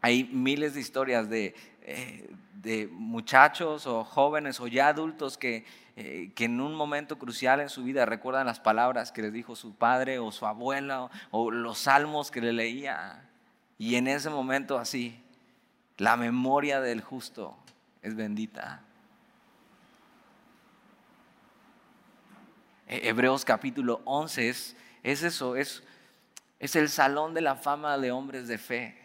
Hay 0.00 0.24
miles 0.24 0.74
de 0.74 0.80
historias 0.80 1.28
de, 1.28 1.54
eh, 1.82 2.30
de 2.54 2.88
muchachos 2.88 3.86
o 3.86 4.04
jóvenes 4.04 4.60
o 4.60 4.66
ya 4.66 4.88
adultos 4.88 5.38
que, 5.38 5.64
eh, 5.96 6.32
que 6.34 6.44
en 6.44 6.60
un 6.60 6.74
momento 6.74 7.18
crucial 7.18 7.60
en 7.60 7.68
su 7.68 7.84
vida 7.84 8.04
recuerdan 8.06 8.46
las 8.46 8.60
palabras 8.60 9.12
que 9.12 9.22
les 9.22 9.32
dijo 9.32 9.56
su 9.56 9.74
padre 9.74 10.18
o 10.18 10.32
su 10.32 10.46
abuela 10.46 11.10
o, 11.30 11.50
los 11.50 11.78
salmos 11.78 12.30
que 12.30 12.40
le 12.40 12.52
leía. 12.52 13.28
Y 13.78 13.96
en 13.96 14.08
ese 14.08 14.30
momento 14.30 14.78
así, 14.78 15.22
la 15.96 16.16
memoria 16.16 16.80
del 16.80 17.00
justo 17.02 17.56
es 18.02 18.14
bendita. 18.14 18.85
Hebreos 22.86 23.44
capítulo 23.44 24.00
11 24.04 24.48
es, 24.48 24.76
es 25.02 25.22
eso, 25.22 25.56
es, 25.56 25.82
es 26.60 26.76
el 26.76 26.88
salón 26.88 27.34
de 27.34 27.40
la 27.40 27.56
fama 27.56 27.98
de 27.98 28.12
hombres 28.12 28.48
de 28.48 28.58
fe 28.58 28.96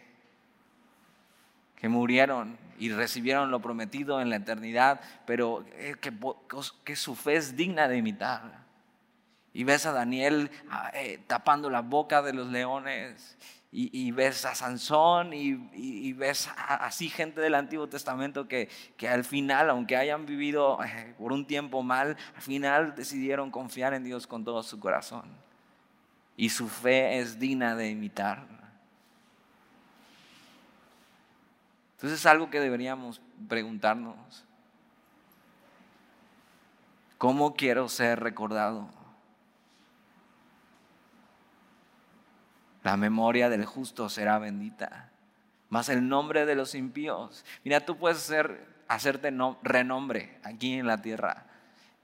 que 1.76 1.88
murieron 1.88 2.56
y 2.78 2.90
recibieron 2.90 3.50
lo 3.50 3.60
prometido 3.60 4.20
en 4.20 4.30
la 4.30 4.36
eternidad, 4.36 5.00
pero 5.26 5.64
eh, 5.72 5.96
que, 6.00 6.12
que 6.84 6.96
su 6.96 7.16
fe 7.16 7.34
es 7.34 7.56
digna 7.56 7.88
de 7.88 7.96
imitar. 7.96 8.62
Y 9.52 9.64
ves 9.64 9.84
a 9.86 9.92
Daniel 9.92 10.50
ah, 10.70 10.90
eh, 10.94 11.20
tapando 11.26 11.68
la 11.68 11.80
boca 11.80 12.22
de 12.22 12.32
los 12.32 12.48
leones 12.48 13.36
y, 13.74 14.10
ves 14.10 14.44
a 14.44 14.54
Sansón 14.54 15.32
y, 15.32 16.12
ves 16.12 16.50
así 16.56 17.08
gente 17.08 17.40
del 17.40 17.54
Antiguo 17.54 17.88
Testamento 17.88 18.46
que, 18.46 18.68
que 18.98 19.08
al 19.08 19.24
final, 19.24 19.70
aunque 19.70 19.96
hayan 19.96 20.26
vivido 20.26 20.78
eh, 20.84 21.14
por 21.16 21.32
un 21.32 21.46
tiempo 21.46 21.82
mal, 21.82 22.18
al 22.36 22.42
final 22.42 22.94
decidieron 22.94 23.50
confiar 23.50 23.94
en 23.94 24.04
Dios 24.04 24.26
con 24.26 24.44
todo 24.44 24.62
su 24.62 24.78
corazón. 24.78 25.24
Y 26.36 26.50
su 26.50 26.68
fe 26.68 27.18
es 27.18 27.38
digna 27.38 27.74
de 27.74 27.88
imitar. 27.88 28.46
Entonces 31.96 32.18
es 32.18 32.26
algo 32.26 32.50
que 32.50 32.60
deberíamos 32.60 33.22
preguntarnos. 33.48 34.44
¿Cómo 37.16 37.54
quiero 37.54 37.88
ser 37.88 38.20
recordado? 38.20 39.01
La 42.82 42.96
memoria 42.96 43.48
del 43.48 43.64
justo 43.64 44.08
será 44.08 44.38
bendita, 44.38 45.10
más 45.68 45.88
el 45.88 46.08
nombre 46.08 46.46
de 46.46 46.54
los 46.54 46.74
impíos. 46.74 47.44
Mira, 47.64 47.80
tú 47.80 47.96
puedes 47.96 48.32
hacerte 48.88 49.32
renombre 49.62 50.38
aquí 50.42 50.74
en 50.74 50.86
la 50.86 51.00
tierra 51.00 51.46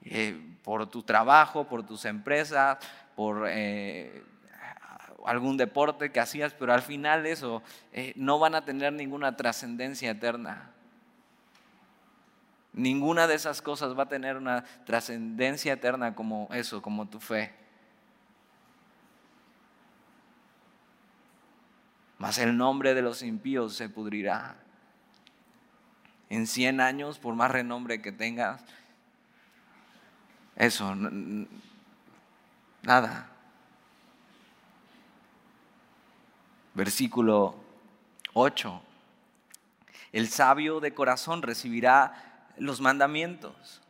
eh, 0.04 0.40
por 0.62 0.88
tu 0.88 1.02
trabajo, 1.02 1.64
por 1.64 1.84
tus 1.84 2.04
empresas, 2.04 2.78
por 3.16 3.46
eh, 3.48 4.22
algún 5.26 5.56
deporte 5.56 6.10
que 6.10 6.20
hacías, 6.20 6.54
pero 6.54 6.72
al 6.72 6.82
final 6.82 7.26
eso 7.26 7.62
eh, 7.92 8.12
no 8.16 8.38
van 8.38 8.54
a 8.54 8.64
tener 8.64 8.92
ninguna 8.92 9.36
trascendencia 9.36 10.10
eterna. 10.10 10.70
Ninguna 12.72 13.26
de 13.26 13.34
esas 13.34 13.60
cosas 13.60 13.98
va 13.98 14.04
a 14.04 14.08
tener 14.08 14.36
una 14.36 14.64
trascendencia 14.86 15.72
eterna 15.72 16.14
como 16.14 16.48
eso, 16.52 16.80
como 16.80 17.08
tu 17.08 17.18
fe. 17.18 17.52
Mas 22.18 22.38
el 22.38 22.56
nombre 22.56 22.94
de 22.94 23.02
los 23.02 23.22
impíos 23.22 23.74
se 23.74 23.88
pudrirá. 23.88 24.56
En 26.30 26.46
100 26.46 26.80
años, 26.80 27.18
por 27.18 27.34
más 27.34 27.50
renombre 27.50 28.02
que 28.02 28.12
tengas, 28.12 28.62
eso, 30.56 30.94
nada. 32.82 33.30
Versículo 36.74 37.54
8. 38.34 38.82
El 40.12 40.28
sabio 40.28 40.80
de 40.80 40.94
corazón 40.94 41.42
recibirá 41.42 42.50
los 42.56 42.80
mandamientos, 42.80 43.80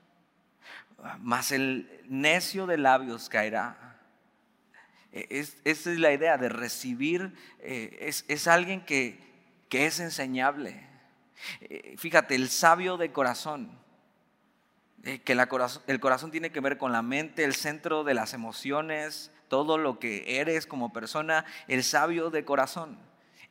mas 1.20 1.52
el 1.52 2.02
necio 2.08 2.66
de 2.66 2.76
labios 2.76 3.28
caerá. 3.28 3.87
E, 5.12 5.26
es, 5.30 5.56
esa 5.64 5.92
es 5.92 5.98
la 5.98 6.12
idea 6.12 6.36
de 6.38 6.48
recibir, 6.48 7.34
eh, 7.60 8.12
es, 8.28 8.48
alguien 8.48 8.84
que, 8.84 9.26
es 9.70 10.00
enseñable. 10.00 10.86
Eh, 11.60 11.94
fíjate, 11.98 12.34
el 12.34 12.48
sabio 12.48 12.96
de 12.96 13.12
corazón, 13.12 13.78
eh, 15.04 15.20
que 15.20 15.32
el 15.32 16.00
corazón 16.00 16.30
tiene 16.30 16.50
que 16.50 16.60
ver 16.60 16.78
con 16.78 16.92
la 16.92 17.02
mente, 17.02 17.44
el 17.44 17.54
centro 17.54 18.04
de 18.04 18.14
las 18.14 18.34
emociones, 18.34 19.30
todo 19.48 19.78
lo 19.78 19.98
que 19.98 20.40
eres 20.40 20.66
como 20.66 20.92
persona, 20.92 21.44
el 21.68 21.84
sabio 21.84 22.30
de 22.30 22.44
corazón. 22.44 22.98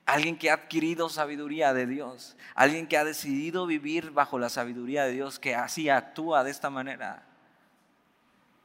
Alguien 0.05 0.37
que 0.37 0.49
ha 0.49 0.53
adquirido 0.53 1.09
sabiduría 1.09 1.73
de 1.73 1.85
Dios, 1.85 2.37
alguien 2.55 2.87
que 2.87 2.97
ha 2.97 3.03
decidido 3.03 3.65
vivir 3.65 4.11
bajo 4.11 4.39
la 4.39 4.49
sabiduría 4.49 5.03
de 5.03 5.11
Dios, 5.11 5.37
que 5.37 5.53
así 5.53 5.89
actúa 5.89 6.45
de 6.45 6.51
esta 6.51 6.69
manera. 6.69 7.27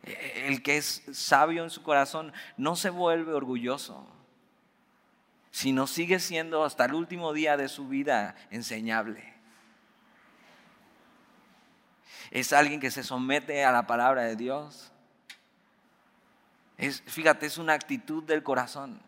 El 0.02 0.62
que 0.62 0.78
es 0.78 1.02
sabio 1.12 1.62
en 1.62 1.70
su 1.70 1.82
corazón 1.82 2.32
no 2.56 2.74
se 2.74 2.90
vuelve 2.90 3.32
orgulloso, 3.32 4.08
sino 5.52 5.86
sigue 5.86 6.18
siendo 6.18 6.64
hasta 6.64 6.86
el 6.86 6.94
último 6.94 7.32
día 7.32 7.56
de 7.56 7.68
su 7.68 7.86
vida 7.88 8.34
enseñable. 8.50 9.32
Es 12.32 12.52
alguien 12.52 12.80
que 12.80 12.90
se 12.90 13.04
somete 13.04 13.64
a 13.64 13.72
la 13.72 13.86
palabra 13.86 14.22
de 14.22 14.36
Dios. 14.36 14.90
Es, 16.78 17.02
fíjate, 17.02 17.46
es 17.46 17.58
una 17.58 17.74
actitud 17.74 18.24
del 18.24 18.42
corazón. 18.42 19.00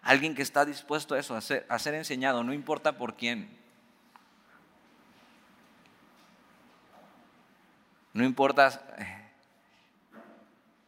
Alguien 0.00 0.34
que 0.36 0.42
está 0.42 0.64
dispuesto 0.64 1.16
a 1.16 1.18
eso, 1.18 1.34
a 1.34 1.40
ser, 1.40 1.66
a 1.68 1.78
ser 1.80 1.94
enseñado, 1.94 2.44
no 2.44 2.54
importa 2.54 2.96
por 2.96 3.16
quién. 3.16 3.58
No 8.12 8.24
importa 8.24 8.94
eh, 8.96 9.25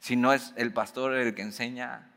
si 0.09 0.17
no 0.17 0.33
es 0.33 0.55
el 0.57 0.73
pastor 0.73 1.13
el 1.13 1.35
que 1.35 1.43
enseña. 1.43 2.09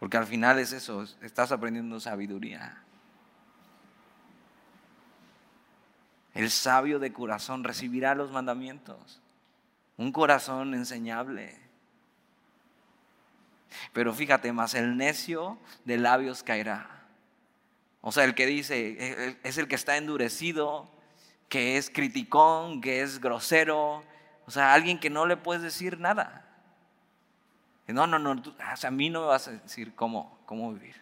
Porque 0.00 0.16
al 0.16 0.26
final 0.26 0.58
es 0.58 0.72
eso, 0.72 1.04
estás 1.22 1.52
aprendiendo 1.52 2.00
sabiduría. 2.00 2.82
El 6.34 6.50
sabio 6.50 6.98
de 6.98 7.12
corazón 7.12 7.62
recibirá 7.62 8.16
los 8.16 8.32
mandamientos. 8.32 9.20
Un 9.96 10.10
corazón 10.10 10.74
enseñable. 10.74 11.56
Pero 13.92 14.12
fíjate, 14.12 14.52
más 14.52 14.74
el 14.74 14.96
necio 14.96 15.56
de 15.84 15.98
labios 15.98 16.42
caerá. 16.42 17.04
O 18.00 18.10
sea, 18.10 18.24
el 18.24 18.34
que 18.34 18.46
dice, 18.46 19.38
es 19.44 19.56
el 19.56 19.68
que 19.68 19.76
está 19.76 19.96
endurecido, 19.96 20.90
que 21.48 21.76
es 21.76 21.90
criticón, 21.90 22.80
que 22.80 23.02
es 23.02 23.20
grosero, 23.20 24.02
o 24.46 24.50
sea, 24.50 24.74
alguien 24.74 24.98
que 24.98 25.10
no 25.10 25.26
le 25.26 25.36
puedes 25.36 25.62
decir 25.62 25.98
nada. 25.98 26.44
No, 27.86 28.06
no, 28.06 28.18
no, 28.18 28.42
a 28.60 28.90
mí 28.90 29.10
no 29.10 29.20
me 29.20 29.26
vas 29.26 29.48
a 29.48 29.52
decir 29.52 29.94
cómo, 29.94 30.38
cómo 30.46 30.72
vivir. 30.72 30.96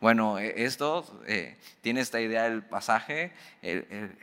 Bueno, 0.00 0.38
e, 0.38 0.64
esto 0.64 1.22
eh, 1.26 1.56
tiene 1.80 2.00
esta 2.00 2.20
idea 2.20 2.44
del 2.44 2.62
pasaje, 2.62 3.32
el, 3.62 4.18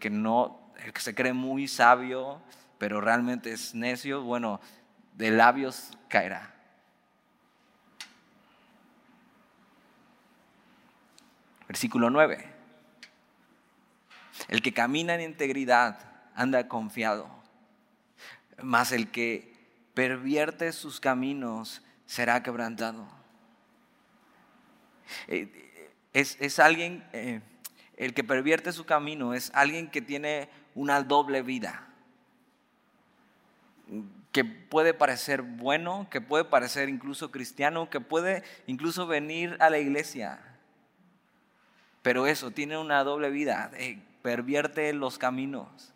que 0.00 0.10
no, 0.10 0.72
el 0.84 0.92
que 0.92 1.00
se 1.00 1.14
cree 1.14 1.32
muy 1.32 1.68
sabio, 1.68 2.40
pero 2.78 3.00
realmente 3.00 3.52
es 3.52 3.74
necio, 3.74 4.22
bueno, 4.22 4.60
de 5.14 5.30
labios 5.30 5.90
caerá. 6.08 6.54
Versículo 11.68 12.10
9. 12.10 12.51
El 14.48 14.62
que 14.62 14.72
camina 14.72 15.14
en 15.14 15.20
integridad 15.20 15.98
anda 16.34 16.68
confiado, 16.68 17.28
mas 18.62 18.92
el 18.92 19.10
que 19.10 19.52
pervierte 19.94 20.72
sus 20.72 21.00
caminos 21.00 21.82
será 22.06 22.42
quebrantado. 22.42 23.06
Eh, 25.28 25.90
es, 26.12 26.58
alguien, 26.58 27.04
eh, 27.12 27.40
el 27.96 28.14
que 28.14 28.24
pervierte 28.24 28.72
su 28.72 28.84
camino 28.84 29.34
es 29.34 29.50
alguien 29.54 29.90
que 29.90 30.02
tiene 30.02 30.48
una 30.74 31.02
doble 31.02 31.42
vida, 31.42 31.86
que 34.30 34.44
puede 34.44 34.94
parecer 34.94 35.42
bueno, 35.42 36.08
que 36.10 36.20
puede 36.20 36.44
parecer 36.44 36.88
incluso 36.88 37.30
cristiano, 37.30 37.90
que 37.90 38.00
puede 38.00 38.42
incluso 38.66 39.06
venir 39.06 39.56
a 39.60 39.68
la 39.68 39.78
iglesia, 39.78 40.40
pero 42.02 42.26
eso, 42.26 42.50
tiene 42.50 42.76
una 42.78 43.04
doble 43.04 43.30
vida. 43.30 43.70
Eh, 43.74 44.02
pervierte 44.22 44.92
los 44.92 45.18
caminos. 45.18 45.92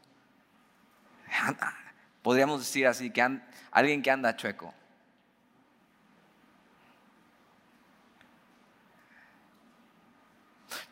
Podríamos 2.23 2.61
decir 2.61 2.87
así, 2.87 3.11
que 3.11 3.41
alguien 3.71 4.03
que 4.03 4.11
anda 4.11 4.37
chueco. 4.37 4.75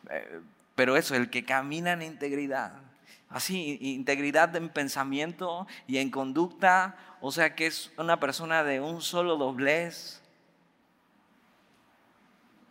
Eh, 0.09 0.41
pero 0.75 0.97
eso, 0.97 1.15
el 1.15 1.29
que 1.29 1.45
camina 1.45 1.93
en 1.93 2.01
integridad, 2.01 2.73
así, 3.29 3.77
integridad 3.81 4.55
en 4.55 4.69
pensamiento 4.69 5.67
y 5.87 5.97
en 5.97 6.11
conducta, 6.11 6.95
o 7.21 7.31
sea 7.31 7.55
que 7.55 7.67
es 7.67 7.91
una 7.97 8.19
persona 8.19 8.63
de 8.63 8.81
un 8.81 9.01
solo 9.01 9.37
doblez, 9.37 10.21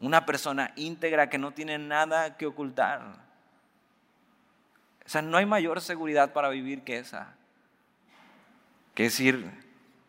una 0.00 0.26
persona 0.26 0.72
íntegra 0.76 1.30
que 1.30 1.38
no 1.38 1.52
tiene 1.52 1.78
nada 1.78 2.36
que 2.36 2.46
ocultar. 2.46 3.23
O 5.06 5.08
sea, 5.08 5.22
no 5.22 5.36
hay 5.36 5.46
mayor 5.46 5.80
seguridad 5.80 6.32
para 6.32 6.48
vivir 6.48 6.82
que 6.82 6.98
esa. 6.98 7.34
Que 8.94 9.04
decir, 9.04 9.50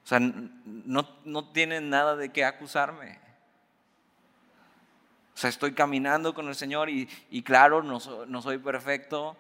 o 0.04 0.08
sea, 0.08 0.20
no, 0.20 1.10
no 1.26 1.50
tienen 1.50 1.90
nada 1.90 2.16
de 2.16 2.30
qué 2.30 2.46
acusarme. 2.46 3.20
O 5.34 5.38
sea, 5.38 5.50
estoy 5.50 5.74
caminando 5.74 6.34
con 6.34 6.48
el 6.48 6.56
Señor 6.56 6.90
y, 6.90 7.08
claro, 7.44 7.84
no, 7.84 8.00
no 8.26 8.42
soy 8.42 8.58
perfecto. 8.58 9.36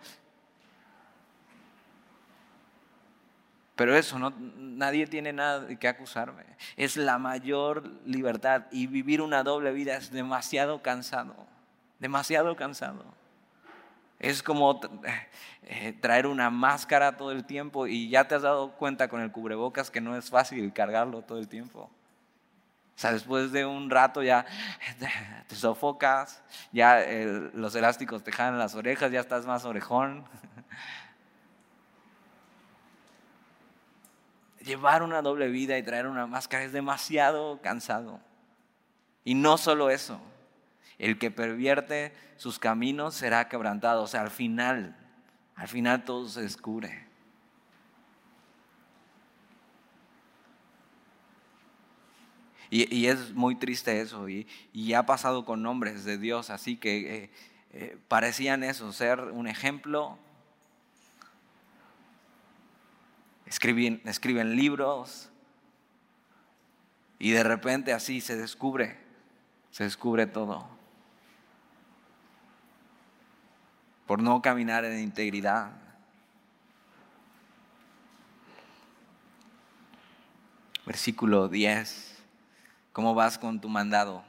Pero 3.76 3.96
eso, 3.96 4.20
no, 4.20 4.34
nadie 4.58 5.08
tiene 5.08 5.32
nada 5.32 5.62
de 5.62 5.78
qué 5.78 5.88
acusarme. 5.88 6.44
Es 6.76 6.98
la 6.98 7.18
mayor 7.18 7.90
libertad 8.06 8.66
y 8.72 8.88
vivir 8.88 9.22
una 9.22 9.44
doble 9.44 9.72
vida 9.72 9.96
es 9.96 10.12
demasiado 10.12 10.82
cansado, 10.82 11.36
demasiado 12.00 12.58
cansado. 12.58 13.06
Es 14.20 14.42
como 14.42 14.80
eh, 15.64 15.94
traer 16.00 16.28
una 16.28 16.50
máscara 16.50 17.18
todo 17.18 17.32
el 17.32 17.46
tiempo 17.46 17.88
y 17.88 18.10
ya 18.10 18.28
te 18.28 18.36
has 18.36 18.44
dado 18.44 18.72
cuenta 18.74 19.08
con 19.08 19.22
el 19.22 19.32
cubrebocas 19.32 19.92
que 19.92 20.02
no 20.02 20.16
es 20.18 20.30
fácil 20.30 20.72
cargarlo 20.74 21.22
todo 21.22 21.38
el 21.38 21.48
tiempo. 21.48 21.90
O 22.96 23.00
sea, 23.00 23.12
después 23.12 23.52
de 23.52 23.66
un 23.66 23.90
rato 23.90 24.24
ya 24.24 24.46
te 25.48 25.56
sofocas, 25.56 26.42
ya 26.72 27.04
los 27.54 27.76
elásticos 27.76 28.24
te 28.24 28.32
jalan 28.32 28.58
las 28.58 28.74
orejas, 28.76 29.12
ya 29.12 29.20
estás 29.20 29.46
más 29.46 29.66
orejón. 29.66 30.24
Llevar 34.62 35.04
una 35.04 35.22
doble 35.22 35.50
vida 35.50 35.78
y 35.78 35.84
traer 35.84 36.08
una 36.08 36.26
máscara 36.26 36.64
es 36.64 36.72
demasiado 36.72 37.60
cansado. 37.62 38.22
Y 39.26 39.36
no 39.36 39.58
solo 39.58 39.90
eso, 39.90 40.22
el 41.00 41.18
que 41.18 41.32
pervierte 41.32 42.14
sus 42.38 42.60
caminos 42.60 43.16
será 43.16 43.48
quebrantado. 43.48 44.04
O 44.04 44.08
sea, 44.08 44.22
al 44.22 44.32
final, 44.32 44.96
al 45.56 45.68
final 45.68 46.04
todo 46.04 46.28
se 46.30 46.42
descubre. 46.42 47.06
Y, 52.70 53.06
es 53.06 53.34
muy 53.34 53.56
triste 53.56 54.02
eso. 54.02 54.28
Y, 54.28 54.94
ha 54.94 55.06
pasado 55.06 55.46
con 55.46 55.62
nombres 55.62 56.04
de 56.04 56.18
Dios, 56.18 56.50
así 56.50 56.76
que 56.78 57.16
eh, 57.16 57.30
eh, 57.72 57.98
parecían 58.08 58.64
eso, 58.64 58.92
ser 58.92 59.20
un 59.22 59.48
ejemplo. 59.48 60.18
Escriben, 63.46 64.02
escriben 64.06 64.56
libros 64.56 65.30
y 67.20 67.32
de 67.32 67.44
repente 67.44 67.94
así 67.94 68.20
se 68.20 68.36
descubre, 68.36 68.98
se 69.72 69.84
descubre 69.84 70.26
todo. 70.26 70.75
Por 74.06 74.22
no 74.22 74.42
caminar 74.42 74.86
en 74.86 75.00
integridad. 75.00 75.72
Versículo 80.86 81.48
10. 81.48 82.16
¿Cómo 82.94 83.16
vas 83.16 83.38
con 83.40 83.60
tu 83.60 83.68
mandado? 83.68 84.24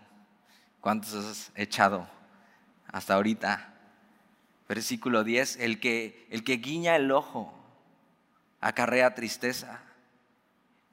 ¿Cuántos 0.80 1.14
has 1.14 1.52
echado 1.54 2.08
hasta 2.88 3.14
ahorita? 3.14 3.74
Versículo 4.68 5.22
10, 5.22 5.56
el 5.56 5.78
que, 5.78 6.26
el 6.30 6.42
que 6.42 6.56
guiña 6.56 6.96
el 6.96 7.12
ojo 7.12 7.52
acarrea 8.60 9.14
tristeza 9.14 9.80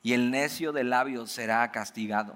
y 0.03 0.13
el 0.13 0.29
necio 0.29 0.73
de 0.73 0.83
labios 0.83 1.31
será 1.31 1.71
castigado. 1.71 2.35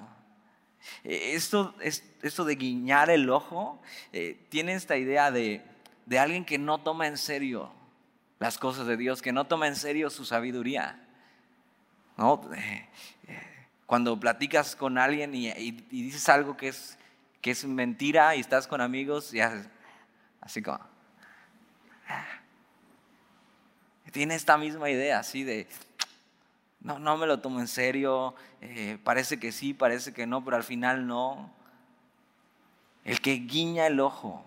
E, 1.03 1.35
esto, 1.35 1.75
esto 1.81 2.45
de 2.45 2.55
guiñar 2.55 3.09
el 3.09 3.29
ojo 3.29 3.81
eh, 4.13 4.47
tiene 4.49 4.73
esta 4.73 4.97
idea 4.97 5.29
de, 5.29 5.61
de 6.07 6.19
alguien 6.19 6.45
que 6.45 6.57
no 6.57 6.79
toma 6.79 7.05
en 7.05 7.17
serio 7.17 7.69
las 8.39 8.57
cosas 8.57 8.87
de 8.87 8.95
Dios, 8.95 9.21
que 9.21 9.33
no 9.33 9.45
toma 9.45 9.67
en 9.67 9.75
serio 9.75 10.09
su 10.09 10.23
sabiduría. 10.23 11.05
¿no? 12.15 12.41
Eh, 12.55 12.87
cuando 13.85 14.17
platicas 14.17 14.75
con 14.75 14.97
alguien 14.97 15.35
y, 15.35 15.71
dices 15.91 16.29
algo 16.29 16.55
que 16.55 16.69
es, 16.69 16.97
que 17.41 17.51
es 17.51 17.65
mentira 17.65 18.35
y 18.35 18.39
estás 18.39 18.67
con 18.67 18.79
amigos 18.79 19.33
y 19.33 19.41
así 20.41 20.61
como... 20.61 20.79
Ah". 22.07 22.25
Tiene 24.13 24.35
esta 24.35 24.57
misma 24.57 24.89
idea, 24.89 25.19
así 25.19 25.43
de, 25.43 25.67
no, 26.79 26.99
no 26.99 27.17
me 27.17 27.27
lo 27.27 27.39
tomo 27.41 27.59
en 27.59 27.67
serio, 27.67 28.33
eh, 28.61 28.97
parece 29.03 29.39
que 29.39 29.51
sí, 29.51 29.73
parece 29.73 30.13
que 30.13 30.25
no, 30.25 30.43
pero 30.43 30.55
al 30.55 30.63
final 30.63 31.05
no. 31.05 31.53
El 33.03 33.19
que 33.19 33.33
guiña 33.33 33.87
el 33.87 33.99
ojo, 33.99 34.46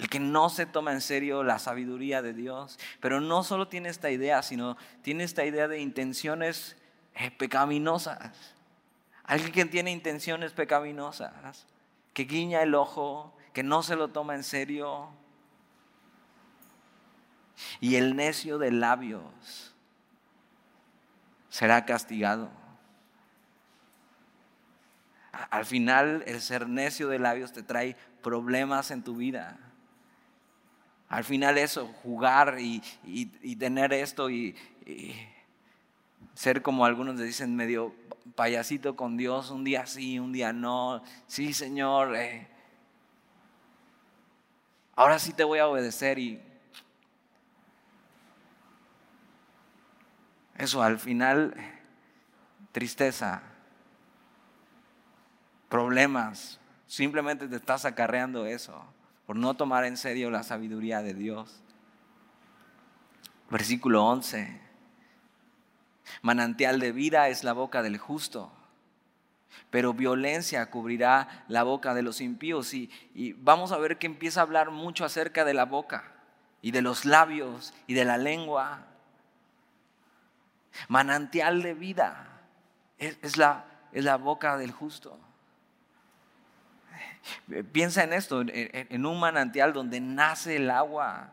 el 0.00 0.08
que 0.08 0.18
no 0.18 0.48
se 0.48 0.64
toma 0.64 0.92
en 0.92 1.02
serio 1.02 1.42
la 1.42 1.58
sabiduría 1.58 2.22
de 2.22 2.32
Dios, 2.32 2.78
pero 3.00 3.20
no 3.20 3.44
solo 3.44 3.68
tiene 3.68 3.90
esta 3.90 4.10
idea, 4.10 4.42
sino 4.42 4.78
tiene 5.02 5.24
esta 5.24 5.44
idea 5.44 5.68
de 5.68 5.78
intenciones 5.78 6.78
eh, 7.14 7.30
pecaminosas. 7.30 8.54
Alguien 9.24 9.52
que 9.52 9.64
tiene 9.66 9.90
intenciones 9.90 10.52
pecaminosas, 10.54 11.66
que 12.14 12.24
guiña 12.24 12.62
el 12.62 12.74
ojo, 12.74 13.36
que 13.52 13.62
no 13.62 13.82
se 13.82 13.94
lo 13.94 14.08
toma 14.08 14.34
en 14.34 14.42
serio. 14.42 15.10
Y 17.78 17.96
el 17.96 18.16
necio 18.16 18.56
de 18.56 18.72
labios 18.72 19.74
será 21.50 21.84
castigado. 21.84 22.50
Al 25.50 25.66
final, 25.66 26.24
el 26.26 26.40
ser 26.40 26.66
necio 26.70 27.08
de 27.08 27.18
labios 27.18 27.52
te 27.52 27.62
trae 27.62 27.98
problemas 28.22 28.90
en 28.90 29.04
tu 29.04 29.16
vida. 29.16 29.58
Al 31.10 31.24
final 31.24 31.58
eso, 31.58 31.88
jugar 32.02 32.56
y, 32.58 32.80
tener 33.56 33.92
esto 33.92 34.30
y 34.30 34.56
ser 36.34 36.62
como 36.62 36.86
algunos 36.86 37.16
le 37.16 37.24
dicen 37.24 37.54
medio 37.54 37.94
payasito 38.34 38.96
con 38.96 39.16
Dios, 39.16 39.50
un 39.50 39.64
día 39.64 39.86
sí, 39.86 40.18
un 40.18 40.32
día 40.32 40.52
no. 40.52 41.02
Sí, 41.26 41.52
Señor, 41.52 42.16
eh, 42.16 42.48
ahora 44.94 45.18
sí 45.18 45.34
te 45.34 45.44
voy 45.44 45.58
a 45.58 45.68
obedecer 45.68 46.18
y 46.18 46.40
eso 50.56 50.82
al 50.82 50.98
final, 50.98 51.54
tristeza, 52.72 53.42
problemas, 55.68 56.58
simplemente 56.86 57.48
te 57.48 57.56
estás 57.56 57.84
acarreando 57.84 58.46
eso 58.46 58.82
por 59.30 59.36
no 59.36 59.54
tomar 59.54 59.84
en 59.84 59.96
serio 59.96 60.28
la 60.28 60.42
sabiduría 60.42 61.02
de 61.02 61.14
Dios. 61.14 61.62
Versículo 63.48 64.04
11. 64.04 64.60
Manantial 66.22 66.80
de 66.80 66.90
vida 66.90 67.28
es 67.28 67.44
la 67.44 67.52
boca 67.52 67.80
del 67.80 67.96
justo, 67.96 68.50
pero 69.70 69.94
violencia 69.94 70.68
cubrirá 70.68 71.44
la 71.46 71.62
boca 71.62 71.94
de 71.94 72.02
los 72.02 72.20
impíos. 72.20 72.74
Y, 72.74 72.90
vamos 73.38 73.70
a 73.70 73.78
ver 73.78 73.98
que 73.98 74.08
empieza 74.08 74.40
a 74.40 74.42
hablar 74.42 74.72
mucho 74.72 75.04
acerca 75.04 75.44
de 75.44 75.54
la 75.54 75.64
boca 75.64 76.12
y 76.60 76.72
de 76.72 76.82
los 76.82 77.04
labios 77.04 77.72
y 77.86 77.94
de 77.94 78.04
la 78.04 78.18
lengua. 78.18 78.84
Manantial 80.88 81.62
de 81.62 81.74
vida 81.74 82.40
es, 82.98 83.36
la, 83.36 83.64
es 83.92 84.02
la 84.02 84.16
boca 84.16 84.56
del 84.56 84.72
justo. 84.72 85.16
Piensa 87.72 88.04
en 88.04 88.12
esto, 88.12 88.42
en, 88.42 89.06
un 89.06 89.20
manantial 89.20 89.72
donde 89.72 90.00
nace 90.00 90.56
el 90.56 90.70
agua. 90.70 91.32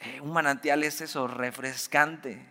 Eh, 0.00 0.20
un 0.20 0.32
manantial 0.32 0.84
es 0.84 1.00
eso, 1.00 1.26
refrescante. 1.26 2.46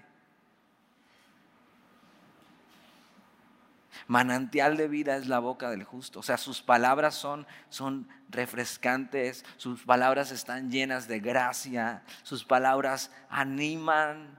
Manantial 4.08 4.76
de 4.76 4.88
vida 4.88 5.16
es 5.16 5.28
la 5.28 5.40
boca 5.40 5.70
del 5.70 5.84
justo. 5.84 6.20
O 6.20 6.24
sea, 6.24 6.38
sus 6.38 6.62
palabras 6.62 7.16
son, 7.16 7.46
son 7.70 8.10
refrescantes, 8.30 9.46
sus 9.58 9.84
palabras 9.84 10.32
están 10.32 10.72
llenas 10.72 11.08
de 11.08 11.20
gracia, 11.20 12.04
sus 12.24 12.44
palabras 12.44 13.12
animan. 13.30 14.36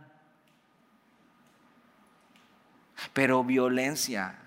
Pero 3.14 3.44
violencia 3.44 4.41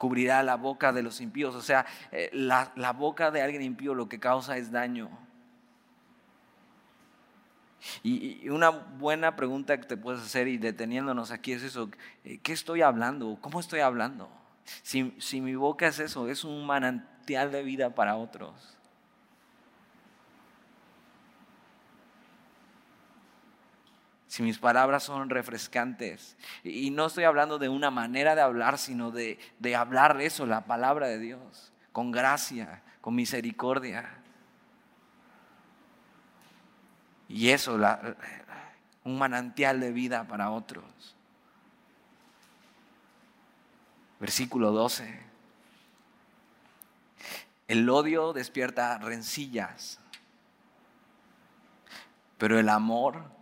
cubrirá 0.00 0.42
la 0.42 0.56
boca 0.56 0.94
de 0.94 1.02
los 1.02 1.20
impíos. 1.20 1.54
O 1.54 1.60
sea, 1.60 1.84
eh, 2.10 2.30
la, 2.32 2.72
la 2.74 2.94
boca 2.94 3.30
de 3.30 3.42
alguien 3.42 3.60
impío 3.60 3.94
lo 3.94 4.08
que 4.08 4.18
causa 4.18 4.56
es 4.56 4.72
daño. 4.72 5.10
Y, 8.02 8.48
una 8.48 8.70
buena 8.70 9.36
pregunta 9.36 9.78
que 9.78 9.86
te 9.86 9.98
puedes 9.98 10.22
hacer 10.22 10.48
y 10.48 10.56
deteniéndonos 10.56 11.30
aquí 11.32 11.52
es 11.52 11.62
eso, 11.62 11.90
eh, 12.24 12.38
¿qué 12.42 12.54
estoy 12.54 12.80
hablando? 12.80 13.36
¿Cómo 13.42 13.60
estoy 13.60 13.80
hablando? 13.80 14.30
Si, 14.82 15.14
si 15.18 15.42
mi 15.42 15.54
boca 15.54 15.86
es 15.86 15.98
eso, 15.98 16.28
es 16.28 16.44
un 16.44 16.64
manantial 16.64 17.52
de 17.52 17.62
vida 17.62 17.94
para 17.94 18.16
otros. 18.16 18.79
Si 24.30 24.44
mis 24.44 24.60
palabras 24.60 25.02
son 25.02 25.28
refrescantes. 25.28 26.36
Y 26.62 26.90
no 26.90 27.06
estoy 27.06 27.24
hablando 27.24 27.58
de 27.58 27.68
una 27.68 27.90
manera 27.90 28.36
de 28.36 28.40
hablar, 28.40 28.78
sino 28.78 29.10
de, 29.10 29.40
de, 29.58 29.74
hablar 29.74 30.20
eso, 30.20 30.46
la 30.46 30.66
palabra 30.66 31.08
de 31.08 31.18
Dios, 31.18 31.72
con 31.90 32.12
gracia, 32.12 32.80
con 33.00 33.16
misericordia. 33.16 34.08
Y 37.28 37.48
eso, 37.48 37.76
un 39.02 39.18
manantial 39.18 39.80
de 39.80 39.90
vida 39.90 40.22
para 40.28 40.52
otros. 40.52 41.16
Versículo 44.20 44.70
12. 44.70 45.26
El 47.66 47.90
odio 47.90 48.32
despierta 48.32 48.96
rencillas, 48.98 49.98
pero 52.38 52.60
el 52.60 52.68
amor 52.68 53.39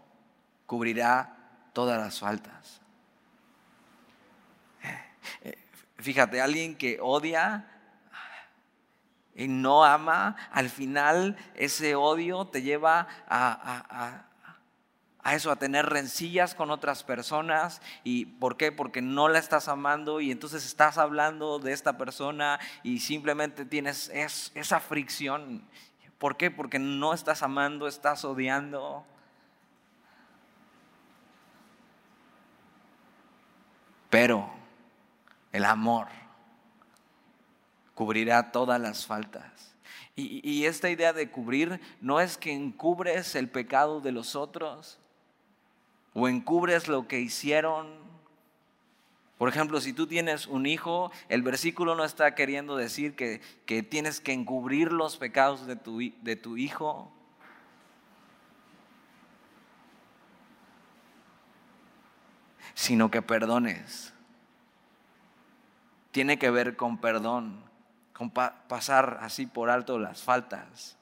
cubrirá 0.68 1.34
todas 1.72 1.98
las 1.98 2.20
faltas. 2.20 2.82
Eh, 4.82 5.04
eh, 5.44 5.58
fíjate, 5.96 6.42
alguien 6.42 6.76
que 6.76 6.98
odia 7.00 7.66
y 9.34 9.48
no 9.48 9.82
ama, 9.82 10.36
al 10.52 10.68
final 10.68 11.38
ese 11.54 11.94
odio 11.94 12.44
te 12.48 12.60
lleva 12.60 13.08
a, 13.26 14.24
a 15.20 15.34
eso, 15.34 15.50
a 15.50 15.56
tener 15.56 15.86
rencillas 15.86 16.54
con 16.54 16.70
otras 16.70 17.02
personas. 17.02 17.80
¿Y 18.04 18.26
por 18.26 18.58
qué? 18.58 18.70
Porque 18.70 19.00
no 19.00 19.28
la 19.28 19.38
estás 19.38 19.68
amando 19.68 20.20
y 20.20 20.30
entonces 20.30 20.66
estás 20.66 20.98
hablando 20.98 21.58
de 21.58 21.72
esta 21.72 21.96
persona 21.96 22.60
y 22.82 23.00
simplemente 23.00 23.64
tienes 23.64 24.10
esa 24.12 24.80
fricción. 24.80 25.64
¿Por 26.18 26.36
qué? 26.36 26.50
Porque 26.50 26.78
no 26.78 27.14
estás 27.14 27.42
amando, 27.42 27.88
estás 27.88 28.26
odiando. 28.26 29.06
Pero 34.10 34.48
el 35.52 35.64
amor 35.64 36.08
cubrirá 37.94 38.52
todas 38.52 38.80
las 38.80 39.06
faltas. 39.06 39.74
Y, 40.14 40.64
esta 40.64 40.90
idea 40.90 41.12
de 41.12 41.30
cubrir 41.30 41.80
no 42.00 42.20
es 42.20 42.36
que 42.36 42.52
encubres 42.52 43.36
el 43.36 43.48
pecado 43.48 44.00
de 44.00 44.10
los 44.10 44.34
otros 44.34 44.98
o 46.12 46.26
encubres 46.26 46.88
lo 46.88 47.06
que 47.06 47.20
hicieron. 47.20 47.86
Por 49.36 49.48
ejemplo, 49.48 49.80
si 49.80 49.92
tú 49.92 50.08
tienes 50.08 50.48
un 50.48 50.66
hijo, 50.66 51.12
el 51.28 51.42
versículo 51.42 51.94
no 51.94 52.04
está 52.04 52.34
queriendo 52.34 52.76
decir 52.76 53.14
que, 53.14 53.40
que 53.64 53.84
tienes 53.84 54.18
que 54.18 54.32
encubrir 54.32 54.90
los 54.90 55.16
pecados 55.18 55.66
de 55.68 55.76
tu, 55.76 56.00
de 56.20 56.34
tu 56.34 56.56
hijo. 56.56 57.12
Sino 62.78 63.10
que 63.10 63.22
perdones. 63.22 64.12
Tiene 66.12 66.38
que 66.38 66.48
ver 66.48 66.76
con 66.76 66.98
perdón, 66.98 67.60
con 68.12 68.30
pasar 68.30 69.18
así 69.20 69.46
por 69.46 69.68
alto 69.68 69.98
las 69.98 70.22
faltas, 70.22 70.96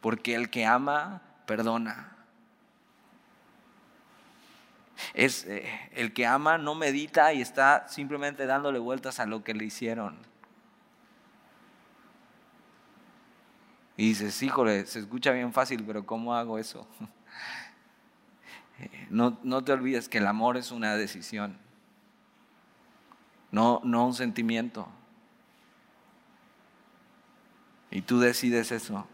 porque 0.00 0.34
el 0.34 0.50
que 0.50 0.66
ama, 0.66 1.22
perdona. 1.46 2.16
Es 5.12 5.44
eh, 5.44 5.70
el 5.92 6.12
que 6.12 6.26
ama 6.26 6.58
no 6.58 6.74
medita 6.74 7.32
y 7.32 7.40
está 7.40 7.86
simplemente 7.86 8.44
dándole 8.44 8.80
vueltas 8.80 9.20
a 9.20 9.26
lo 9.26 9.44
que 9.44 9.54
le 9.54 9.66
hicieron. 9.66 10.18
Y 13.96 14.08
dices, 14.08 14.42
híjole, 14.42 14.86
se 14.86 14.98
escucha 14.98 15.30
bien 15.30 15.52
fácil, 15.52 15.84
pero 15.86 16.04
¿cómo 16.04 16.34
hago 16.34 16.58
eso? 16.58 16.84
No, 19.10 19.38
no 19.42 19.62
te 19.62 19.72
olvides 19.72 20.08
que 20.08 20.18
el 20.18 20.26
amor 20.26 20.56
es 20.56 20.70
una 20.70 20.96
decisión, 20.96 21.56
no, 23.50 23.80
no 23.84 24.06
un 24.06 24.14
sentimiento. 24.14 24.88
Y 27.90 28.02
tú 28.02 28.18
decides 28.18 28.72
eso. 28.72 29.06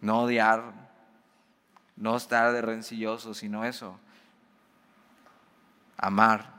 No 0.00 0.22
odiar, 0.22 0.72
no 1.94 2.16
estar 2.16 2.52
de 2.52 2.60
rencilloso, 2.60 3.32
sino 3.32 3.64
eso. 3.64 4.00
Amar. 5.96 6.53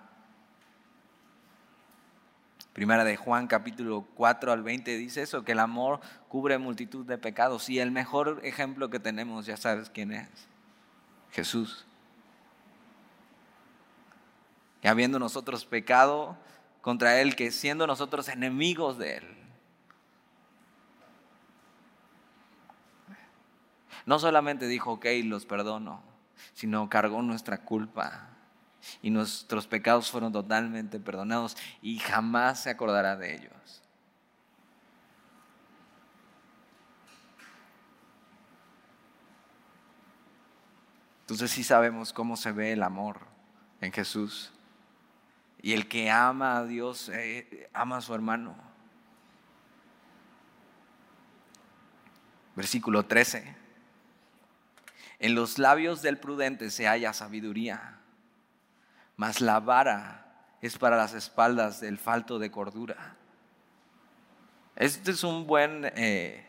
Primera 2.75 3.05
de 3.05 3.15
Juan 3.15 3.47
capítulo 3.47 4.05
4 4.15 4.51
al 4.51 4.61
20 4.61 4.97
dice 4.97 5.21
eso, 5.21 5.45
que 5.45 5.53
el 5.53 5.59
amor 5.59 6.01
cubre 6.27 6.57
multitud 6.57 7.05
de 7.05 7.17
pecados. 7.17 7.69
Y 7.69 7.79
el 7.79 7.89
mejor 7.89 8.41
ejemplo 8.43 8.89
que 8.89 8.99
tenemos, 8.99 9.45
ya 9.45 9.55
sabes 9.55 9.89
quién 9.89 10.11
es, 10.11 10.27
Jesús. 11.31 11.85
Que 14.81 14.89
habiendo 14.89 15.19
nosotros 15.19 15.63
pecado 15.63 16.35
contra 16.81 17.21
Él, 17.21 17.37
que 17.37 17.49
siendo 17.51 17.87
nosotros 17.87 18.27
enemigos 18.27 18.97
de 18.97 19.19
Él, 19.19 19.37
no 24.05 24.19
solamente 24.19 24.67
dijo, 24.67 24.91
ok, 24.91 25.05
los 25.23 25.45
perdono, 25.45 26.03
sino 26.53 26.89
cargó 26.89 27.21
nuestra 27.21 27.59
culpa 27.59 28.34
y 29.01 29.09
nuestros 29.09 29.67
pecados 29.67 30.09
fueron 30.11 30.31
totalmente 30.31 30.99
perdonados 30.99 31.57
y 31.81 31.99
jamás 31.99 32.63
se 32.63 32.69
acordará 32.69 33.15
de 33.15 33.35
ellos. 33.35 33.81
Entonces 41.21 41.49
sí 41.49 41.63
sabemos 41.63 42.13
cómo 42.13 42.37
se 42.37 42.51
ve 42.51 42.73
el 42.73 42.83
amor 42.83 43.21
en 43.81 43.91
Jesús. 43.91 44.51
Y 45.59 45.73
el 45.73 45.87
que 45.87 46.11
ama 46.11 46.57
a 46.57 46.65
Dios, 46.65 47.09
eh, 47.09 47.67
ama 47.73 47.97
a 47.97 48.01
su 48.01 48.13
hermano. 48.13 48.55
Versículo 52.55 53.07
13. 53.07 53.55
En 55.17 55.33
los 55.33 55.57
labios 55.57 56.03
del 56.03 56.19
prudente 56.19 56.69
se 56.69 56.85
halla 56.85 57.11
sabiduría 57.11 57.94
mas 59.17 59.41
la 59.41 59.59
vara 59.59 60.25
es 60.61 60.77
para 60.77 60.97
las 60.97 61.13
espaldas 61.13 61.79
del 61.79 61.97
falto 61.97 62.39
de 62.39 62.51
cordura. 62.51 63.15
Este 64.75 65.11
es 65.11 65.23
un 65.23 65.47
buen 65.47 65.91
eh, 65.95 66.45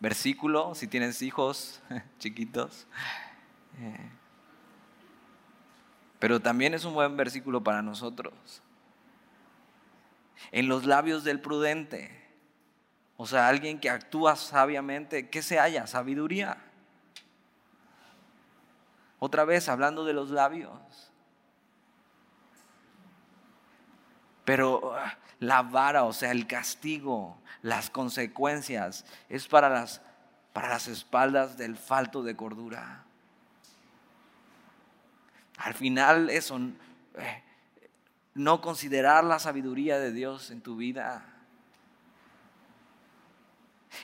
versículo 0.00 0.74
si 0.74 0.86
tienes 0.86 1.22
hijos 1.22 1.82
chiquitos. 2.18 2.86
Eh, 3.78 4.10
pero 6.18 6.40
también 6.40 6.74
es 6.74 6.84
un 6.84 6.94
buen 6.94 7.16
versículo 7.16 7.62
para 7.62 7.82
nosotros. 7.82 8.32
En 10.52 10.68
los 10.68 10.86
labios 10.86 11.24
del 11.24 11.40
prudente, 11.40 12.24
o 13.16 13.26
sea, 13.26 13.48
alguien 13.48 13.78
que 13.78 13.90
actúa 13.90 14.36
sabiamente, 14.36 15.28
¿qué 15.28 15.42
se 15.42 15.58
halla? 15.58 15.86
Sabiduría. 15.86 16.58
Otra 19.18 19.44
vez, 19.44 19.68
hablando 19.68 20.04
de 20.04 20.12
los 20.12 20.30
labios. 20.30 21.03
Pero 24.44 24.94
ah, 24.94 25.16
la 25.40 25.62
vara, 25.62 26.04
o 26.04 26.12
sea, 26.12 26.30
el 26.30 26.46
castigo, 26.46 27.36
las 27.62 27.90
consecuencias, 27.90 29.04
es 29.28 29.48
para 29.48 29.68
las, 29.68 30.02
para 30.52 30.68
las 30.68 30.88
espaldas 30.88 31.56
del 31.56 31.76
falto 31.76 32.22
de 32.22 32.36
cordura. 32.36 33.04
Al 35.56 35.74
final 35.74 36.30
eso, 36.30 36.58
eh, 37.16 37.42
no 38.34 38.60
considerar 38.60 39.24
la 39.24 39.38
sabiduría 39.38 39.98
de 39.98 40.12
Dios 40.12 40.50
en 40.50 40.60
tu 40.60 40.76
vida, 40.76 41.24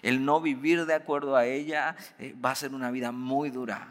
el 0.02 0.24
no 0.24 0.40
vivir 0.40 0.86
de 0.86 0.94
acuerdo 0.94 1.36
a 1.36 1.46
ella 1.46 1.96
eh, 2.18 2.34
va 2.42 2.52
a 2.52 2.54
ser 2.54 2.74
una 2.74 2.90
vida 2.90 3.12
muy 3.12 3.50
dura. 3.50 3.88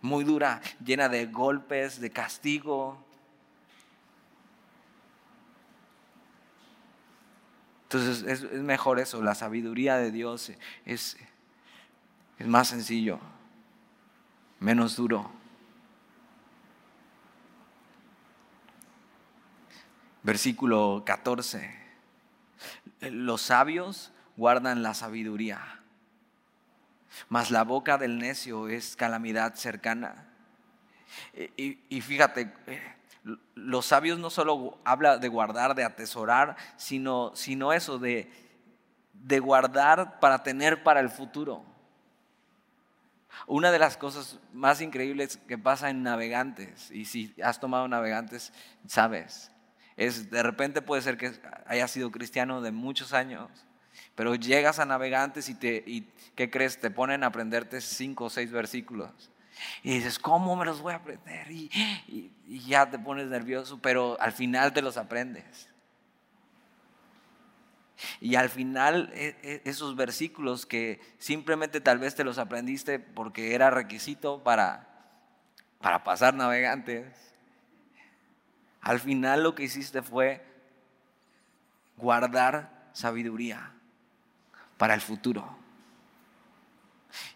Muy 0.00 0.24
dura, 0.24 0.60
llena 0.84 1.08
de 1.08 1.26
golpes, 1.26 2.00
de 2.00 2.10
castigo, 2.10 3.01
Entonces 7.92 8.22
es, 8.26 8.52
mejor 8.52 8.98
eso, 9.00 9.20
la 9.20 9.34
sabiduría 9.34 9.96
de 9.96 10.10
Dios 10.10 10.50
es, 10.86 11.18
es 12.38 12.46
más 12.46 12.68
sencillo, 12.68 13.20
menos 14.60 14.96
duro. 14.96 15.30
Versículo 20.22 21.02
14. 21.04 21.82
Los 23.02 23.42
sabios 23.42 24.10
guardan 24.38 24.82
la 24.82 24.94
sabiduría, 24.94 25.82
mas 27.28 27.50
la 27.50 27.62
boca 27.62 27.98
del 27.98 28.18
necio 28.18 28.68
es 28.68 28.96
calamidad 28.96 29.54
cercana. 29.56 30.32
Y, 31.58 31.78
y 31.90 32.00
fíjate, 32.00 32.54
eh, 32.68 32.94
los 33.54 33.86
sabios 33.86 34.18
no 34.18 34.30
solo 34.30 34.78
habla 34.84 35.18
de 35.18 35.28
guardar, 35.28 35.74
de 35.74 35.84
atesorar, 35.84 36.56
sino, 36.76 37.32
sino 37.34 37.72
eso, 37.72 37.98
de, 37.98 38.30
de 39.12 39.38
guardar 39.38 40.18
para 40.20 40.42
tener 40.42 40.82
para 40.82 41.00
el 41.00 41.08
futuro. 41.08 41.64
Una 43.46 43.70
de 43.70 43.78
las 43.78 43.96
cosas 43.96 44.38
más 44.52 44.80
increíbles 44.80 45.36
que 45.48 45.58
pasa 45.58 45.90
en 45.90 46.02
navegantes, 46.02 46.90
y 46.90 47.04
si 47.06 47.34
has 47.42 47.60
tomado 47.60 47.88
navegantes, 47.88 48.52
sabes, 48.86 49.50
es 49.96 50.30
de 50.30 50.42
repente 50.42 50.82
puede 50.82 51.02
ser 51.02 51.16
que 51.16 51.32
hayas 51.66 51.90
sido 51.90 52.10
cristiano 52.10 52.60
de 52.60 52.72
muchos 52.72 53.12
años, 53.12 53.50
pero 54.14 54.34
llegas 54.34 54.78
a 54.78 54.84
navegantes 54.84 55.48
y, 55.48 55.54
te, 55.54 55.82
y 55.86 56.12
¿qué 56.34 56.50
crees? 56.50 56.80
Te 56.80 56.90
ponen 56.90 57.24
a 57.24 57.28
aprenderte 57.28 57.80
cinco 57.80 58.26
o 58.26 58.30
seis 58.30 58.50
versículos. 58.50 59.31
Y 59.82 59.94
dices, 59.94 60.18
¿cómo 60.18 60.56
me 60.56 60.64
los 60.64 60.80
voy 60.80 60.92
a 60.92 60.96
aprender? 60.96 61.50
Y, 61.50 61.70
ya 62.66 62.90
te 62.90 62.98
pones 62.98 63.28
nervioso, 63.28 63.78
pero 63.80 64.20
al 64.20 64.32
final 64.32 64.72
te 64.72 64.82
los 64.82 64.96
aprendes. 64.96 65.68
Y 68.20 68.34
al 68.34 68.50
final 68.50 69.10
e, 69.14 69.36
e, 69.42 69.62
esos 69.64 69.96
versículos 69.96 70.66
que 70.66 71.00
simplemente 71.18 71.80
tal 71.80 71.98
vez 71.98 72.14
te 72.14 72.24
los 72.24 72.38
aprendiste 72.38 72.98
porque 72.98 73.54
era 73.54 73.70
requisito 73.70 74.42
para, 74.42 74.88
para 75.80 76.04
pasar 76.04 76.34
navegantes, 76.34 77.32
al 78.80 78.98
final 78.98 79.44
lo 79.44 79.54
que 79.54 79.62
hiciste 79.62 80.02
fue 80.02 80.44
guardar 81.96 82.90
sabiduría 82.92 83.72
para 84.76 84.94
el 84.94 85.00
futuro. 85.00 85.56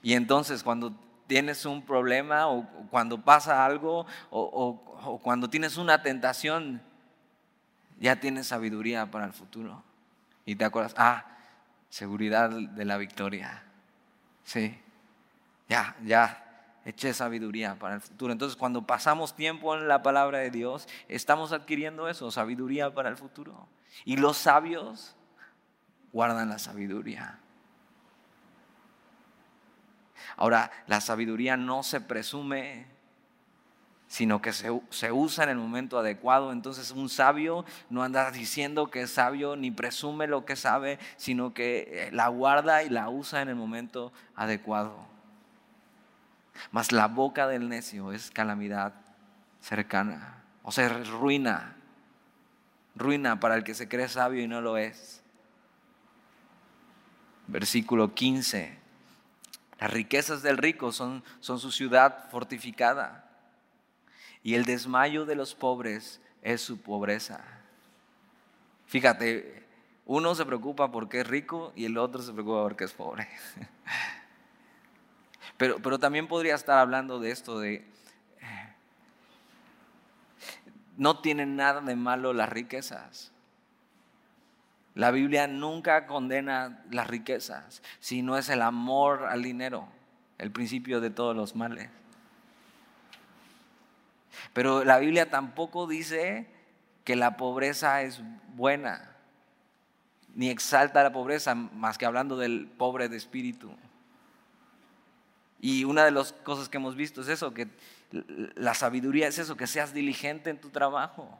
Y 0.03 0.15
entonces 0.15 0.63
cuando 0.63 0.95
tienes 1.27 1.65
un 1.67 1.83
problema 1.83 2.49
o 2.49 2.67
cuando 2.91 3.23
pasa 3.23 3.65
algo 3.65 4.07
o, 4.31 5.21
cuando 5.23 5.49
tienes 5.49 5.77
una 5.77 6.03
tentación, 6.03 6.83
ya 7.99 8.21
tienes 8.21 8.49
sabiduría 8.49 9.11
para 9.11 9.27
el 9.27 9.33
futuro. 9.33 9.83
Y 10.45 10.57
te 10.57 10.65
acuerdas, 10.65 10.95
ah, 10.97 11.27
seguridad 11.89 12.51
de 12.51 12.85
la 12.85 12.97
victoria. 12.97 13.63
Sí, 14.45 14.79
ya, 15.69 15.97
ya, 16.05 16.47
eché 16.85 17.13
sabiduría 17.13 17.75
para 17.75 17.97
el 17.97 18.01
futuro. 18.01 18.33
Entonces, 18.33 18.57
cuando 18.57 18.87
pasamos 18.87 19.35
tiempo 19.35 19.75
en 19.75 19.89
la 19.89 20.03
palabra 20.03 20.39
de 20.39 20.51
Dios, 20.51 20.89
estamos 21.09 21.53
adquiriendo 21.53 22.09
eso, 22.09 22.31
sabiduría 22.31 22.95
para 22.95 23.09
el 23.09 23.17
futuro. 23.17 23.69
Y 24.05 24.17
los 24.17 24.37
sabios 24.37 25.17
guardan 26.13 26.49
la 26.49 26.59
sabiduría. 26.59 27.41
Ahora, 30.37 30.71
la 30.87 31.01
sabiduría 31.01 31.57
no 31.57 31.83
se 31.83 32.01
presume, 32.01 32.87
sino 34.09 34.41
que 34.41 34.53
se, 34.53 34.71
usa 35.13 35.45
en 35.45 35.51
el 35.51 35.57
momento 35.57 35.99
adecuado. 35.99 36.53
Entonces 36.53 36.91
un 36.91 37.09
sabio 37.09 37.65
no 37.91 38.03
anda 38.03 38.31
diciendo 38.31 38.91
que 38.91 39.03
es 39.03 39.11
sabio 39.11 39.57
ni 39.57 39.71
presume 39.71 40.27
lo 40.27 40.45
que 40.45 40.57
sabe, 40.57 40.99
sino 41.17 41.55
que 41.55 41.89
eh, 41.91 42.11
la 42.13 42.29
guarda 42.29 42.83
y 42.83 42.89
la 42.89 43.09
usa 43.09 43.43
en 43.43 43.49
el 43.49 43.57
momento 43.57 44.13
adecuado. 44.35 44.97
Mas 46.71 46.93
la 46.93 47.09
boca 47.09 47.47
del 47.47 47.69
necio 47.69 48.13
es 48.13 48.31
calamidad 48.31 48.95
cercana, 49.61 50.43
o 50.63 50.73
sea, 50.73 50.89
ruina, 50.89 51.77
ruina 52.95 53.41
para 53.41 53.57
el 53.57 53.65
que 53.65 53.75
se 53.75 53.89
cree 53.89 54.09
sabio 54.09 54.43
y 54.43 54.49
no 54.49 54.61
lo 54.61 54.77
es. 54.77 55.23
Versículo 57.47 58.15
15. 58.15 58.86
Las 59.79 59.93
riquezas 59.93 60.43
del 60.43 60.57
rico 60.57 60.93
son, 60.93 61.23
son 61.41 61.59
su 61.59 61.71
ciudad 61.71 62.31
fortificada 62.31 63.31
y 64.43 64.55
el 64.55 64.65
desmayo 64.65 65.27
de 65.27 65.35
los 65.35 65.55
pobres 65.55 66.21
es 66.43 66.61
su 66.61 66.81
pobreza. 66.81 67.45
Fíjate, 68.87 69.67
uno 70.07 70.35
se 70.35 70.47
preocupa 70.47 70.91
porque 70.91 71.21
es 71.21 71.27
rico 71.27 71.73
y 71.75 71.85
el 71.85 71.99
otro 71.99 72.23
se 72.23 72.33
preocupa 72.33 72.63
porque 72.63 72.85
es 72.85 72.93
pobre. 72.93 73.29
Pero, 75.59 75.79
pero 75.79 75.99
también 75.99 76.29
podría 76.29 76.55
estar 76.55 76.77
hablando 76.79 77.19
de 77.19 77.31
esto 77.31 77.59
de, 77.59 77.83
no 80.97 81.21
tienen 81.21 81.57
nada 81.57 81.81
de 81.81 81.97
malo 81.97 82.33
las 82.33 82.49
riquezas. 82.49 83.33
La 84.97 85.11
Biblia 85.11 85.47
nunca 85.47 86.07
condena 86.07 86.83
las 86.91 87.07
riquezas, 87.07 87.83
sino 88.01 88.39
es 88.39 88.49
el 88.49 88.63
amor 88.63 89.27
al 89.27 89.43
dinero, 89.43 89.87
el 90.39 90.51
principio 90.51 91.03
de 91.03 91.11
todos 91.11 91.37
los 91.37 91.55
males. 91.55 91.91
Pero 94.55 94.85
la 94.85 94.99
Biblia 94.99 95.29
tampoco 95.29 95.87
dice 95.87 96.47
que 97.05 97.15
la 97.15 97.37
pobreza 97.37 98.01
es 98.01 98.23
buena, 98.55 99.15
ni 100.35 100.49
exalta 100.49 101.03
la 101.03 101.13
pobreza, 101.13 101.55
más 101.55 101.99
que 101.99 102.07
hablando 102.07 102.39
del 102.39 102.67
pobre 102.67 103.11
de 103.11 103.19
espíritu. 103.19 103.71
Y 105.61 105.85
una 105.85 106.07
de 106.07 106.11
las 106.11 106.33
cosas 106.33 106.71
que 106.71 106.79
hemos 106.79 106.97
visto 106.97 107.21
es 107.21 107.29
eso, 107.29 107.53
que 107.53 107.69
la 108.13 108.73
sabiduría 108.73 109.29
es 109.29 109.39
eso, 109.39 109.59
que 109.59 109.67
seas 109.67 109.93
diligente 109.93 110.49
en 110.49 110.59
tu 110.59 110.71
trabajo 110.71 111.39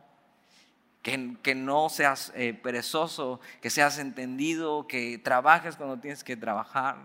que, 1.43 1.55
no 1.55 1.89
seas 1.89 2.33
eh, 2.35 2.53
perezoso, 2.53 3.39
que 3.61 3.71
seas 3.71 3.99
entendido, 3.99 4.89
que 4.89 5.19
trabajes 5.19 5.77
cuando 5.77 5.99
tienes 5.99 6.25
que 6.25 6.37
trabajar. 6.37 6.97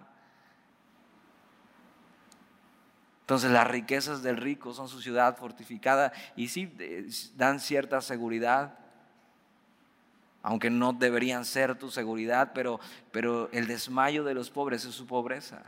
Entonces 3.21 3.51
las 3.51 3.67
riquezas 3.67 4.23
del 4.23 4.37
rico 4.37 4.73
son 4.73 4.87
su 4.87 5.01
ciudad 5.01 5.37
fortificada 5.37 6.11
y 6.35 6.47
sí 6.47 6.73
dan 7.35 7.59
cierta 7.59 8.01
seguridad, 8.01 8.73
aunque 10.41 10.71
no 10.71 10.93
deberían 10.93 11.45
ser 11.45 11.77
tu 11.77 11.91
seguridad, 11.91 12.53
pero, 12.55 12.79
pero 13.11 13.51
el 13.51 13.67
desmayo 13.67 14.23
de 14.23 14.33
los 14.33 14.49
pobres 14.49 14.83
es 14.83 14.95
su 14.95 15.05
pobreza. 15.05 15.61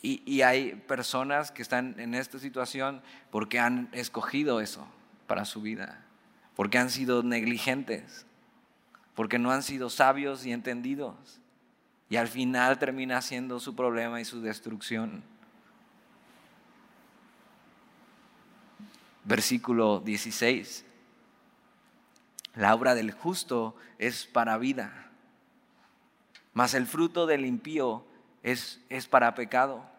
y 0.00 0.42
hay 0.42 0.74
personas 0.74 1.50
que 1.50 1.62
están 1.62 1.98
en 1.98 2.14
esta 2.14 2.38
situación 2.38 3.02
porque 3.32 3.58
han 3.58 3.88
escogido 3.92 4.60
eso 4.60 4.86
para 5.26 5.44
su 5.44 5.60
vida 5.60 6.04
porque 6.56 6.78
han 6.78 6.90
sido 6.90 7.22
negligentes, 7.22 8.26
porque 9.14 9.38
no 9.38 9.50
han 9.50 9.62
sido 9.62 9.90
sabios 9.90 10.44
y 10.44 10.52
entendidos. 10.52 11.40
Y 12.08 12.16
al 12.16 12.28
final 12.28 12.78
termina 12.78 13.22
siendo 13.22 13.58
su 13.58 13.74
problema 13.74 14.20
y 14.20 14.24
su 14.24 14.42
destrucción. 14.42 15.22
Versículo 19.24 20.00
16. 20.00 20.84
La 22.54 22.74
obra 22.74 22.94
del 22.94 23.12
justo 23.12 23.74
es 23.98 24.26
para 24.26 24.58
vida, 24.58 25.10
mas 26.52 26.74
el 26.74 26.86
fruto 26.86 27.26
del 27.26 27.46
impío 27.46 28.04
es, 28.42 28.80
es 28.90 29.06
para 29.06 29.34
pecado. 29.34 29.91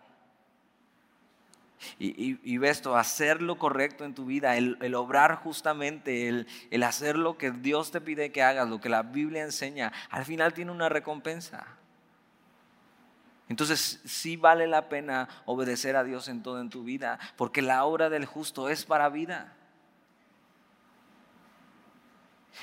Y, 1.99 2.57
ves 2.57 2.77
esto, 2.77 2.97
hacer 2.97 3.41
lo 3.41 3.57
correcto 3.57 4.03
en 4.03 4.15
tu 4.15 4.25
vida, 4.25 4.57
el, 4.57 4.95
obrar 4.95 5.35
justamente, 5.35 6.27
el, 6.27 6.83
hacer 6.83 7.17
lo 7.17 7.37
que 7.37 7.51
Dios 7.51 7.91
te 7.91 8.01
pide 8.01 8.31
que 8.31 8.41
hagas, 8.41 8.67
lo 8.67 8.81
que 8.81 8.89
la 8.89 9.03
Biblia 9.03 9.43
enseña, 9.43 9.91
al 10.09 10.25
final 10.25 10.53
tiene 10.53 10.71
una 10.71 10.89
recompensa. 10.89 11.65
Entonces 13.49 14.01
sí 14.05 14.37
vale 14.37 14.67
la 14.67 14.89
pena 14.89 15.29
obedecer 15.45 15.95
a 15.95 16.03
Dios 16.03 16.27
en 16.27 16.41
todo 16.41 16.59
en 16.59 16.69
tu 16.69 16.83
vida, 16.83 17.19
porque 17.35 17.61
la 17.61 17.85
obra 17.85 18.09
del 18.09 18.25
justo 18.25 18.69
es 18.69 18.85
para 18.85 19.09
vida. 19.09 19.53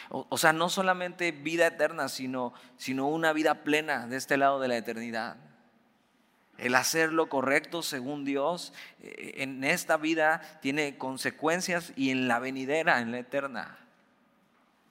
O, 0.09 0.39
sea, 0.39 0.53
no 0.53 0.69
solamente 0.69 1.33
vida 1.33 1.67
eterna, 1.67 2.09
sino, 2.09 2.53
sino 2.77 3.09
una 3.09 3.33
vida 3.33 3.63
plena 3.63 4.07
de 4.07 4.17
este 4.17 4.37
lado 4.37 4.61
de 4.61 4.69
la 4.69 4.77
eternidad 4.77 5.37
el 6.61 6.75
hacer 6.75 7.13
lo 7.13 7.29
correcto 7.29 7.83
según 7.83 8.25
Dios 8.25 8.73
eh, 9.03 9.35
en 9.39 9.65
esta 9.65 9.97
vida 9.97 10.43
tiene 10.61 10.99
consecuencias 10.99 11.93
y 11.97 12.11
en 12.11 12.29
la 12.29 12.39
venidera, 12.39 13.01
en 13.01 13.13
la 13.13 13.19
eterna. 13.19 13.79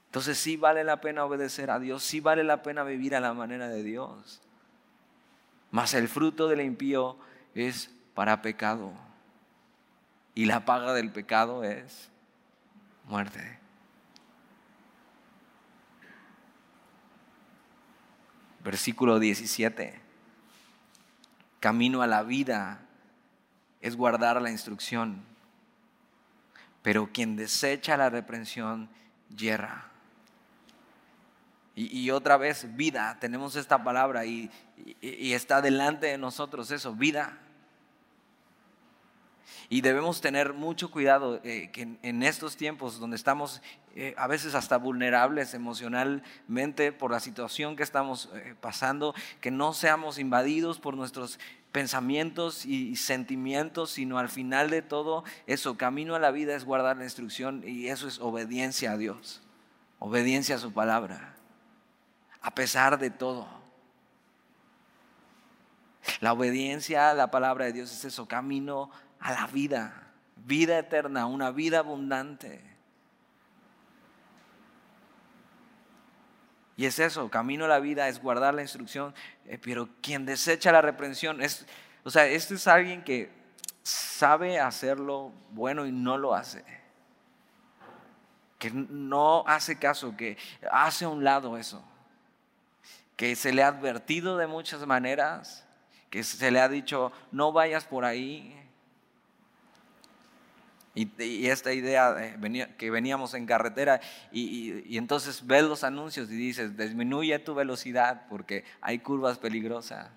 Entonces 0.08 0.40
sí 0.40 0.58
vale 0.58 0.84
la 0.84 1.00
pena 1.00 1.26
obedecer 1.26 1.70
a 1.70 1.78
Dios, 1.78 2.04
sí 2.04 2.20
vale 2.20 2.44
la 2.44 2.64
pena 2.64 2.84
vivir 2.84 3.16
a 3.16 3.20
la 3.20 3.34
manera 3.34 3.70
de 3.70 3.84
Dios. 3.84 4.42
Mas 5.70 5.94
el 5.94 6.08
fruto 6.08 6.48
del 6.48 6.62
impío 6.62 7.18
es 7.54 7.92
para 8.16 8.42
pecado. 8.42 8.92
Y 10.34 10.46
la 10.46 10.66
paga 10.66 10.94
del 10.94 11.12
pecado 11.12 11.64
es 11.64 12.10
muerte. 13.06 13.60
Versículo 18.64 19.20
17 19.20 20.09
camino 21.60 22.02
a 22.02 22.08
la 22.08 22.24
vida 22.24 22.82
es 23.82 23.96
guardar 23.96 24.42
la 24.42 24.52
instrucción, 24.52 25.24
pero 26.82 27.12
quien 27.12 27.36
desecha 27.36 27.98
la 27.98 28.10
reprensión 28.10 28.90
yerra. 29.36 29.86
Y, 31.76 32.12
otra 32.12 32.36
vez, 32.36 32.76
vida, 32.76 33.16
tenemos 33.22 33.56
esta 33.56 33.82
palabra 33.82 34.26
y, 34.26 34.52
está 35.02 35.62
delante 35.62 36.08
de 36.08 36.18
nosotros 36.18 36.72
eso, 36.72 36.94
vida. 36.94 37.38
Y 39.70 39.82
debemos 39.82 40.20
tener 40.20 40.54
mucho 40.54 40.90
cuidado 40.90 41.40
eh, 41.44 41.70
que 41.72 41.98
en, 42.02 42.24
estos 42.24 42.58
tiempos 42.58 43.00
donde 43.00 43.16
estamos 43.16 43.62
eh, 43.96 44.16
a 44.18 44.28
veces 44.28 44.56
hasta 44.56 44.78
vulnerables 44.78 45.54
emocionalmente 45.54 46.92
por 46.92 47.12
la 47.12 47.20
situación 47.20 47.76
que 47.76 47.84
estamos 47.84 48.30
eh, 48.34 48.56
pasando, 48.60 49.14
que 49.42 49.52
no 49.52 49.74
seamos 49.74 50.18
invadidos 50.18 50.80
por 50.80 50.96
nuestros 50.96 51.40
pensamientos 51.72 52.66
y 52.66 52.96
sentimientos, 52.96 53.92
sino 53.92 54.18
al 54.18 54.30
final 54.30 54.70
de 54.70 54.82
todo 54.82 55.24
eso, 55.46 55.78
camino 55.78 56.16
a 56.16 56.20
la 56.20 56.32
vida 56.32 56.56
es 56.56 56.66
guardar 56.66 56.98
la 56.98 57.04
instrucción 57.04 57.64
y 57.66 57.90
eso 57.90 58.08
es 58.08 58.20
obediencia 58.20 58.94
a 58.94 58.98
Dios, 58.98 59.42
obediencia 60.00 60.56
a 60.56 60.60
su 60.60 60.74
palabra, 60.74 61.36
a 62.42 62.56
pesar 62.56 62.98
de 62.98 63.12
todo. 63.12 63.48
La 66.22 66.34
obediencia 66.34 67.12
a 67.12 67.14
la 67.14 67.30
palabra 67.30 67.66
de 67.66 67.74
Dios 67.74 67.92
es 67.92 68.04
eso, 68.06 68.28
camino 68.28 68.90
a 69.20 69.34
la 69.34 69.48
vida, 69.48 70.12
vida 70.36 70.80
eterna, 70.80 71.26
una 71.26 71.52
vida 71.52 71.80
abundante. 71.80 72.70
Y 76.80 76.86
es 76.86 76.98
eso, 77.00 77.30
camino 77.30 77.66
a 77.66 77.68
la 77.68 77.80
vida 77.80 78.08
es 78.08 78.22
guardar 78.22 78.54
la 78.54 78.62
instrucción, 78.62 79.14
eh, 79.46 79.60
pero 79.62 79.90
quien 80.02 80.26
desecha 80.26 80.72
la 80.72 80.82
reprensión 80.82 81.42
es, 81.42 81.66
o 82.06 82.10
sea, 82.10 82.26
este 82.26 82.56
es 82.56 82.68
alguien 82.68 83.04
que 83.04 83.30
sabe 83.84 84.60
hacerlo 84.60 85.34
bueno 85.52 85.86
y 85.86 85.92
no 85.92 86.18
lo 86.18 86.34
hace. 86.34 86.64
Que 88.58 88.72
no 88.72 89.44
hace 89.46 89.78
caso, 89.78 90.16
que 90.16 90.38
hace 90.72 91.04
a 91.04 91.10
un 91.10 91.24
lado 91.24 91.58
eso. 91.58 91.84
Que 93.18 93.36
se 93.36 93.52
le 93.52 93.64
ha 93.64 93.68
advertido 93.68 94.38
de 94.38 94.48
muchas 94.48 94.86
maneras, 94.86 95.66
que 96.10 96.24
se 96.24 96.50
le 96.50 96.62
ha 96.62 96.70
dicho, 96.70 97.12
no 97.32 97.52
vayas 97.52 97.84
por 97.84 98.06
ahí. 98.06 98.56
Y, 101.00 101.48
esta 101.48 101.72
idea 101.72 102.38
que 102.78 102.92
veníamos 102.92 103.34
en 103.34 103.46
carretera 103.46 104.02
y, 104.34 104.98
entonces 104.98 105.48
ves 105.48 105.64
los 105.64 105.86
anuncios 105.86 106.30
y 106.30 106.36
dices, 106.36 106.76
disminuye 106.76 107.40
tu 107.40 107.56
velocidad 107.56 108.26
porque 108.28 108.66
hay 108.82 109.00
curvas 109.00 109.38
peligrosas. 109.38 110.10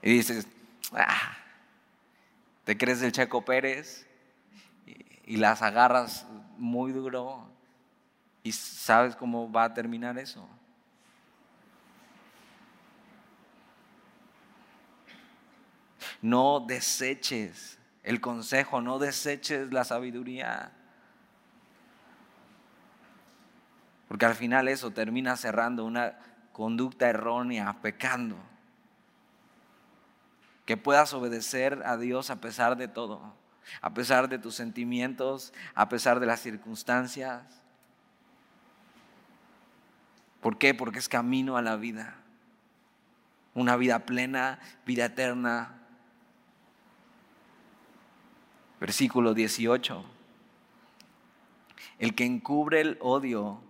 Y 0.00 0.14
dices, 0.14 0.48
ah, 0.94 1.36
te 2.64 2.78
crees 2.78 3.02
el 3.02 3.12
Checo 3.12 3.44
Pérez 3.44 4.06
y 5.26 5.36
las 5.36 5.60
agarras 5.60 6.26
muy 6.56 6.92
duro 6.92 7.46
y 8.42 8.52
sabes 8.52 9.14
cómo 9.14 9.52
va 9.52 9.64
a 9.64 9.74
terminar 9.74 10.16
eso. 10.16 10.48
No 16.22 16.60
deseches 16.60 17.78
el 18.02 18.20
consejo, 18.20 18.80
no 18.80 18.98
deseches 18.98 19.72
la 19.72 19.84
sabiduría. 19.84 20.72
Porque 24.08 24.26
al 24.26 24.34
final 24.34 24.68
eso 24.68 24.90
termina 24.90 25.36
cerrando 25.36 25.84
una 25.84 26.18
conducta 26.52 27.08
errónea, 27.08 27.78
pecando. 27.80 28.36
Que 30.66 30.76
puedas 30.76 31.14
obedecer 31.14 31.82
a 31.84 31.96
Dios 31.96 32.30
a 32.30 32.40
pesar 32.40 32.76
de 32.76 32.88
todo, 32.88 33.34
a 33.80 33.94
pesar 33.94 34.28
de 34.28 34.38
tus 34.38 34.54
sentimientos, 34.54 35.52
a 35.74 35.88
pesar 35.88 36.20
de 36.20 36.26
las 36.26 36.40
circunstancias. 36.40 37.62
¿Por 40.40 40.58
qué? 40.58 40.74
Porque 40.74 40.98
es 40.98 41.08
camino 41.08 41.56
a 41.56 41.62
la 41.62 41.76
vida. 41.76 42.16
Una 43.54 43.76
vida 43.76 44.00
plena, 44.00 44.58
vida 44.84 45.06
eterna, 45.06 45.81
Versículo 48.82 49.32
18. 49.32 50.04
El 52.00 52.16
que 52.16 52.24
encubre 52.24 52.80
el 52.80 52.98
odio 53.00 53.60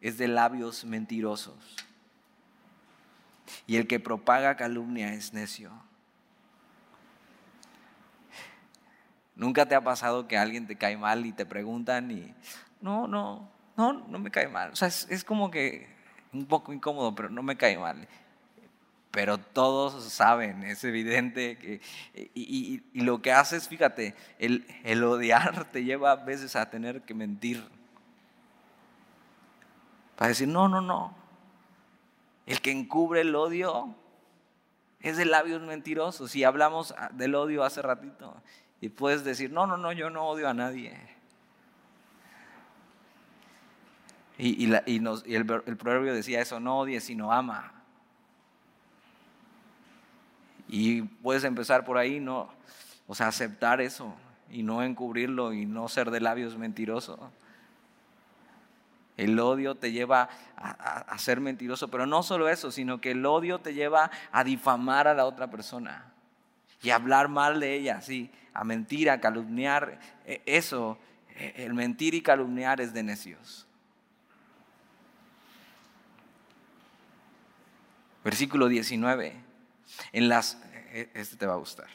es 0.00 0.16
de 0.16 0.28
labios 0.28 0.84
mentirosos. 0.84 1.74
Y 3.66 3.78
el 3.78 3.88
que 3.88 3.98
propaga 3.98 4.56
calumnia 4.56 5.12
es 5.12 5.32
necio. 5.32 5.72
¿Nunca 9.34 9.66
te 9.66 9.74
ha 9.74 9.80
pasado 9.80 10.28
que 10.28 10.38
alguien 10.38 10.68
te 10.68 10.76
cae 10.76 10.96
mal 10.96 11.26
y 11.26 11.32
te 11.32 11.44
preguntan 11.44 12.12
y 12.12 12.32
no, 12.80 13.08
no, 13.08 13.50
no, 13.76 13.92
no 13.92 14.18
me 14.20 14.30
cae 14.30 14.46
mal? 14.46 14.70
O 14.70 14.76
sea, 14.76 14.86
es, 14.86 15.08
es 15.10 15.24
como 15.24 15.50
que 15.50 15.88
un 16.32 16.46
poco 16.46 16.72
incómodo, 16.72 17.12
pero 17.12 17.28
no 17.28 17.42
me 17.42 17.56
cae 17.56 17.76
mal 17.76 18.06
pero 19.10 19.38
todos 19.38 20.04
saben, 20.04 20.62
es 20.62 20.84
evidente 20.84 21.58
que, 21.58 21.80
y, 22.34 22.82
lo 22.94 23.20
que 23.20 23.32
haces, 23.32 23.68
fíjate, 23.68 24.14
el, 24.38 24.66
el, 24.84 25.02
odiar 25.02 25.64
te 25.72 25.82
lleva 25.82 26.12
a 26.12 26.16
veces 26.16 26.54
a 26.54 26.70
tener 26.70 27.02
que 27.02 27.14
mentir. 27.14 27.66
Para 30.14 30.28
decir, 30.28 30.46
no, 30.46 30.68
no, 30.68 30.80
no. 30.80 31.14
El 32.46 32.60
que 32.60 32.70
encubre 32.70 33.22
el 33.22 33.34
odio 33.34 33.94
es 35.00 35.16
de 35.16 35.24
labios 35.24 35.62
mentirosos. 35.62 36.36
Y 36.36 36.44
hablamos 36.44 36.94
del 37.12 37.34
odio 37.34 37.64
hace 37.64 37.82
ratito. 37.82 38.40
Y 38.80 38.90
puedes 38.90 39.24
decir, 39.24 39.50
no, 39.50 39.66
no, 39.66 39.76
no, 39.76 39.92
yo 39.92 40.10
no 40.10 40.26
odio 40.28 40.48
a 40.48 40.54
nadie. 40.54 40.96
Y, 44.38 44.66
y 44.66 44.72
el, 44.72 45.62
el 45.66 45.76
proverbio 45.76 46.14
decía 46.14 46.40
eso, 46.40 46.60
no 46.60 46.78
odies, 46.78 47.04
sino 47.04 47.32
ama. 47.32 47.79
Y 50.72 51.02
puedes 51.02 51.42
empezar 51.42 51.84
por 51.84 51.98
ahí, 51.98 52.20
no, 52.20 52.48
o 53.08 53.14
sea, 53.16 53.26
aceptar 53.26 53.80
eso 53.80 54.14
y 54.48 54.62
no 54.62 54.84
encubrirlo 54.84 55.52
y 55.52 55.66
no 55.66 55.88
ser 55.88 56.12
de 56.12 56.20
labios 56.20 56.56
mentirosos. 56.56 57.18
El 59.16 59.36
odio 59.40 59.74
te 59.74 59.90
lleva 59.90 60.28
a, 60.56 61.18
ser 61.18 61.40
mentiroso, 61.40 61.88
pero 61.88 62.06
no 62.06 62.22
solo 62.22 62.48
eso, 62.48 62.70
sino 62.70 63.00
que 63.00 63.10
el 63.10 63.26
odio 63.26 63.58
te 63.58 63.74
lleva 63.74 64.12
a 64.30 64.44
difamar 64.44 65.08
a 65.08 65.14
la 65.14 65.26
otra 65.26 65.50
persona 65.50 66.04
y 66.82 66.90
a 66.90 66.94
hablar 66.94 67.26
mal 67.26 67.58
de 67.58 67.74
ella, 67.74 68.00
sí, 68.00 68.30
a 68.54 68.62
mentir, 68.62 69.10
a 69.10 69.20
calumniar. 69.20 69.98
E, 70.24 70.40
eso, 70.46 70.98
e, 71.34 71.64
el 71.64 71.74
mentir 71.74 72.14
y 72.14 72.22
calumniar 72.22 72.80
es 72.80 72.94
de 72.94 73.02
necios. 73.02 73.66
Versículo 78.22 78.68
19. 78.68 79.49
En 80.12 80.28
las, 80.28 80.58
e, 80.92 81.10
este 81.14 81.36
te 81.36 81.46
va 81.46 81.54
a 81.54 81.58
gustar. 81.58 81.88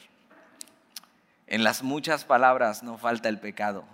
En 1.46 1.62
las 1.62 1.82
muchas 1.82 2.24
palabras 2.24 2.82
no 2.82 2.98
falta 2.98 3.28
el 3.28 3.38
pecado, 3.38 3.84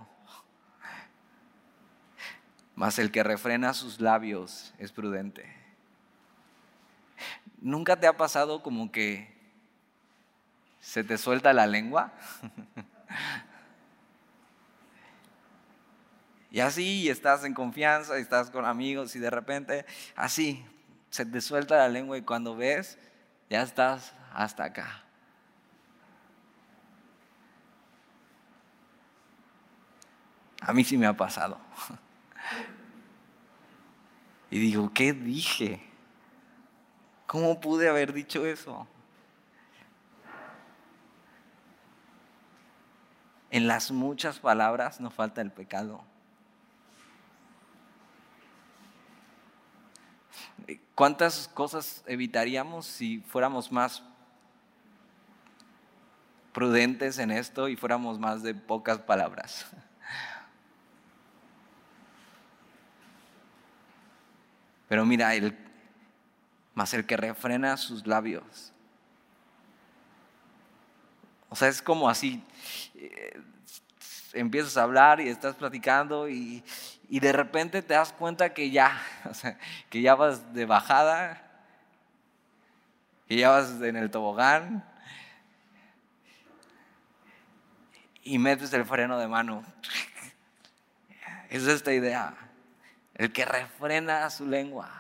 mas 2.74 2.98
el 2.98 3.10
que 3.10 3.22
refrena 3.22 3.74
sus 3.74 4.00
labios 4.00 4.72
es 4.78 4.90
prudente. 4.92 5.54
¿Nunca 7.60 8.00
te 8.00 8.06
ha 8.06 8.16
pasado 8.16 8.62
como 8.62 8.90
que 8.90 9.32
se 10.80 11.04
te 11.04 11.18
suelta 11.18 11.52
la 11.52 11.66
lengua? 11.66 12.12
y 16.50 16.60
así 16.60 17.08
estás 17.08 17.44
en 17.44 17.54
confianza, 17.54 18.18
y 18.18 18.22
estás 18.22 18.50
con 18.50 18.64
amigos 18.64 19.14
y 19.14 19.18
de 19.18 19.30
repente 19.30 19.84
así 20.16 20.64
se 21.10 21.26
te 21.26 21.40
suelta 21.40 21.76
la 21.76 21.88
lengua 21.88 22.16
y 22.16 22.22
cuando 22.22 22.56
ves 22.56 22.98
ya 23.52 23.60
estás 23.60 24.14
hasta 24.32 24.64
acá. 24.64 25.02
A 30.62 30.72
mí 30.72 30.82
sí 30.84 30.96
me 30.96 31.06
ha 31.06 31.14
pasado. 31.14 31.58
Y 34.50 34.58
digo, 34.58 34.90
¿qué 34.94 35.12
dije? 35.12 35.86
¿Cómo 37.26 37.60
pude 37.60 37.90
haber 37.90 38.14
dicho 38.14 38.46
eso? 38.46 38.86
En 43.50 43.66
las 43.66 43.90
muchas 43.90 44.38
palabras 44.38 44.98
no 44.98 45.10
falta 45.10 45.42
el 45.42 45.50
pecado. 45.50 46.02
¿Cuántas 50.94 51.48
cosas 51.48 52.04
evitaríamos 52.06 52.86
si 52.86 53.20
fuéramos 53.20 53.72
más 53.72 54.02
prudentes 56.52 57.18
en 57.18 57.30
esto 57.30 57.68
y 57.68 57.76
fuéramos 57.76 58.18
más 58.18 58.42
de 58.42 58.54
pocas 58.54 58.98
palabras? 58.98 59.66
Pero 64.88 65.06
mira, 65.06 65.34
el, 65.34 65.56
más 66.74 66.92
el 66.92 67.06
que 67.06 67.16
refrena 67.16 67.78
sus 67.78 68.06
labios. 68.06 68.72
O 71.48 71.56
sea, 71.56 71.68
es 71.68 71.80
como 71.80 72.10
así, 72.10 72.42
eh, 72.94 73.40
empiezas 74.32 74.76
a 74.76 74.82
hablar 74.82 75.20
y 75.20 75.28
estás 75.28 75.54
platicando 75.56 76.28
y, 76.28 76.64
y 77.08 77.20
de 77.20 77.32
repente 77.32 77.82
te 77.82 77.94
das 77.94 78.12
cuenta 78.12 78.54
que 78.54 78.70
ya, 78.70 79.00
o 79.30 79.34
sea, 79.34 79.58
que 79.90 80.00
ya 80.00 80.14
vas 80.14 80.54
de 80.54 80.66
bajada, 80.66 81.42
que 83.28 83.36
ya 83.36 83.50
vas 83.50 83.70
en 83.82 83.96
el 83.96 84.10
tobogán 84.10 84.84
y 88.22 88.38
metes 88.38 88.72
el 88.72 88.84
freno 88.84 89.18
de 89.18 89.28
mano. 89.28 89.64
Es 91.50 91.66
esta 91.66 91.92
idea. 91.92 92.34
El 93.14 93.30
que 93.30 93.44
refrena 93.44 94.30
su 94.30 94.46
lengua. 94.46 94.90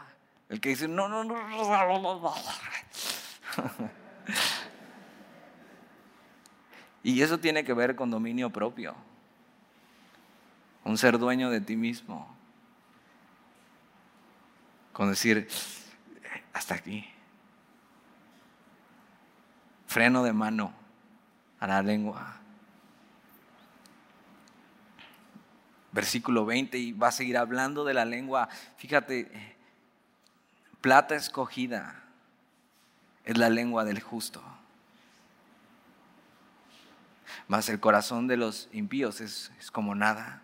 El 0.50 0.60
que 0.60 0.68
dice, 0.68 0.86
no, 0.86 1.08
no, 1.08 1.24
no, 1.24 1.48
no, 1.48 2.20
no. 2.20 2.34
Y 7.02 7.20
eso 7.22 7.38
tiene 7.38 7.64
que 7.64 7.74
ver 7.74 7.96
con 7.96 8.10
dominio 8.10 8.50
propio 8.50 8.94
un 10.84 10.98
ser 10.98 11.18
dueño 11.18 11.50
de 11.50 11.60
ti 11.60 11.76
mismo. 11.76 12.28
Con 14.92 15.08
decir, 15.10 15.48
hasta 16.52 16.74
aquí. 16.74 17.06
Freno 19.86 20.22
de 20.22 20.32
mano 20.32 20.72
a 21.60 21.66
la 21.66 21.82
lengua. 21.82 22.36
Versículo 25.92 26.46
20, 26.46 26.78
y 26.78 26.92
va 26.92 27.08
a 27.08 27.12
seguir 27.12 27.36
hablando 27.36 27.84
de 27.84 27.94
la 27.94 28.04
lengua. 28.04 28.48
Fíjate, 28.76 29.56
plata 30.80 31.14
escogida 31.14 32.02
es 33.24 33.36
la 33.36 33.50
lengua 33.50 33.84
del 33.84 34.00
justo. 34.00 34.42
Mas 37.48 37.68
el 37.68 37.80
corazón 37.80 38.26
de 38.26 38.36
los 38.36 38.68
impíos 38.72 39.20
es, 39.20 39.52
es 39.58 39.70
como 39.70 39.94
nada 39.94 40.42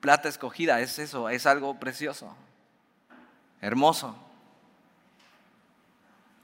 plata 0.00 0.28
escogida, 0.28 0.80
es 0.80 0.98
eso, 0.98 1.28
es 1.28 1.46
algo 1.46 1.78
precioso, 1.78 2.34
hermoso. 3.60 4.24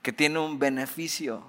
que 0.01 0.13
tiene 0.13 0.37
un 0.37 0.59
beneficio. 0.59 1.43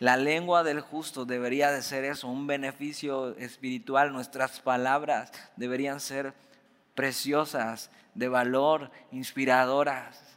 La 0.00 0.18
lengua 0.18 0.62
del 0.64 0.82
justo 0.82 1.24
debería 1.24 1.70
de 1.70 1.80
ser 1.80 2.04
eso, 2.04 2.28
un 2.28 2.46
beneficio 2.46 3.34
espiritual. 3.38 4.12
Nuestras 4.12 4.60
palabras 4.60 5.32
deberían 5.56 5.98
ser 5.98 6.34
preciosas, 6.94 7.90
de 8.14 8.28
valor, 8.28 8.90
inspiradoras. 9.12 10.33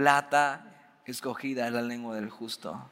Plata 0.00 0.64
escogida 1.04 1.66
es 1.66 1.74
la 1.74 1.82
lengua 1.82 2.14
del 2.14 2.30
justo. 2.30 2.88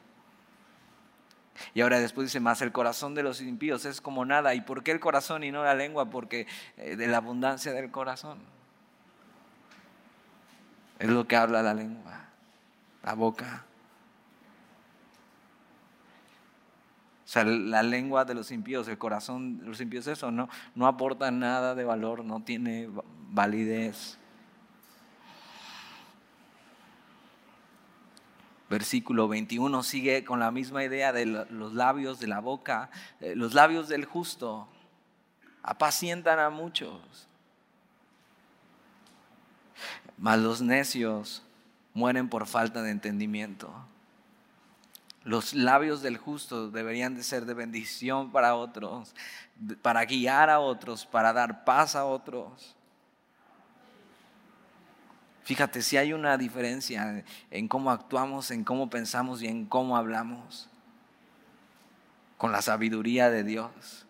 Y 1.73 1.81
ahora 1.81 1.99
después 1.99 2.27
dice 2.27 2.39
más, 2.39 2.61
el 2.61 2.71
corazón 2.71 3.15
de 3.15 3.23
los 3.23 3.41
impíos 3.41 3.83
es 3.85 3.99
como 3.99 4.25
nada. 4.25 4.53
¿Y 4.53 4.61
por 4.61 4.83
qué 4.83 4.91
el 4.91 4.99
corazón 4.99 5.43
y 5.43 5.49
no 5.49 5.63
la 5.63 5.73
lengua? 5.73 6.11
Porque 6.11 6.45
eh, 6.77 6.95
de 6.95 7.07
la 7.07 7.17
abundancia 7.17 7.73
del 7.73 7.89
corazón. 7.89 8.37
Es 10.99 11.09
lo 11.09 11.27
que 11.27 11.35
habla 11.35 11.63
la 11.63 11.73
lengua, 11.73 12.25
la 13.01 13.15
boca. 13.15 13.65
O 17.25 17.27
sea, 17.27 17.43
la 17.43 17.81
lengua 17.81 18.23
de 18.23 18.35
los 18.35 18.51
impíos, 18.51 18.87
el 18.87 18.99
corazón 18.99 19.61
de 19.61 19.65
los 19.65 19.81
impíos, 19.81 20.05
eso 20.05 20.29
no, 20.29 20.47
no 20.75 20.85
aporta 20.85 21.31
nada 21.31 21.73
de 21.73 21.85
valor, 21.85 22.23
no 22.23 22.43
tiene 22.43 22.87
validez. 23.31 24.18
Versículo 28.69 29.27
21 29.27 29.81
sigue 29.83 30.23
con 30.23 30.39
la 30.39 30.51
misma 30.51 30.83
idea 30.83 31.11
de 31.11 31.25
los 31.25 31.73
labios 31.73 32.19
de 32.19 32.27
la 32.27 32.39
boca. 32.39 32.91
Eh, 33.19 33.35
los 33.35 33.53
labios 33.53 33.87
del 33.87 34.05
justo 34.05 34.67
apacientan 35.63 36.39
a 36.39 36.49
muchos. 36.49 37.27
Mas 40.17 40.39
los 40.39 40.61
necios 40.61 41.43
mueren 41.93 42.29
por 42.29 42.45
falta 42.45 42.83
de 42.83 42.91
entendimiento. 42.91 43.73
Los 45.23 45.53
labios 45.53 46.01
del 46.01 46.17
justo 46.17 46.69
deberían 46.69 47.15
de 47.15 47.23
ser 47.23 47.45
de 47.45 47.53
bendición 47.53 48.31
para 48.31 48.55
otros, 48.55 49.13
para 49.81 50.05
guiar 50.05 50.49
a 50.49 50.59
otros, 50.59 51.05
para 51.05 51.33
dar 51.33 51.65
paz 51.65 51.95
a 51.95 52.05
otros. 52.05 52.75
Fíjate, 55.49 55.81
si 55.81 55.97
hay 55.97 56.13
una 56.13 56.37
diferencia 56.37 57.23
en 57.49 57.67
cómo 57.67 57.89
actuamos, 57.89 58.51
en 58.51 58.63
cómo 58.63 58.91
pensamos 58.91 59.41
y 59.41 59.47
en 59.47 59.65
cómo 59.65 59.97
hablamos 59.97 60.69
con 62.37 62.51
la 62.51 62.61
sabiduría 62.61 63.31
de 63.31 63.43
Dios. 63.43 64.05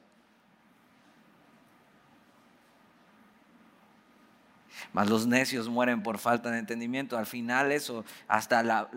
Mas 4.92 5.08
los 5.08 5.28
necios 5.28 5.70
mueren 5.70 6.04
por 6.04 6.18
falta 6.18 6.52
de 6.52 6.60
entendimiento. 6.60 7.18
Al 7.18 7.26
final 7.26 7.72
eso, 7.72 8.04
hasta 8.28 8.90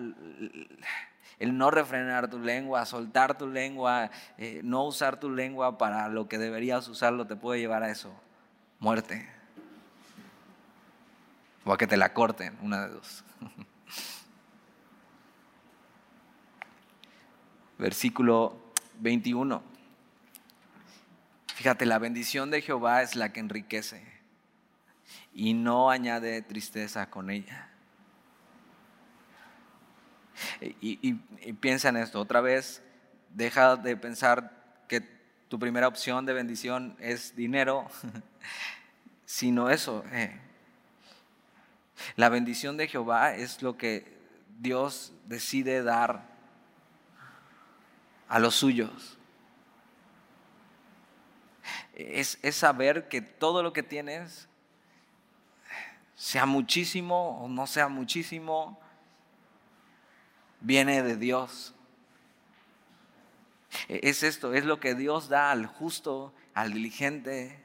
el 1.39 1.57
no 1.57 1.71
refrenar 1.71 2.29
tu 2.29 2.41
lengua, 2.41 2.85
soltar 2.87 3.39
tu 3.39 3.47
lengua, 3.47 4.11
eh, 4.37 4.63
no 4.65 4.83
usar 4.85 5.21
tu 5.21 5.31
lengua 5.31 5.79
para 5.79 6.09
lo 6.09 6.27
que 6.27 6.39
deberías 6.39 6.89
usarlo, 6.89 7.29
te 7.29 7.37
puede 7.37 7.61
llevar 7.61 7.85
a 7.85 7.91
eso, 7.93 8.13
muerte. 8.81 9.42
O 11.65 11.73
a 11.73 11.79
que 11.79 11.87
te 11.87 11.97
la 11.97 12.13
corten, 12.13 12.59
una 12.63 12.87
de 12.87 12.95
dos. 12.95 13.25
Versículo 17.79 18.73
21. 19.01 19.63
Fíjate, 21.55 21.87
la 21.87 21.99
bendición 21.99 22.51
de 22.51 22.63
Jehová 22.63 23.03
es 23.03 23.15
la 23.15 23.33
que 23.33 23.41
enriquece 23.41 24.03
y 25.35 25.55
no 25.55 25.91
añade 25.91 26.43
tristeza 26.43 27.09
con 27.11 27.31
ella. 27.31 27.69
Y, 30.61 31.15
piensa 31.61 31.89
en 31.89 31.97
esto, 31.97 32.21
otra 32.21 32.41
vez, 32.41 32.83
deja 33.31 33.77
de 33.77 33.97
pensar 33.97 34.85
que 34.89 35.01
tu 35.49 35.59
primera 35.59 35.89
opción 35.89 36.27
de 36.27 36.33
bendición 36.33 36.97
es 36.99 37.37
dinero, 37.37 37.87
sino 39.25 39.71
eso. 39.71 40.05
Eh. 40.13 40.39
La 42.17 42.29
bendición 42.29 42.77
de 42.77 42.89
Jehová 42.89 43.35
es 43.35 43.63
lo 43.63 43.77
que 43.77 44.17
Dios 44.59 45.13
decide 45.27 45.83
dar 45.83 46.33
a 48.29 48.39
los 48.39 48.55
suyos. 48.55 49.19
Es, 51.95 52.39
es, 52.43 52.57
saber 52.57 53.09
que 53.09 53.21
todo 53.21 53.63
lo 53.63 53.73
que 53.73 53.83
tienes, 53.83 54.49
sea 56.15 56.47
muchísimo 56.47 57.43
o 57.43 57.49
no 57.49 57.67
sea 57.67 57.89
muchísimo, 57.89 58.81
viene 60.61 61.03
de 61.03 61.17
Dios. 61.17 61.75
E, 63.89 64.01
es 64.05 64.23
esto, 64.23 64.55
es 64.55 64.65
lo 64.65 64.81
que 64.81 64.95
Dios 64.95 65.29
da 65.29 65.51
al 65.51 65.67
justo, 65.67 66.33
al 66.55 66.73
diligente. 66.73 67.62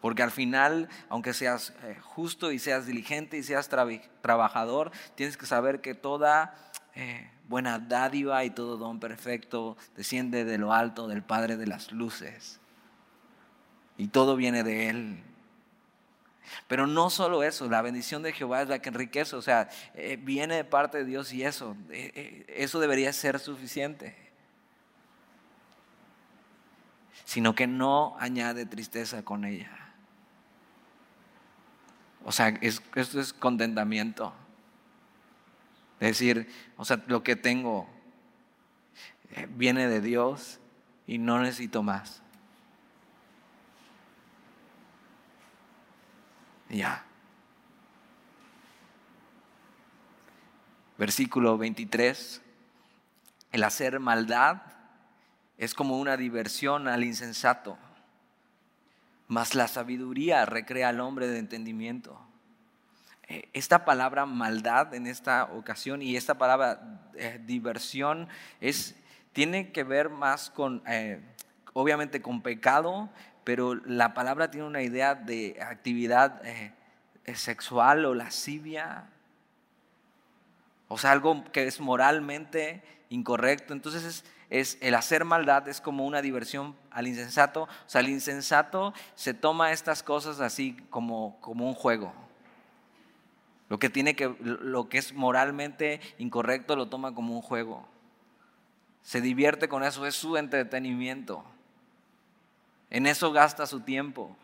Porque 0.00 0.22
al 0.22 0.30
final, 0.30 0.88
aunque 1.08 1.34
seas 1.34 1.74
eh, 1.82 1.96
justo 2.00 2.52
y 2.52 2.58
seas 2.58 2.86
diligente 2.86 3.36
y 3.36 3.42
seas 3.42 3.68
trabajador, 3.68 4.92
tienes 5.14 5.36
que 5.36 5.46
saber 5.46 5.80
que 5.80 5.94
toda 5.94 6.54
eh, 6.94 7.30
buena 7.48 7.78
dádiva 7.78 8.44
y 8.44 8.50
todo 8.50 8.78
don 8.78 8.98
perfecto 8.98 9.76
desciende 9.96 10.44
de 10.44 10.56
lo 10.56 10.72
alto 10.72 11.06
del 11.06 11.22
Padre 11.22 11.56
de 11.56 11.66
las 11.66 11.92
Luces. 11.92 12.60
Y 13.98 14.08
todo 14.08 14.36
viene 14.36 14.62
de 14.62 14.88
Él. 14.88 15.22
Pero 16.66 16.86
no 16.86 17.10
solo 17.10 17.42
eso, 17.42 17.68
la 17.68 17.82
bendición 17.82 18.22
de 18.22 18.32
Jehová 18.32 18.62
es 18.62 18.68
la 18.68 18.80
que 18.80 18.88
enriquece, 18.88 19.36
o 19.36 19.42
sea, 19.42 19.68
eh, 19.94 20.18
viene 20.20 20.56
de 20.56 20.64
parte 20.64 20.98
de 20.98 21.04
Dios 21.04 21.32
y 21.32 21.44
eso, 21.44 21.76
eso 21.90 22.80
debería 22.80 23.12
ser 23.12 23.38
suficiente. 23.38 24.16
Sino 27.24 27.54
que 27.54 27.66
no 27.66 28.16
añade 28.18 28.66
tristeza 28.66 29.22
con 29.22 29.44
ella. 29.44 29.89
O 32.24 32.32
sea, 32.32 32.48
esto 32.48 33.20
es 33.20 33.32
contentamiento. 33.32 34.32
Es 36.00 36.08
decir, 36.08 36.48
o 36.76 36.84
sea, 36.84 37.02
lo 37.06 37.22
que 37.22 37.36
tengo 37.36 37.88
viene 39.50 39.88
de 39.88 40.00
Dios 40.00 40.58
y 41.06 41.18
no 41.18 41.40
necesito 41.40 41.82
más. 41.82 42.22
Ya. 46.68 47.04
Versículo 50.96 51.58
23. 51.58 52.42
El 53.52 53.64
hacer 53.64 53.98
maldad 53.98 54.62
es 55.58 55.74
como 55.74 55.98
una 55.98 56.16
diversión 56.16 56.88
al 56.88 57.04
insensato, 57.04 57.76
mas 59.30 59.54
la 59.54 59.68
sabiduría 59.68 60.44
recrea 60.44 60.88
al 60.88 60.98
hombre 60.98 61.28
de 61.28 61.38
entendimiento. 61.38 62.20
Eh, 63.28 63.48
esta 63.52 63.84
palabra 63.84 64.26
maldad 64.26 64.92
en 64.92 65.06
esta 65.06 65.44
ocasión 65.44 66.02
y 66.02 66.16
esta 66.16 66.36
palabra 66.36 67.00
eh, 67.14 67.40
diversión 67.46 68.26
es, 68.60 68.96
tiene 69.32 69.70
que 69.70 69.84
ver 69.84 70.08
más 70.08 70.50
con, 70.50 70.82
eh, 70.88 71.20
obviamente, 71.74 72.20
con 72.20 72.42
pecado, 72.42 73.08
pero 73.44 73.76
la 73.76 74.14
palabra 74.14 74.50
tiene 74.50 74.66
una 74.66 74.82
idea 74.82 75.14
de 75.14 75.56
actividad 75.62 76.42
sexual 77.32 78.04
o 78.06 78.14
lascivia, 78.14 79.10
o 80.88 80.98
sea, 80.98 81.12
algo 81.12 81.44
que 81.52 81.68
es 81.68 81.78
moralmente 81.78 82.82
incorrecto. 83.10 83.74
Entonces 83.74 84.02
es, 84.02 84.24
es, 84.50 84.78
el 84.80 84.96
hacer 84.96 85.24
maldad 85.24 85.68
es 85.68 85.80
como 85.80 86.04
una 86.04 86.22
diversión 86.22 86.76
al 86.90 87.06
insensato. 87.06 87.62
O 87.62 87.68
sea, 87.86 88.00
el 88.00 88.08
insensato 88.08 88.92
se 89.14 89.32
toma 89.32 89.70
estas 89.70 90.02
cosas 90.02 90.40
así 90.40 90.76
como, 90.90 91.38
como 91.40 91.68
un 91.68 91.74
juego. 91.74 92.12
Lo 93.68 93.78
que, 93.78 93.88
tiene 93.88 94.16
que, 94.16 94.34
lo 94.40 94.88
que 94.88 94.98
es 94.98 95.14
moralmente 95.14 96.00
incorrecto 96.18 96.74
lo 96.74 96.88
toma 96.88 97.14
como 97.14 97.36
un 97.36 97.42
juego. 97.42 97.86
Se 99.02 99.20
divierte 99.20 99.68
con 99.68 99.84
eso, 99.84 100.04
es 100.04 100.16
su 100.16 100.36
entretenimiento. 100.36 101.44
En 102.90 103.06
eso 103.06 103.30
gasta 103.30 103.66
su 103.66 103.80
tiempo. 103.80 104.36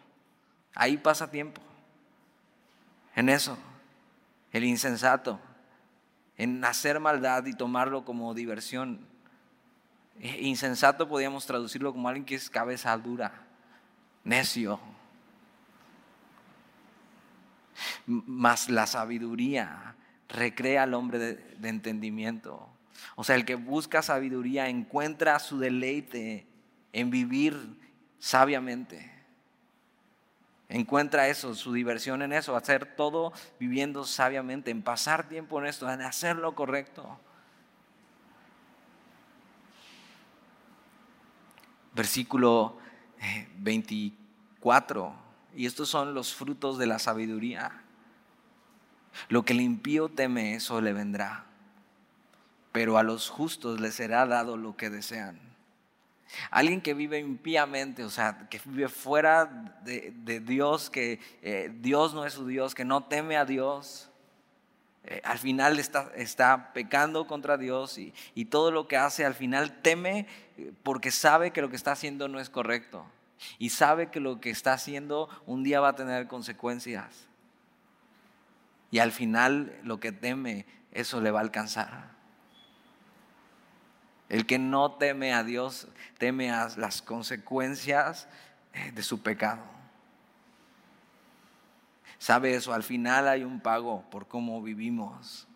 Ahí 0.72 0.96
pasa 0.96 1.32
tiempo. 1.32 1.60
En 3.16 3.28
eso. 3.28 3.58
El 4.52 4.62
insensato. 4.62 5.40
En 6.36 6.64
hacer 6.64 7.00
maldad 7.00 7.44
y 7.46 7.54
tomarlo 7.54 8.04
como 8.04 8.32
diversión. 8.34 9.15
E, 10.20 10.42
insensato 10.46 11.08
podríamos 11.08 11.46
traducirlo 11.46 11.92
como 11.92 12.08
alguien 12.08 12.24
que 12.24 12.34
es 12.34 12.50
cabeza 12.50 12.96
dura, 12.96 13.46
necio. 14.24 14.80
Mas 18.06 18.70
la 18.70 18.86
sabiduría 18.86 19.94
recrea 20.28 20.84
al 20.84 20.94
hombre 20.94 21.18
de, 21.18 21.34
de 21.34 21.68
entendimiento. 21.68 22.68
O 23.14 23.24
sea, 23.24 23.36
el 23.36 23.44
que 23.44 23.54
busca 23.54 24.02
sabiduría 24.02 24.68
encuentra 24.68 25.38
su 25.38 25.58
deleite 25.58 26.46
en 26.92 27.10
vivir 27.10 27.56
sabiamente. 28.18 29.12
Encuentra 30.68 31.28
eso, 31.28 31.54
su 31.54 31.72
diversión 31.72 32.22
en 32.22 32.32
eso, 32.32 32.56
hacer 32.56 32.96
todo 32.96 33.32
viviendo 33.60 34.04
sabiamente, 34.04 34.70
en 34.70 34.82
pasar 34.82 35.28
tiempo 35.28 35.60
en 35.60 35.66
esto, 35.66 35.88
en 35.90 36.02
hacer 36.02 36.36
lo 36.36 36.54
correcto. 36.54 37.20
Versículo 41.96 42.76
24. 43.58 45.06
Eh, 45.06 45.12
y 45.56 45.66
estos 45.66 45.88
son 45.88 46.12
los 46.12 46.34
frutos 46.34 46.76
de 46.76 46.86
la 46.86 46.98
sabiduría. 46.98 47.82
Lo 49.30 49.46
que 49.46 49.54
el 49.54 49.62
impío 49.62 50.10
teme, 50.10 50.54
eso 50.54 50.82
le 50.82 50.92
vendrá. 50.92 51.46
Pero 52.72 52.98
a 52.98 53.02
los 53.02 53.30
justos 53.30 53.80
les 53.80 53.94
será 53.94 54.26
dado 54.26 54.58
lo 54.58 54.76
que 54.76 54.90
desean. 54.90 55.40
Alguien 56.50 56.82
que 56.82 56.92
vive 56.92 57.18
impíamente, 57.18 58.04
o 58.04 58.10
sea, 58.10 58.46
que 58.50 58.60
vive 58.66 58.88
fuera 58.88 59.46
de, 59.82 60.40
Dios, 60.40 60.90
que 60.90 61.18
eh, 61.40 61.72
Dios 61.80 62.12
no 62.12 62.26
es 62.26 62.34
su 62.34 62.46
Dios, 62.46 62.74
que 62.74 62.84
no 62.84 63.04
teme 63.04 63.38
a 63.38 63.46
Dios, 63.46 64.10
eh, 65.06 65.20
al 65.24 65.38
final 65.38 65.78
está, 65.78 66.10
está, 66.16 66.72
pecando 66.72 67.26
contra 67.26 67.56
Dios 67.56 67.96
y, 67.98 68.12
y, 68.34 68.46
todo 68.46 68.70
lo 68.70 68.88
que 68.88 68.96
hace 68.96 69.24
al 69.24 69.34
final 69.34 69.80
teme 69.80 70.26
eh, 70.56 70.72
porque 70.82 71.10
sabe 71.10 71.52
que 71.52 71.62
lo 71.62 71.70
que 71.70 71.76
está 71.76 71.92
haciendo 71.92 72.28
no 72.28 72.40
es 72.40 72.50
correcto 72.50 73.06
y 73.58 73.70
sabe 73.70 74.10
que 74.10 74.20
lo 74.20 74.40
que 74.40 74.50
está 74.50 74.72
haciendo 74.72 75.28
un 75.46 75.62
día 75.62 75.80
va 75.80 75.90
a 75.90 75.94
tener 75.94 76.26
consecuencias. 76.26 77.26
Y 78.90 78.98
al 78.98 79.12
final 79.12 79.78
lo 79.82 80.00
que 80.00 80.12
teme, 80.12 80.66
eso 80.92 81.20
le 81.20 81.30
va 81.30 81.40
a 81.40 81.42
alcanzar. 81.42 82.10
El 84.28 84.46
que 84.46 84.58
no 84.58 84.92
teme 84.92 85.32
a 85.32 85.44
Dios, 85.44 85.88
teme 86.18 86.50
a 86.50 86.68
las 86.76 87.02
consecuencias 87.02 88.28
eh, 88.72 88.92
de 88.92 89.02
su 89.02 89.22
pecado. 89.22 89.75
¿Sabe 92.18 92.54
eso? 92.54 92.72
Al 92.72 92.82
final 92.82 93.28
hay 93.28 93.44
un 93.44 93.60
pago 93.60 94.04
por 94.10 94.26
cómo 94.26 94.62
vivimos. 94.62 95.46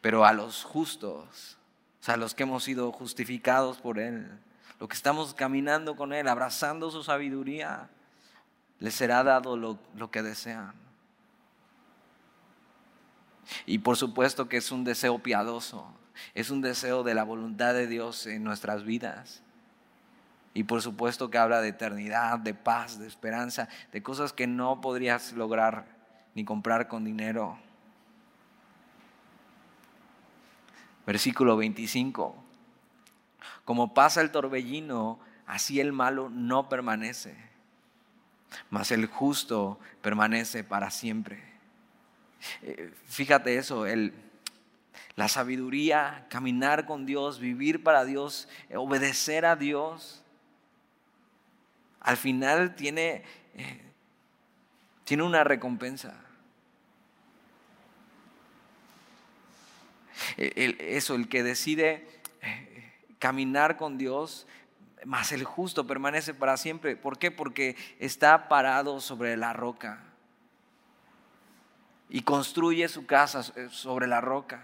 Pero 0.00 0.24
a 0.24 0.32
los 0.32 0.64
justos, 0.64 1.56
o 2.00 2.04
sea, 2.04 2.14
a 2.14 2.16
los 2.16 2.34
que 2.34 2.42
hemos 2.42 2.64
sido 2.64 2.92
justificados 2.92 3.78
por 3.78 3.98
Él, 3.98 4.38
los 4.78 4.88
que 4.88 4.96
estamos 4.96 5.34
caminando 5.34 5.96
con 5.96 6.12
Él, 6.12 6.28
abrazando 6.28 6.90
su 6.90 7.02
sabiduría, 7.02 7.88
les 8.80 8.94
será 8.94 9.22
dado 9.22 9.56
lo, 9.56 9.78
lo 9.94 10.10
que 10.10 10.22
desean. 10.22 10.74
Y 13.66 13.78
por 13.78 13.96
supuesto 13.96 14.48
que 14.48 14.56
es 14.56 14.70
un 14.72 14.84
deseo 14.84 15.18
piadoso, 15.18 15.86
es 16.34 16.50
un 16.50 16.60
deseo 16.60 17.02
de 17.02 17.14
la 17.14 17.24
voluntad 17.24 17.74
de 17.74 17.86
Dios 17.86 18.26
en 18.26 18.44
nuestras 18.44 18.84
vidas. 18.84 19.43
Y 20.54 20.62
por 20.62 20.80
supuesto 20.80 21.30
que 21.30 21.38
habla 21.38 21.60
de 21.60 21.68
eternidad, 21.68 22.38
de 22.38 22.54
paz, 22.54 22.98
de 23.00 23.08
esperanza, 23.08 23.68
de 23.92 24.02
cosas 24.02 24.32
que 24.32 24.46
no 24.46 24.80
podrías 24.80 25.32
lograr 25.32 25.86
ni 26.34 26.44
comprar 26.44 26.86
con 26.86 27.04
dinero. 27.04 27.58
Versículo 31.06 31.56
25. 31.56 32.36
Como 33.64 33.94
pasa 33.94 34.20
el 34.20 34.30
torbellino, 34.30 35.18
así 35.46 35.80
el 35.80 35.92
malo 35.92 36.30
no 36.30 36.68
permanece, 36.68 37.34
mas 38.70 38.90
el 38.92 39.06
justo 39.06 39.78
permanece 40.02 40.64
para 40.64 40.90
siempre. 40.90 41.42
Eh, 42.62 42.92
fíjate 43.06 43.56
eso, 43.56 43.86
el, 43.86 44.12
la 45.16 45.28
sabiduría, 45.28 46.26
caminar 46.28 46.86
con 46.86 47.06
Dios, 47.06 47.38
vivir 47.38 47.82
para 47.82 48.04
Dios, 48.04 48.48
eh, 48.68 48.76
obedecer 48.76 49.46
a 49.46 49.56
Dios, 49.56 50.23
al 52.04 52.16
final 52.16 52.76
tiene, 52.76 53.24
eh, 53.54 53.80
tiene 55.04 55.24
una 55.24 55.42
recompensa. 55.42 56.20
eso, 60.36 61.16
el 61.16 61.28
que 61.28 61.42
decide 61.42 62.06
caminar 63.18 63.76
con 63.76 63.98
Dios, 63.98 64.46
más 65.04 65.32
el 65.32 65.44
justo 65.44 65.86
permanece 65.86 66.34
para 66.34 66.56
siempre. 66.56 66.96
¿Por 66.96 67.18
qué? 67.18 67.30
Porque 67.30 67.76
está 67.98 68.48
parado 68.48 69.00
sobre 69.00 69.36
la 69.36 69.52
roca 69.52 70.02
y 72.08 72.22
construye 72.22 72.88
su 72.88 73.06
casa 73.06 73.44
eh, 73.56 73.68
sobre 73.70 74.06
la 74.06 74.20
roca. 74.20 74.62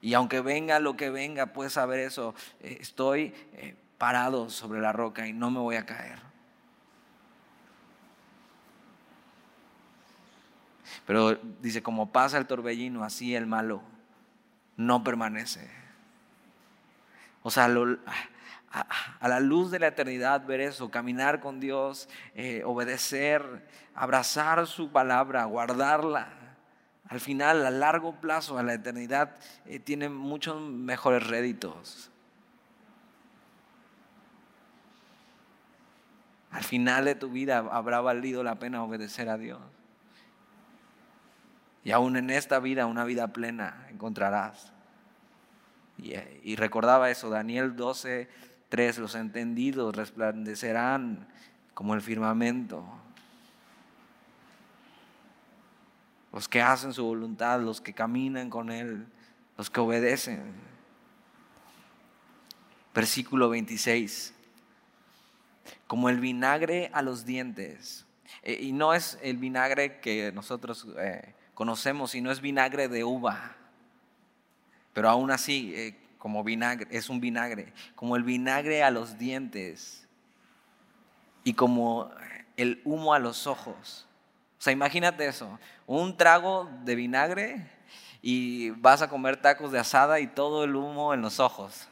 Y 0.00 0.14
aunque 0.14 0.40
venga 0.40 0.78
lo 0.78 0.96
que 0.96 1.10
venga, 1.10 1.46
puedes 1.46 1.72
saber 1.72 2.00
eso. 2.00 2.34
Eh, 2.60 2.78
estoy 2.80 3.34
eh, 3.54 3.74
parado 3.98 4.48
sobre 4.48 4.80
la 4.80 4.92
roca 4.92 5.26
y 5.26 5.32
no 5.32 5.50
me 5.50 5.58
voy 5.58 5.76
a 5.76 5.84
caer. 5.84 6.18
Pero 11.06 11.34
dice, 11.60 11.82
como 11.82 12.12
pasa 12.12 12.38
el 12.38 12.46
torbellino, 12.46 13.04
así 13.04 13.34
el 13.34 13.46
malo 13.46 13.82
no 14.76 15.02
permanece. 15.02 15.68
O 17.42 17.50
sea, 17.50 17.64
a, 17.64 19.28
la 19.28 19.40
luz 19.40 19.70
de 19.70 19.78
la 19.78 19.88
eternidad 19.88 20.46
ver 20.46 20.60
eso, 20.60 20.90
caminar 20.90 21.40
con 21.40 21.60
Dios, 21.60 22.08
eh, 22.34 22.62
obedecer, 22.64 23.66
abrazar 23.94 24.66
su 24.66 24.90
palabra, 24.90 25.44
guardarla. 25.44 26.28
Al 27.08 27.20
final, 27.20 27.64
a 27.64 27.70
largo 27.70 28.20
plazo, 28.20 28.58
a 28.58 28.62
la 28.62 28.74
eternidad, 28.74 29.34
eh, 29.64 29.78
tiene 29.78 30.10
muchos 30.10 30.60
mejores 30.60 31.26
réditos. 31.26 32.10
Al 36.50 36.64
final 36.64 37.04
de 37.04 37.14
tu 37.14 37.28
vida 37.28 37.58
habrá 37.58 38.00
valido 38.00 38.42
la 38.42 38.58
pena 38.58 38.82
obedecer 38.82 39.28
a 39.28 39.36
Dios. 39.36 39.60
Y 41.84 41.90
aún 41.92 42.16
en 42.16 42.30
esta 42.30 42.58
vida, 42.58 42.86
una 42.86 43.04
vida 43.04 43.28
plena, 43.28 43.86
encontrarás. 43.90 44.72
Y, 45.98 46.56
recordaba 46.56 47.10
eso, 47.10 47.28
Daniel 47.28 47.76
12, 47.76 48.28
Tres, 48.68 48.98
los 48.98 49.14
entendidos 49.14 49.96
resplandecerán 49.96 51.26
como 51.72 51.94
el 51.94 52.02
firmamento. 52.02 52.84
Los 56.32 56.48
que 56.48 56.60
hacen 56.60 56.92
su 56.92 57.04
voluntad, 57.04 57.60
los 57.62 57.80
que 57.80 57.94
caminan 57.94 58.50
con 58.50 58.70
Él, 58.70 59.06
los 59.56 59.70
que 59.70 59.80
obedecen. 59.80 60.52
Versículo 62.94 63.48
26. 63.48 64.34
Como 65.86 66.08
el 66.08 66.20
vinagre 66.20 66.90
a 66.92 67.02
los 67.02 67.24
dientes. 67.24 68.06
Eh, 68.42 68.58
y 68.62 68.72
no 68.72 68.94
es 68.94 69.18
el 69.22 69.36
vinagre 69.36 70.00
que 70.00 70.32
nosotros 70.32 70.86
eh, 70.98 71.34
conocemos, 71.54 72.12
sino 72.12 72.30
es 72.30 72.40
vinagre 72.40 72.88
de 72.88 73.04
uva. 73.04 73.56
Pero 74.92 75.08
aún 75.08 75.30
así, 75.30 75.72
eh, 75.74 75.96
como 76.18 76.44
vinagre, 76.44 76.88
es 76.90 77.08
un 77.08 77.20
vinagre, 77.20 77.72
como 77.94 78.16
el 78.16 78.22
vinagre 78.22 78.82
a 78.82 78.90
los 78.90 79.18
dientes 79.18 80.06
y 81.44 81.54
como 81.54 82.10
el 82.56 82.82
humo 82.84 83.14
a 83.14 83.18
los 83.18 83.46
ojos. 83.46 84.06
O 84.58 84.62
sea, 84.62 84.72
imagínate 84.72 85.26
eso, 85.26 85.58
un 85.86 86.16
trago 86.16 86.68
de 86.84 86.96
vinagre 86.96 87.66
y 88.20 88.70
vas 88.70 89.02
a 89.02 89.08
comer 89.08 89.36
tacos 89.36 89.70
de 89.70 89.78
asada 89.78 90.18
y 90.18 90.26
todo 90.26 90.64
el 90.64 90.74
humo 90.74 91.14
en 91.14 91.22
los 91.22 91.38
ojos. 91.38 91.88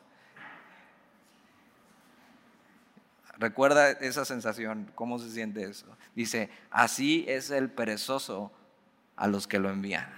Recuerda 3.38 3.90
esa 3.90 4.24
sensación, 4.24 4.90
cómo 4.94 5.18
se 5.18 5.30
siente 5.30 5.64
eso. 5.64 5.86
Dice, 6.14 6.50
así 6.70 7.24
es 7.28 7.50
el 7.50 7.70
perezoso 7.70 8.50
a 9.16 9.26
los 9.26 9.46
que 9.46 9.58
lo 9.58 9.70
envían. 9.70 10.08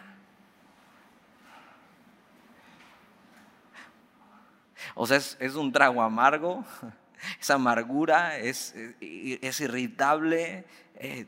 O 4.94 5.06
sea, 5.06 5.16
es, 5.16 5.54
un 5.54 5.72
trago 5.72 6.02
amargo, 6.02 6.64
esa 7.40 7.54
amargura 7.54 8.38
es, 8.38 8.74
es 9.00 9.60
irritable. 9.60 10.64
Eh, 10.94 11.26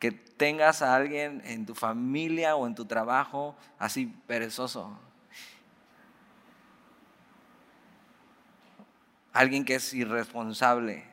que 0.00 0.10
tengas 0.10 0.80
a 0.80 0.96
alguien 0.96 1.42
en 1.44 1.66
tu 1.66 1.74
familia 1.74 2.56
o 2.56 2.66
en 2.66 2.74
tu 2.74 2.86
trabajo 2.86 3.54
así 3.78 4.06
perezoso. 4.26 4.98
Alguien 9.32 9.64
que 9.64 9.76
es 9.76 9.94
irresponsable. 9.94 11.04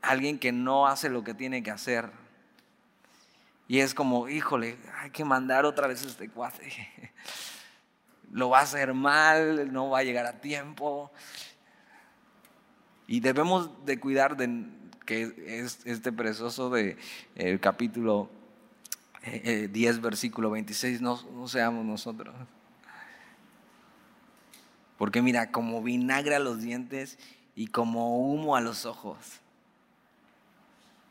Alguien 0.00 0.38
que 0.38 0.52
no 0.52 0.86
hace 0.86 1.08
lo 1.08 1.24
que 1.24 1.34
tiene 1.34 1.62
que 1.62 1.70
hacer. 1.70 2.10
Y 3.68 3.80
es 3.80 3.94
como, 3.94 4.28
híjole, 4.28 4.76
hay 4.98 5.10
que 5.10 5.24
mandar 5.24 5.64
otra 5.64 5.86
vez 5.86 6.04
este 6.04 6.28
cuate. 6.28 6.70
lo 8.32 8.50
va 8.50 8.60
a 8.60 8.62
hacer 8.62 8.94
mal, 8.94 9.72
no 9.72 9.90
va 9.90 9.98
a 9.98 10.02
llegar 10.02 10.26
a 10.26 10.40
tiempo. 10.40 11.10
Y 13.06 13.20
debemos 13.20 13.84
de 13.84 13.98
cuidar 14.00 14.36
de 14.36 14.66
que 15.04 15.34
es 15.46 15.80
este 15.84 16.12
precioso 16.12 16.70
de 16.70 16.96
el 17.34 17.60
capítulo 17.60 18.30
10, 19.24 19.96
eh, 19.96 20.00
versículo 20.00 20.50
26, 20.50 21.00
no, 21.00 21.20
no 21.32 21.48
seamos 21.48 21.84
nosotros. 21.84 22.34
Porque 25.02 25.20
mira, 25.20 25.50
como 25.50 25.82
vinagre 25.82 26.36
a 26.36 26.38
los 26.38 26.60
dientes 26.60 27.18
y 27.56 27.66
como 27.66 28.18
humo 28.18 28.54
a 28.54 28.60
los 28.60 28.86
ojos. 28.86 29.18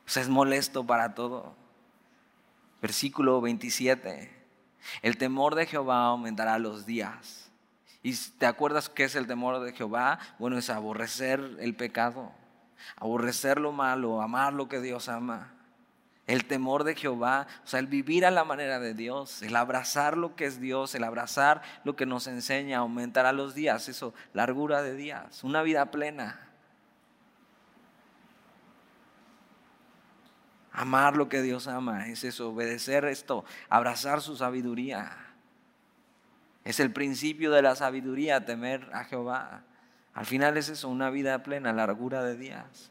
O 0.08 0.10
sea, 0.10 0.24
es 0.24 0.30
molesto 0.30 0.86
para 0.86 1.14
todo. 1.14 1.54
Versículo 2.82 3.42
27. 3.42 4.32
El 5.02 5.18
temor 5.18 5.56
de 5.56 5.66
Jehová 5.66 6.06
aumentará 6.06 6.58
los 6.58 6.86
días. 6.86 7.52
¿Y 8.02 8.16
te 8.16 8.46
acuerdas 8.46 8.88
qué 8.88 9.04
es 9.04 9.16
el 9.16 9.28
temor 9.28 9.60
de 9.60 9.74
Jehová? 9.74 10.20
Bueno, 10.40 10.58
es 10.58 10.70
aborrecer 10.70 11.58
el 11.60 11.76
pecado, 11.76 12.32
aborrecer 12.96 13.60
lo 13.60 13.74
malo, 13.74 14.22
amar 14.22 14.54
lo 14.54 14.70
que 14.70 14.80
Dios 14.80 15.10
ama. 15.10 15.52
El 16.32 16.46
temor 16.46 16.86
de 16.86 16.96
Jehová, 16.96 17.46
o 17.66 17.68
sea, 17.68 17.82
el 17.82 17.88
vivir 17.88 18.26
a 18.26 18.32
la 18.32 18.46
manera 18.46 18.80
de 18.80 18.94
Dios, 18.94 19.42
el 19.42 19.54
abrazar 19.54 20.16
lo 20.16 20.38
que 20.38 20.46
es 20.46 20.62
Dios, 20.62 20.96
el 20.96 21.04
abrazar 21.04 21.62
lo 21.84 21.98
que 21.98 22.06
nos 22.06 22.26
enseña, 22.26 22.78
aumentará 22.78 23.34
los 23.34 23.54
días, 23.54 23.90
eso, 23.90 24.14
largura 24.32 24.82
de 24.82 24.96
días, 24.96 25.44
una 25.44 25.62
vida 25.62 25.92
plena. 25.92 26.40
Amar 30.72 31.18
lo 31.18 31.28
que 31.28 31.42
Dios 31.42 31.68
ama, 31.68 32.08
es 32.08 32.24
eso, 32.24 32.52
obedecer 32.52 33.04
esto, 33.04 33.44
abrazar 33.68 34.22
su 34.22 34.38
sabiduría. 34.38 35.12
Es 36.64 36.80
el 36.80 36.94
principio 36.94 37.52
de 37.52 37.62
la 37.62 37.76
sabiduría, 37.76 38.46
temer 38.46 38.90
a 38.94 39.04
Jehová. 39.04 39.64
Al 40.14 40.26
final 40.26 40.56
es 40.56 40.70
eso, 40.70 40.88
una 40.88 41.10
vida 41.10 41.44
plena, 41.44 41.74
largura 41.74 42.24
de 42.24 42.38
días 42.38 42.91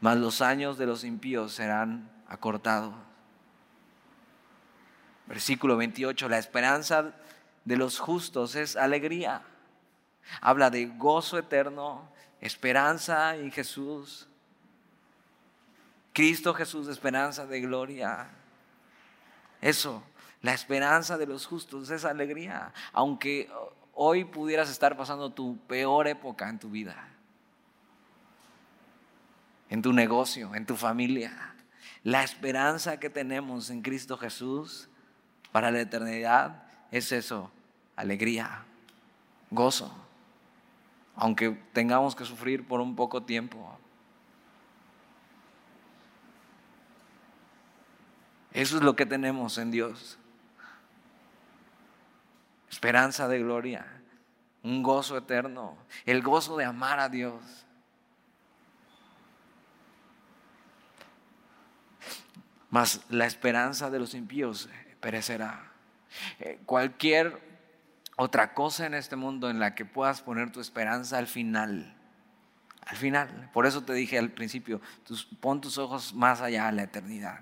mas 0.00 0.16
los 0.16 0.40
años 0.40 0.78
de 0.78 0.86
los 0.86 1.04
impíos 1.04 1.52
serán 1.52 2.10
acortados. 2.28 2.94
Versículo 5.26 5.76
28, 5.76 6.28
la 6.28 6.38
esperanza 6.38 7.14
de 7.64 7.76
los 7.76 7.98
justos 7.98 8.54
es 8.56 8.76
alegría. 8.76 9.42
Habla 10.40 10.70
de 10.70 10.86
gozo 10.86 11.38
eterno, 11.38 12.10
esperanza 12.40 13.36
en 13.36 13.52
Jesús. 13.52 14.28
Cristo 16.12 16.52
Jesús, 16.54 16.88
esperanza 16.88 17.46
de 17.46 17.60
gloria. 17.60 18.28
Eso, 19.60 20.02
la 20.42 20.52
esperanza 20.52 21.16
de 21.16 21.26
los 21.26 21.46
justos 21.46 21.90
es 21.90 22.04
alegría, 22.04 22.72
aunque 22.92 23.50
hoy 23.94 24.24
pudieras 24.24 24.70
estar 24.70 24.96
pasando 24.96 25.30
tu 25.30 25.58
peor 25.66 26.08
época 26.08 26.48
en 26.48 26.58
tu 26.58 26.70
vida 26.70 27.10
en 29.70 29.82
tu 29.82 29.92
negocio, 29.92 30.54
en 30.54 30.66
tu 30.66 30.76
familia. 30.76 31.54
La 32.02 32.24
esperanza 32.24 32.98
que 32.98 33.08
tenemos 33.08 33.70
en 33.70 33.82
Cristo 33.82 34.18
Jesús 34.18 34.88
para 35.52 35.70
la 35.70 35.80
eternidad 35.80 36.64
es 36.90 37.12
eso, 37.12 37.50
alegría, 37.96 38.64
gozo, 39.50 39.94
aunque 41.14 41.50
tengamos 41.72 42.16
que 42.16 42.24
sufrir 42.24 42.66
por 42.66 42.80
un 42.80 42.96
poco 42.96 43.22
tiempo. 43.22 43.78
Eso 48.52 48.76
es 48.76 48.82
lo 48.82 48.96
que 48.96 49.06
tenemos 49.06 49.56
en 49.58 49.70
Dios. 49.70 50.18
Esperanza 52.68 53.28
de 53.28 53.38
gloria, 53.38 53.86
un 54.64 54.82
gozo 54.82 55.16
eterno, 55.16 55.76
el 56.06 56.22
gozo 56.22 56.56
de 56.56 56.64
amar 56.64 56.98
a 56.98 57.08
Dios 57.08 57.66
mas 62.70 63.02
la 63.08 63.26
esperanza 63.26 63.90
de 63.90 63.98
los 63.98 64.14
impíos 64.14 64.68
perecerá. 65.00 65.70
Eh, 66.38 66.58
cualquier 66.66 67.40
otra 68.16 68.54
cosa 68.54 68.86
en 68.86 68.94
este 68.94 69.16
mundo 69.16 69.50
en 69.50 69.60
la 69.60 69.74
que 69.74 69.84
puedas 69.84 70.22
poner 70.22 70.50
tu 70.52 70.60
esperanza 70.60 71.18
al 71.18 71.26
final, 71.26 71.94
al 72.86 72.96
final, 72.96 73.50
por 73.52 73.66
eso 73.66 73.82
te 73.82 73.92
dije 73.92 74.18
al 74.18 74.30
principio, 74.30 74.80
pon 75.40 75.60
tus 75.60 75.78
ojos 75.78 76.12
más 76.12 76.40
allá 76.40 76.68
a 76.68 76.72
la 76.72 76.82
eternidad. 76.82 77.40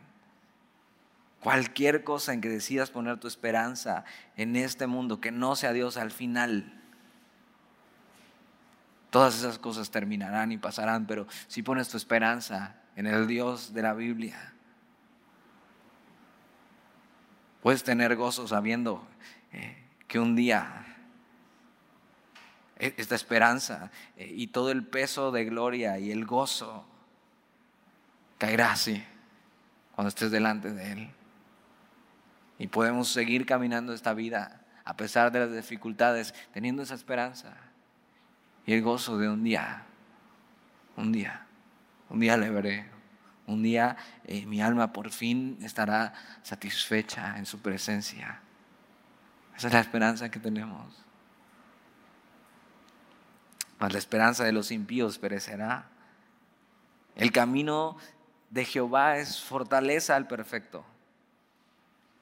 Cualquier 1.41 2.05
cosa 2.05 2.33
en 2.33 2.41
que 2.41 2.49
decidas 2.49 2.91
poner 2.91 3.19
tu 3.19 3.29
esperanza 3.29 4.05
en 4.37 4.57
este 4.57 4.87
mundo 4.87 5.21
que 5.21 5.31
no 5.31 5.57
sea 5.57 5.73
Dios 5.73 5.97
al 5.97 6.11
final, 6.11 6.79
todas 9.11 9.39
esas 9.39 9.59
cosas 9.59 9.91
terminarán 9.91 10.53
y 10.53 10.59
pasarán, 10.59 11.07
pero 11.07 11.27
si 11.47 11.63
pones 11.63 11.89
tu 11.89 11.97
esperanza 11.97 12.77
en 12.97 13.07
el 13.07 13.27
Dios 13.27 13.73
de 13.73 13.83
la 13.83 13.95
Biblia, 13.95 14.53
Puedes 17.63 17.83
tener 17.83 18.17
gozo 18.17 18.47
sabiendo 18.47 19.07
eh, 19.53 19.77
que 20.07 20.19
un 20.19 20.37
día 20.37 20.85
e, 22.79 22.95
esta 22.97 23.15
esperanza 23.15 23.91
eh, 24.17 24.33
y 24.35 24.49
todo 24.49 24.71
el 24.71 24.85
peso 24.85 25.33
de 25.33 25.45
gloria 25.45 25.99
y 25.99 26.11
el 26.11 26.25
gozo 26.25 26.85
caerá 28.39 28.73
así 28.73 29.03
cuando 29.95 30.09
estés 30.09 30.31
delante 30.31 30.73
de 30.73 30.93
Él. 30.93 31.11
Y 32.59 32.69
podemos 32.69 33.09
seguir 33.09 33.47
caminando 33.47 33.93
esta 33.93 34.15
vida 34.15 34.63
a 34.85 34.97
pesar 34.97 35.31
de 35.31 35.41
las 35.41 35.53
dificultades, 35.53 36.35
teniendo 36.53 36.83
esa 36.83 36.95
esperanza 36.95 37.55
y 38.65 38.73
el 38.73 38.83
gozo 38.83 39.19
de 39.19 39.29
un 39.29 39.45
día, 39.45 39.83
un 40.97 41.13
día, 41.13 41.47
un 42.09 42.21
día 42.21 42.37
le 42.37 42.49
veré, 42.51 42.87
un 43.49 43.63
día 43.63 43.97
eh, 44.25 44.47
mi 44.47 44.61
alma 44.61 44.93
por 44.93 45.11
fin 45.11 45.59
estará 45.63 46.13
satisfecha 46.43 47.39
en 47.39 47.47
su 47.47 47.61
presencia. 47.61 48.41
Esa 49.57 49.69
es 49.69 49.73
la 49.73 49.81
esperanza 49.81 50.31
que 50.31 50.39
tenemos. 50.39 50.95
Mas 53.81 53.93
la 53.93 53.99
esperanza 53.99 54.45
de 54.45 54.53
los 54.53 54.71
impíos 54.71 55.19
perecerá. 55.19 55.89
El 57.17 57.33
camino 57.33 57.97
de 58.51 58.65
Jehová 58.65 59.17
es 59.17 59.41
fortaleza 59.41 60.15
al 60.15 60.29
perfecto, 60.29 60.85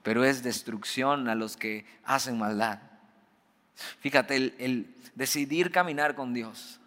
pero 0.02 0.24
es 0.24 0.42
destrucción 0.42 1.28
a 1.28 1.34
los 1.34 1.56
que 1.56 1.84
hacen 2.04 2.38
maldad. 2.38 2.78
Fíjate, 4.00 4.36
el 4.36 4.94
decidir 5.14 5.70
caminar 5.70 6.14
con 6.14 6.32
Dios 6.32 6.80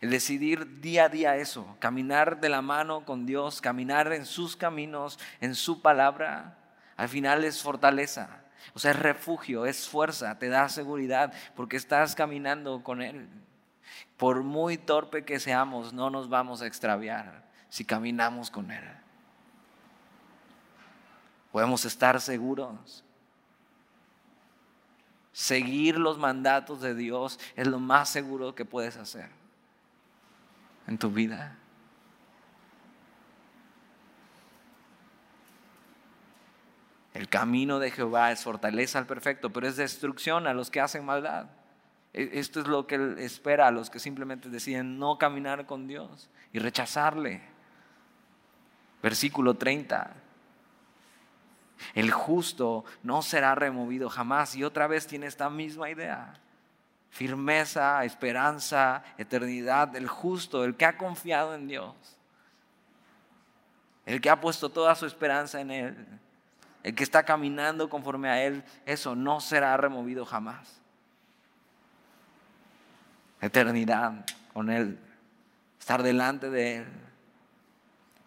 el 0.00 0.10
decidir 0.10 0.80
día 0.80 1.04
a 1.04 1.08
día 1.08 1.36
eso, 1.36 1.76
caminar 1.78 2.40
de 2.40 2.48
la 2.48 2.62
mano 2.62 3.04
con 3.04 3.26
Dios, 3.26 3.60
caminar 3.60 4.12
en 4.12 4.26
sus 4.26 4.56
caminos, 4.56 5.18
en 5.40 5.54
su 5.54 5.80
palabra, 5.82 6.58
al 6.96 7.08
final 7.08 7.44
es 7.44 7.62
fortaleza. 7.62 8.42
O 8.74 8.78
sea, 8.78 8.92
es 8.92 8.98
refugio, 8.98 9.66
es 9.66 9.88
fuerza, 9.88 10.38
te 10.38 10.48
da 10.48 10.68
seguridad 10.68 11.32
porque 11.56 11.76
estás 11.76 12.14
caminando 12.14 12.82
con 12.82 13.02
Él. 13.02 13.28
Por 14.16 14.42
muy 14.42 14.78
torpe 14.78 15.24
que 15.24 15.40
seamos, 15.40 15.92
no 15.92 16.10
nos 16.10 16.28
vamos 16.28 16.62
a 16.62 16.66
extraviar 16.66 17.44
si 17.68 17.84
caminamos 17.84 18.50
con 18.50 18.70
Él. 18.70 18.84
Podemos 21.50 21.84
estar 21.84 22.20
seguros. 22.20 23.04
Seguir 25.32 25.98
los 25.98 26.18
mandatos 26.18 26.80
de 26.80 26.94
Dios 26.94 27.40
es 27.56 27.66
lo 27.66 27.80
más 27.80 28.08
seguro 28.10 28.54
que 28.54 28.64
puedes 28.64 28.96
hacer 28.96 29.41
en 30.86 30.98
tu 30.98 31.10
vida? 31.10 31.56
El 37.14 37.28
camino 37.28 37.78
de 37.78 37.90
Jehová 37.90 38.32
es 38.32 38.42
fortaleza 38.42 38.98
al 38.98 39.06
perfecto, 39.06 39.50
pero 39.50 39.68
es 39.68 39.76
destrucción 39.76 40.46
a 40.46 40.54
los 40.54 40.70
que 40.70 40.80
hacen 40.80 41.04
maldad. 41.04 41.46
E, 42.12 42.30
esto 42.34 42.60
es 42.60 42.66
lo 42.66 42.86
que 42.86 42.96
Él 42.96 43.16
espera 43.18 43.68
a 43.68 43.70
los 43.70 43.90
que 43.90 43.98
simplemente 43.98 44.48
deciden 44.48 44.98
no 44.98 45.18
caminar 45.18 45.66
con 45.66 45.86
Dios 45.86 46.30
y 46.52 46.58
rechazarle. 46.58 47.42
Versículo 49.02 49.54
30. 49.54 50.14
El 51.94 52.10
justo 52.10 52.84
no 53.02 53.22
será 53.22 53.54
removido 53.54 54.08
jamás. 54.08 54.54
Y 54.56 54.64
otra 54.64 54.86
vez 54.86 55.06
tiene 55.06 55.26
esta 55.26 55.50
misma 55.50 55.90
idea 55.90 56.41
firmeza, 57.12 58.02
esperanza, 58.06 59.04
eternidad, 59.18 59.94
el 59.96 60.08
justo, 60.08 60.64
el 60.64 60.76
que 60.76 60.86
ha 60.86 60.96
confiado 60.96 61.54
en 61.54 61.68
Dios, 61.68 61.94
el 64.06 64.18
que 64.22 64.30
ha 64.30 64.40
puesto 64.40 64.70
toda 64.70 64.94
su 64.94 65.04
esperanza 65.04 65.60
en 65.60 65.70
Él, 65.70 66.06
el 66.82 66.94
que 66.94 67.04
está 67.04 67.22
caminando 67.22 67.90
conforme 67.90 68.30
a 68.30 68.42
Él, 68.42 68.64
eso 68.86 69.14
no 69.14 69.40
será 69.40 69.76
removido 69.76 70.24
jamás. 70.24 70.80
Eternidad 73.42 74.24
con 74.54 74.70
Él, 74.70 74.98
estar 75.78 76.02
delante 76.02 76.48
de 76.48 76.76
Él. 76.78 76.86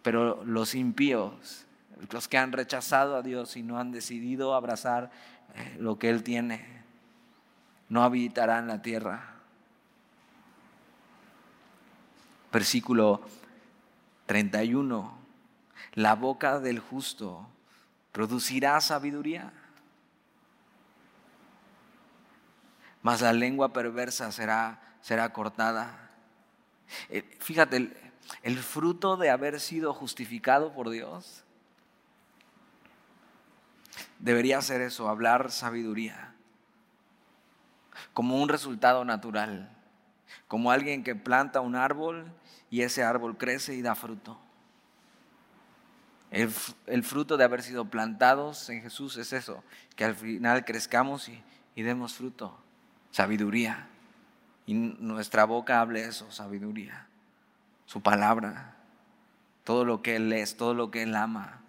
Pero 0.04 0.44
los 0.46 0.76
impíos, 0.76 1.66
los 2.12 2.28
que 2.28 2.38
han 2.38 2.52
rechazado 2.52 3.16
a 3.16 3.24
Dios 3.24 3.58
y 3.58 3.64
no 3.64 3.80
han 3.80 3.92
decidido 3.92 4.54
abrazar 4.54 5.10
eh, 5.56 5.76
lo 5.80 5.98
que 5.98 6.10
Él 6.10 6.22
tiene, 6.22 6.85
no 7.96 8.04
habitarán 8.04 8.68
la 8.68 8.82
tierra. 8.82 9.24
Versículo 12.52 13.22
31. 14.26 15.18
La 15.94 16.16
boca 16.16 16.60
del 16.60 16.80
justo 16.80 17.48
producirá 18.12 18.82
sabiduría, 18.82 19.54
mas 23.02 23.22
la 23.22 23.32
lengua 23.32 23.72
perversa 23.72 24.30
será, 24.34 24.98
será 25.00 25.32
cortada. 25.32 26.12
Eh, 27.08 27.24
fíjate, 27.40 27.78
el, 27.78 27.98
el 28.44 28.58
fruto 28.58 29.16
de 29.16 29.30
haber 29.30 29.62
sido 29.62 29.94
justificado 29.94 30.74
por 30.74 30.90
Dios 30.90 31.46
debería 34.20 34.62
ser 34.62 34.82
eso, 34.82 35.08
hablar 35.08 35.50
sabiduría, 35.50 36.35
como 38.14 38.42
un 38.42 38.50
resultado 38.50 39.06
natural, 39.06 39.70
como 40.48 40.72
alguien 40.72 41.04
que 41.04 41.16
planta 41.16 41.62
un 41.62 41.76
árbol 41.76 42.32
y 42.70 42.82
ese 42.82 43.04
árbol 43.04 43.38
crece 43.38 43.74
y 43.76 43.82
da 43.82 43.96
fruto. 43.96 44.40
El, 46.32 47.04
fruto 47.04 47.38
de 47.38 47.46
haber 47.46 47.64
sido 47.64 47.86
plantados 47.86 48.70
en 48.70 48.82
Jesús 48.82 49.16
es 49.16 49.32
eso, 49.32 49.64
que 49.96 50.04
al 50.04 50.16
final 50.16 50.66
crezcamos 50.66 51.30
y, 51.30 51.42
y 51.76 51.84
demos 51.84 52.16
fruto, 52.16 52.58
sabiduría. 53.12 53.88
Y 54.66 54.74
nuestra 54.74 55.46
boca 55.46 55.80
hable 55.80 56.04
eso, 56.04 56.30
sabiduría, 56.32 57.08
su 57.86 58.02
palabra, 58.02 58.76
todo 59.64 59.86
lo 59.86 60.02
que 60.02 60.18
Él 60.18 60.34
es, 60.34 60.58
todo 60.58 60.74
lo 60.74 60.92
que 60.92 61.04
Él 61.04 61.16
ama. 61.16 61.62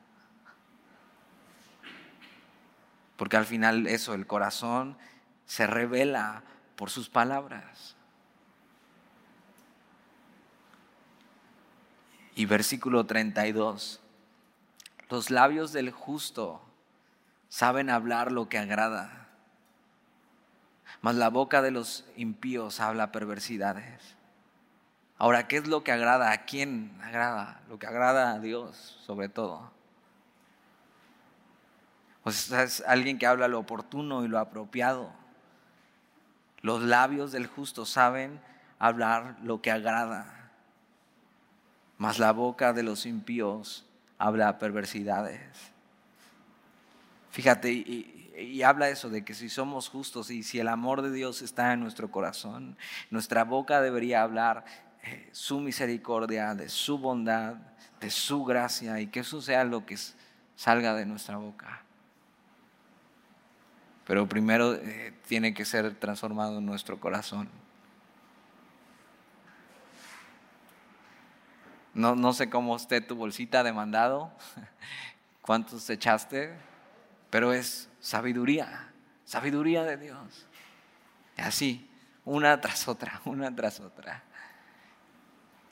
Porque 3.16 3.36
al 3.36 3.46
final 3.46 3.86
eso, 3.86 4.14
el 4.14 4.26
corazón 4.26 4.96
se 5.46 5.66
revela 5.66 6.42
por 6.76 6.90
sus 6.90 7.08
palabras. 7.08 7.96
Y 12.34 12.44
versículo 12.44 13.06
32, 13.06 14.00
los 15.08 15.30
labios 15.30 15.72
del 15.72 15.90
justo 15.90 16.60
saben 17.48 17.88
hablar 17.88 18.30
lo 18.30 18.48
que 18.48 18.58
agrada, 18.58 19.28
mas 21.00 21.14
la 21.14 21.30
boca 21.30 21.62
de 21.62 21.70
los 21.70 22.04
impíos 22.16 22.80
habla 22.80 23.12
perversidades. 23.12 24.16
Ahora, 25.18 25.48
¿qué 25.48 25.56
es 25.56 25.66
lo 25.66 25.82
que 25.82 25.92
agrada? 25.92 26.30
¿A 26.30 26.44
quién 26.44 26.98
agrada? 27.02 27.62
Lo 27.70 27.78
que 27.78 27.86
agrada 27.86 28.32
a 28.32 28.38
Dios, 28.38 28.98
sobre 29.06 29.30
todo. 29.30 29.70
Pues 32.22 32.50
es 32.50 32.82
alguien 32.86 33.18
que 33.18 33.26
habla 33.26 33.48
lo 33.48 33.60
oportuno 33.60 34.24
y 34.24 34.28
lo 34.28 34.38
apropiado. 34.38 35.10
Los 36.66 36.82
labios 36.82 37.30
del 37.30 37.46
justo 37.46 37.86
saben 37.86 38.40
hablar 38.80 39.36
lo 39.40 39.62
que 39.62 39.70
agrada, 39.70 40.50
mas 41.96 42.18
la 42.18 42.32
boca 42.32 42.72
de 42.72 42.82
los 42.82 43.06
impíos 43.06 43.86
habla 44.18 44.58
perversidades. 44.58 45.38
Fíjate, 47.30 47.70
y, 47.70 48.62
habla 48.64 48.88
eso 48.88 49.08
de 49.10 49.24
que 49.24 49.32
si 49.32 49.48
somos 49.48 49.88
justos 49.88 50.28
y 50.32 50.42
si 50.42 50.58
el 50.58 50.66
amor 50.66 51.02
de 51.02 51.12
Dios 51.12 51.40
está 51.40 51.72
en 51.72 51.78
nuestro 51.78 52.10
corazón, 52.10 52.76
nuestra 53.10 53.44
boca 53.44 53.80
debería 53.80 54.22
hablar 54.22 54.64
eh, 55.04 55.28
su 55.30 55.60
misericordia, 55.60 56.56
de 56.56 56.68
su 56.68 56.98
bondad, 56.98 57.54
de 58.00 58.10
su 58.10 58.44
gracia 58.44 59.00
y 59.00 59.06
que 59.06 59.20
eso 59.20 59.40
sea 59.40 59.62
lo 59.62 59.86
que 59.86 59.96
salga 60.56 60.94
de 60.94 61.06
nuestra 61.06 61.36
boca. 61.36 61.85
Pero 64.06 64.28
primero 64.28 64.74
eh, 64.74 65.12
tiene 65.26 65.52
que 65.52 65.64
ser 65.64 65.94
transformado 65.96 66.60
nuestro 66.60 67.00
corazón. 67.00 67.48
No, 71.92 72.14
no 72.14 72.32
sé 72.32 72.48
cómo 72.48 72.76
esté 72.76 73.00
tu 73.00 73.16
bolsita 73.16 73.64
de 73.64 73.72
mandado, 73.72 74.30
cuántos 75.40 75.88
echaste, 75.90 76.54
pero 77.30 77.52
es 77.52 77.88
sabiduría, 78.00 78.92
sabiduría 79.24 79.82
de 79.82 79.96
Dios. 79.96 80.46
Así, 81.36 81.90
una 82.24 82.60
tras 82.60 82.86
otra, 82.86 83.20
una 83.24 83.54
tras 83.54 83.80
otra. 83.80 84.22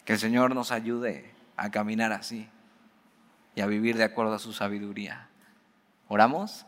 Que 0.04 0.14
el 0.14 0.18
Señor 0.18 0.54
nos 0.54 0.72
ayude 0.72 1.32
a 1.56 1.70
caminar 1.70 2.12
así 2.12 2.48
y 3.54 3.60
a 3.60 3.66
vivir 3.66 3.96
de 3.96 4.04
acuerdo 4.04 4.34
a 4.34 4.38
su 4.38 4.52
sabiduría. 4.52 5.28
¿Oramos? 6.08 6.66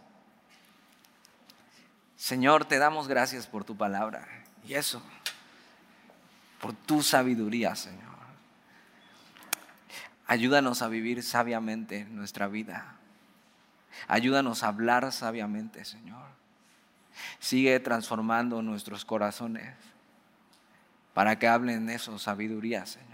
Señor, 2.17 2.65
te 2.65 2.79
damos 2.79 3.09
gracias 3.09 3.47
por 3.47 3.65
tu 3.65 3.77
palabra 3.77 4.27
y 4.67 4.75
eso, 4.75 5.03
por 6.61 6.73
tu 6.73 7.03
sabiduría, 7.03 7.77
Señor. 7.77 8.17
Ayúdanos 10.27 10.83
a 10.83 10.89
vivir 10.89 11.23
sabiamente 11.23 12.05
nuestra 12.07 12.49
vida. 12.49 12.97
Ayúdanos 14.09 14.63
a 14.63 14.69
hablar 14.69 15.13
sabiamente, 15.13 15.85
Señor. 15.85 16.27
Sigue 17.39 17.79
transformando 17.81 18.61
nuestros 18.63 19.05
corazones 19.05 19.75
para 21.15 21.39
que 21.39 21.49
hablen 21.49 21.89
eso, 21.91 22.19
sabiduría, 22.19 22.87
Señor. 22.87 23.07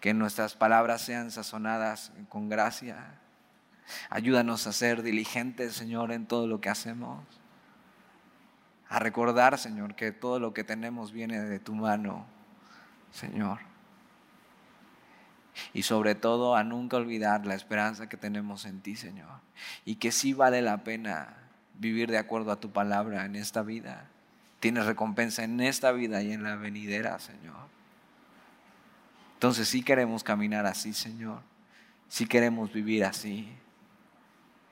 Que 0.00 0.14
nuestras 0.14 0.54
palabras 0.54 1.02
sean 1.02 1.30
sazonadas 1.30 2.12
con 2.28 2.48
gracia 2.48 3.18
Ayúdanos 4.10 4.66
a 4.66 4.72
ser 4.72 5.02
diligentes, 5.02 5.74
Señor, 5.74 6.12
en 6.12 6.26
todo 6.26 6.46
lo 6.46 6.60
que 6.60 6.68
hacemos. 6.68 7.24
A 8.88 8.98
recordar, 8.98 9.58
Señor, 9.58 9.94
que 9.94 10.12
todo 10.12 10.40
lo 10.40 10.54
que 10.54 10.64
tenemos 10.64 11.12
viene 11.12 11.40
de 11.40 11.58
tu 11.58 11.74
mano, 11.74 12.26
Señor. 13.12 13.58
Y 15.74 15.82
sobre 15.82 16.14
todo 16.14 16.56
a 16.56 16.64
nunca 16.64 16.96
olvidar 16.96 17.44
la 17.44 17.54
esperanza 17.54 18.08
que 18.08 18.16
tenemos 18.16 18.64
en 18.64 18.80
ti, 18.80 18.96
Señor. 18.96 19.40
Y 19.84 19.96
que 19.96 20.12
sí 20.12 20.32
vale 20.32 20.62
la 20.62 20.84
pena 20.84 21.36
vivir 21.78 22.10
de 22.10 22.18
acuerdo 22.18 22.52
a 22.52 22.60
tu 22.60 22.70
palabra 22.70 23.24
en 23.24 23.36
esta 23.36 23.62
vida. 23.62 24.06
Tienes 24.60 24.86
recompensa 24.86 25.44
en 25.44 25.60
esta 25.60 25.92
vida 25.92 26.22
y 26.22 26.32
en 26.32 26.42
la 26.42 26.56
venidera, 26.56 27.18
Señor. 27.18 27.68
Entonces 29.34 29.68
sí 29.68 29.82
queremos 29.82 30.24
caminar 30.24 30.66
así, 30.66 30.92
Señor. 30.92 31.42
Sí 32.08 32.26
queremos 32.26 32.72
vivir 32.72 33.04
así. 33.04 33.48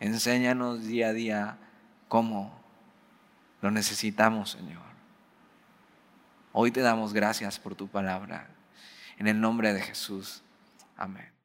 Enséñanos 0.01 0.85
día 0.85 1.09
a 1.09 1.13
día 1.13 1.59
cómo 2.09 2.53
lo 3.63 3.71
necesitamos, 3.71 4.51
Señor. 4.51 4.83
Hoy 6.53 6.71
te 6.71 6.81
damos 6.81 7.13
gracias 7.13 7.59
por 7.59 7.75
tu 7.75 7.89
palabra. 7.89 8.49
En 9.19 9.27
el 9.27 9.41
nombre 9.41 9.73
de 9.73 9.81
Jesús. 9.81 10.43
Amén. 10.97 11.36